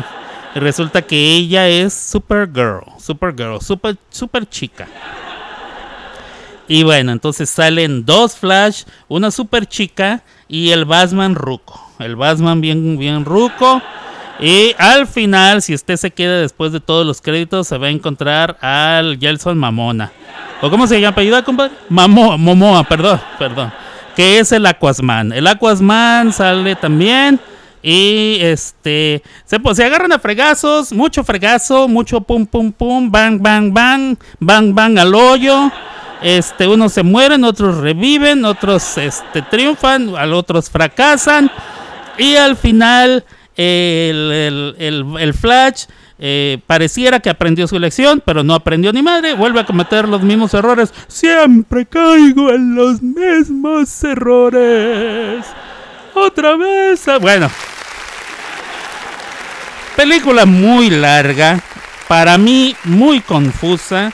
Resulta 0.55 1.01
que 1.01 1.35
ella 1.35 1.67
es 1.67 1.93
Supergirl, 1.93 2.81
Supergirl, 2.99 3.61
super, 3.61 3.95
super 4.09 4.47
chica. 4.49 4.87
Y 6.67 6.83
bueno, 6.83 7.11
entonces 7.11 7.49
salen 7.49 8.05
dos 8.05 8.35
Flash, 8.35 8.83
una 9.07 9.31
super 9.31 9.65
chica 9.65 10.23
y 10.47 10.71
el 10.71 10.85
Batman 10.85 11.35
ruco. 11.35 11.81
El 11.99 12.15
Batman 12.15 12.59
bien, 12.59 12.97
bien 12.97 13.23
ruco. 13.23 13.81
Y 14.39 14.75
al 14.77 15.07
final, 15.07 15.61
si 15.61 15.73
usted 15.73 15.95
se 15.95 16.11
queda 16.11 16.39
después 16.39 16.71
de 16.71 16.79
todos 16.79 17.05
los 17.05 17.21
créditos, 17.21 17.67
se 17.67 17.77
va 17.77 17.87
a 17.87 17.89
encontrar 17.89 18.57
al 18.61 19.17
Gelson 19.17 19.57
Mamona. 19.57 20.11
¿O 20.61 20.69
cómo 20.69 20.87
se 20.87 20.99
llama 20.99 21.13
apellido, 21.13 21.43
compadre? 21.43 21.73
Mamo, 21.89 22.37
Momoa, 22.37 22.83
perdón, 22.83 23.19
perdón. 23.39 23.71
Que 24.15 24.39
es 24.39 24.51
el 24.51 24.65
Aquasman. 24.65 25.31
El 25.31 25.47
Aquasman 25.47 26.33
sale 26.33 26.75
también. 26.75 27.39
Y 27.83 28.37
este 28.41 29.21
se, 29.45 29.59
pues, 29.59 29.77
se 29.77 29.83
agarran 29.85 30.11
a 30.11 30.19
fregazos, 30.19 30.91
mucho 30.91 31.23
fregazo, 31.23 31.87
mucho 31.87 32.21
pum 32.21 32.45
pum 32.45 32.71
pum, 32.71 33.09
bang 33.11 33.39
bang 33.41 33.71
bang, 33.73 34.17
bang 34.39 34.73
bang 34.73 34.97
al 34.99 35.13
hoyo. 35.15 35.71
Este, 36.21 36.67
unos 36.67 36.93
se 36.93 37.03
mueren, 37.03 37.43
otros 37.43 37.77
reviven, 37.77 38.43
otros 38.43 38.97
este, 38.97 39.43
triunfan, 39.43 40.15
al 40.15 40.33
otros 40.33 40.69
fracasan. 40.69 41.51
Y 42.17 42.35
al 42.35 42.57
final, 42.57 43.23
el, 43.55 44.31
el- 44.31 44.75
el- 44.79 45.05
el 45.19 45.33
Flash 45.35 45.85
eh, 46.19 46.57
pareciera 46.65 47.19
que 47.19 47.29
aprendió 47.29 47.67
su 47.67 47.77
lección, 47.77 48.23
pero 48.25 48.43
no 48.43 48.55
aprendió 48.55 48.91
ni 48.91 49.03
madre. 49.03 49.35
Vuelve 49.35 49.59
a 49.59 49.65
cometer 49.67 50.07
los 50.09 50.23
mismos 50.23 50.51
errores. 50.55 50.91
Siempre 51.07 51.85
caigo 51.85 52.49
en 52.51 52.73
los 52.73 53.03
mismos 53.03 54.03
errores. 54.03 55.45
Otra 56.25 56.55
vez. 56.55 57.07
ah, 57.07 57.19
Bueno. 57.19 57.49
Película 59.95 60.45
muy 60.45 60.89
larga. 60.89 61.61
Para 62.07 62.37
mí, 62.37 62.75
muy 62.83 63.21
confusa. 63.21 64.11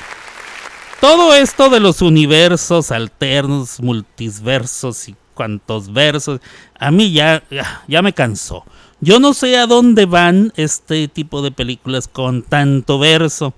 Todo 1.00 1.34
esto 1.36 1.70
de 1.70 1.80
los 1.80 2.02
universos 2.02 2.92
alternos, 2.92 3.82
multiversos 3.82 5.10
y 5.10 5.16
cuantos 5.34 5.92
versos, 5.92 6.40
a 6.80 6.92
mí 6.92 7.12
ya, 7.12 7.44
ya, 7.52 7.84
ya 7.88 8.02
me 8.02 8.14
cansó. 8.14 8.64
Yo 9.02 9.20
no 9.20 9.34
sé 9.34 9.58
a 9.58 9.68
dónde 9.68 10.06
van 10.06 10.54
este 10.56 11.10
tipo 11.10 11.42
de 11.42 11.52
películas 11.52 12.08
con 12.08 12.42
tanto 12.42 13.00
verso. 13.00 13.54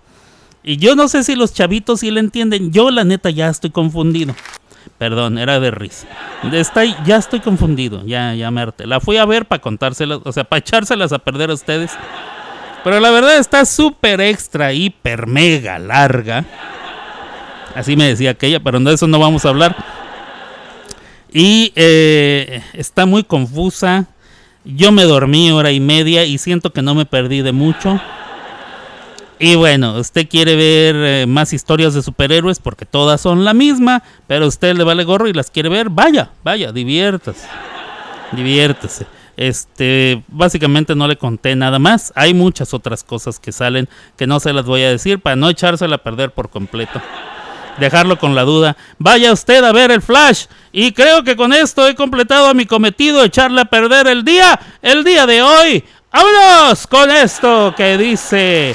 Y 0.63 0.77
yo 0.77 0.95
no 0.95 1.07
sé 1.07 1.23
si 1.23 1.35
los 1.35 1.53
chavitos 1.53 1.99
sí 1.99 2.09
le 2.09 2.19
entienden. 2.19 2.71
Yo 2.71 2.89
la 2.89 3.03
neta 3.03 3.29
ya 3.29 3.49
estoy 3.49 3.69
confundido. 3.69 4.35
Perdón, 4.97 5.37
era 5.37 5.59
de 5.59 5.71
risa. 5.71 6.07
Está, 6.51 6.83
ya 7.03 7.17
estoy 7.17 7.39
confundido, 7.39 8.05
ya, 8.05 8.33
ya 8.33 8.51
me. 8.51 8.65
La 8.79 8.99
fui 8.99 9.17
a 9.17 9.25
ver 9.25 9.45
para 9.45 9.61
contárselas, 9.61 10.19
o 10.23 10.31
sea, 10.31 10.43
para 10.43 10.59
echárselas 10.59 11.11
a 11.11 11.19
perder 11.19 11.49
a 11.49 11.53
ustedes. 11.53 11.91
Pero 12.83 12.99
la 12.99 13.09
verdad 13.09 13.37
está 13.37 13.65
súper 13.65 14.21
extra, 14.21 14.71
hiper, 14.71 15.27
mega 15.27 15.79
larga. 15.79 16.45
Así 17.75 17.95
me 17.95 18.07
decía 18.07 18.31
aquella, 18.31 18.59
pero 18.61 18.79
de 18.79 18.93
eso 18.93 19.07
no 19.07 19.19
vamos 19.19 19.45
a 19.45 19.49
hablar. 19.49 19.75
Y 21.33 21.73
eh, 21.75 22.63
está 22.73 23.05
muy 23.05 23.23
confusa. 23.23 24.05
Yo 24.63 24.91
me 24.91 25.03
dormí 25.03 25.51
hora 25.51 25.71
y 25.71 25.79
media 25.79 26.23
y 26.23 26.37
siento 26.37 26.71
que 26.71 26.81
no 26.81 26.95
me 26.95 27.05
perdí 27.05 27.41
de 27.41 27.51
mucho. 27.51 27.99
Y 29.37 29.55
bueno, 29.55 29.97
usted 29.97 30.29
quiere 30.29 30.55
ver 30.55 30.95
eh, 30.95 31.25
más 31.27 31.51
historias 31.51 31.93
de 31.93 32.01
superhéroes 32.01 32.59
porque 32.59 32.85
todas 32.85 33.19
son 33.19 33.43
la 33.43 33.53
misma, 33.53 34.01
pero 34.27 34.45
a 34.45 34.47
usted 34.47 34.75
le 34.75 34.85
vale 34.85 35.03
gorro 35.03 35.27
y 35.27 35.33
las 35.33 35.51
quiere 35.51 35.67
ver, 35.67 35.89
vaya, 35.89 36.29
vaya, 36.43 36.71
diviértase. 36.71 37.45
Diviértase. 38.31 39.05
Este, 39.35 40.23
básicamente 40.29 40.95
no 40.95 41.07
le 41.07 41.17
conté 41.17 41.55
nada 41.55 41.79
más. 41.79 42.13
Hay 42.15 42.33
muchas 42.33 42.73
otras 42.73 43.03
cosas 43.03 43.39
que 43.39 43.51
salen 43.51 43.89
que 44.15 44.25
no 44.25 44.39
se 44.39 44.53
las 44.53 44.65
voy 44.65 44.83
a 44.83 44.89
decir 44.89 45.19
para 45.19 45.35
no 45.35 45.49
echársela 45.49 45.95
a 45.97 46.03
perder 46.03 46.31
por 46.31 46.49
completo. 46.49 47.01
Dejarlo 47.77 48.17
con 48.17 48.35
la 48.35 48.43
duda. 48.43 48.77
Vaya 48.99 49.33
usted 49.33 49.61
a 49.65 49.73
ver 49.73 49.91
el 49.91 50.01
flash. 50.01 50.45
Y 50.71 50.93
creo 50.93 51.25
que 51.25 51.35
con 51.35 51.51
esto 51.51 51.85
he 51.85 51.95
completado 51.95 52.53
mi 52.53 52.65
cometido, 52.65 53.21
echarle 53.21 53.59
a 53.59 53.65
perder 53.65 54.07
el 54.07 54.23
día, 54.23 54.57
el 54.81 55.03
día 55.03 55.25
de 55.25 55.41
hoy. 55.41 55.83
¡Vámonos 56.13 56.87
con 56.87 57.11
esto 57.11 57.73
que 57.75 57.97
dice 57.97 58.73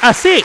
así! 0.00 0.44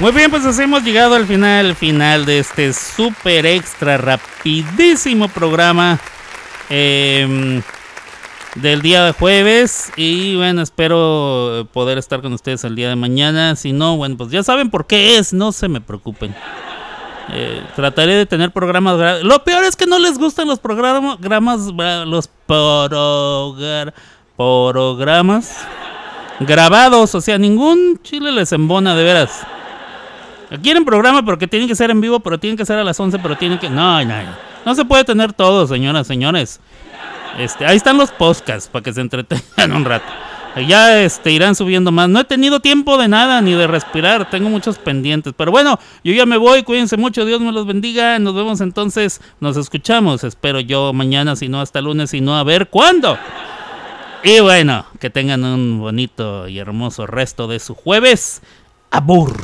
Muy 0.00 0.12
bien, 0.12 0.30
pues 0.30 0.46
así 0.46 0.62
hemos 0.62 0.82
llegado 0.82 1.14
al 1.14 1.26
final, 1.26 1.74
final 1.76 2.24
de 2.24 2.38
este 2.38 2.72
super 2.72 3.44
extra 3.44 3.98
rapidísimo 3.98 5.28
programa 5.28 5.98
em, 6.70 7.60
del 8.54 8.80
día 8.80 9.04
de 9.04 9.12
jueves. 9.12 9.92
Y 9.96 10.36
bueno, 10.36 10.62
espero 10.62 11.68
poder 11.74 11.98
estar 11.98 12.22
con 12.22 12.32
ustedes 12.32 12.64
el 12.64 12.76
día 12.76 12.88
de 12.88 12.96
mañana. 12.96 13.56
Si 13.56 13.72
no, 13.72 13.98
bueno, 13.98 14.16
pues 14.16 14.30
ya 14.30 14.42
saben 14.42 14.70
por 14.70 14.86
qué 14.86 15.18
es, 15.18 15.34
no 15.34 15.52
se 15.52 15.68
me 15.68 15.82
preocupen. 15.82 16.34
Eh, 17.32 17.62
trataré 17.76 18.14
de 18.14 18.24
tener 18.24 18.52
programas. 18.52 18.96
gra- 18.96 19.22
Lo 19.22 19.44
peor 19.44 19.64
es 19.64 19.76
que 19.76 19.84
no 19.86 19.98
les 19.98 20.16
gustan 20.18 20.48
los 20.48 20.58
programas, 20.58 21.18
gramas- 21.20 21.70
los 22.06 22.30
progra- 22.48 23.92
programas 24.34 25.58
grabados. 26.40 27.14
O 27.14 27.20
sea, 27.20 27.36
ningún 27.36 28.00
chile 28.02 28.32
les 28.32 28.50
embona 28.52 28.96
de 28.96 29.04
veras. 29.04 29.46
Quieren 30.62 30.84
programa 30.84 31.24
porque 31.24 31.46
tienen 31.46 31.68
que 31.68 31.76
ser 31.76 31.90
en 31.90 32.00
vivo, 32.00 32.20
pero 32.20 32.38
tienen 32.38 32.56
que 32.56 32.66
ser 32.66 32.78
a 32.78 32.84
las 32.84 32.98
11, 32.98 33.18
pero 33.20 33.36
tienen 33.36 33.58
que... 33.58 33.70
No, 33.70 34.04
no, 34.04 34.14
no. 34.64 34.74
Se 34.74 34.84
puede 34.84 35.04
tener 35.04 35.32
todo, 35.32 35.66
señoras, 35.66 36.06
señores. 36.06 36.60
Este, 37.38 37.64
ahí 37.64 37.76
están 37.76 37.96
los 37.96 38.10
podcasts 38.10 38.68
para 38.68 38.82
que 38.82 38.92
se 38.92 39.00
entretengan 39.00 39.72
un 39.76 39.84
rato. 39.84 40.06
Ya 40.66 41.00
este, 41.00 41.30
irán 41.30 41.54
subiendo 41.54 41.92
más. 41.92 42.08
No 42.08 42.20
he 42.20 42.24
tenido 42.24 42.58
tiempo 42.58 42.98
de 42.98 43.06
nada, 43.06 43.40
ni 43.40 43.52
de 43.52 43.68
respirar. 43.68 44.28
Tengo 44.30 44.50
muchos 44.50 44.78
pendientes. 44.78 45.32
Pero 45.36 45.52
bueno, 45.52 45.78
yo 46.02 46.12
ya 46.12 46.26
me 46.26 46.36
voy. 46.36 46.64
Cuídense 46.64 46.96
mucho. 46.96 47.24
Dios 47.24 47.40
me 47.40 47.52
los 47.52 47.66
bendiga. 47.66 48.18
Nos 48.18 48.34
vemos 48.34 48.60
entonces. 48.60 49.20
Nos 49.38 49.56
escuchamos. 49.56 50.24
Espero 50.24 50.58
yo 50.58 50.92
mañana, 50.92 51.36
si 51.36 51.48
no 51.48 51.60
hasta 51.60 51.80
lunes, 51.80 52.10
si 52.10 52.20
no 52.20 52.36
a 52.36 52.42
ver 52.42 52.68
cuándo. 52.68 53.16
Y 54.24 54.40
bueno, 54.40 54.84
que 54.98 55.08
tengan 55.08 55.44
un 55.44 55.78
bonito 55.78 56.48
y 56.48 56.58
hermoso 56.58 57.06
resto 57.06 57.46
de 57.46 57.60
su 57.60 57.74
jueves. 57.74 58.42
Abur. 58.90 59.36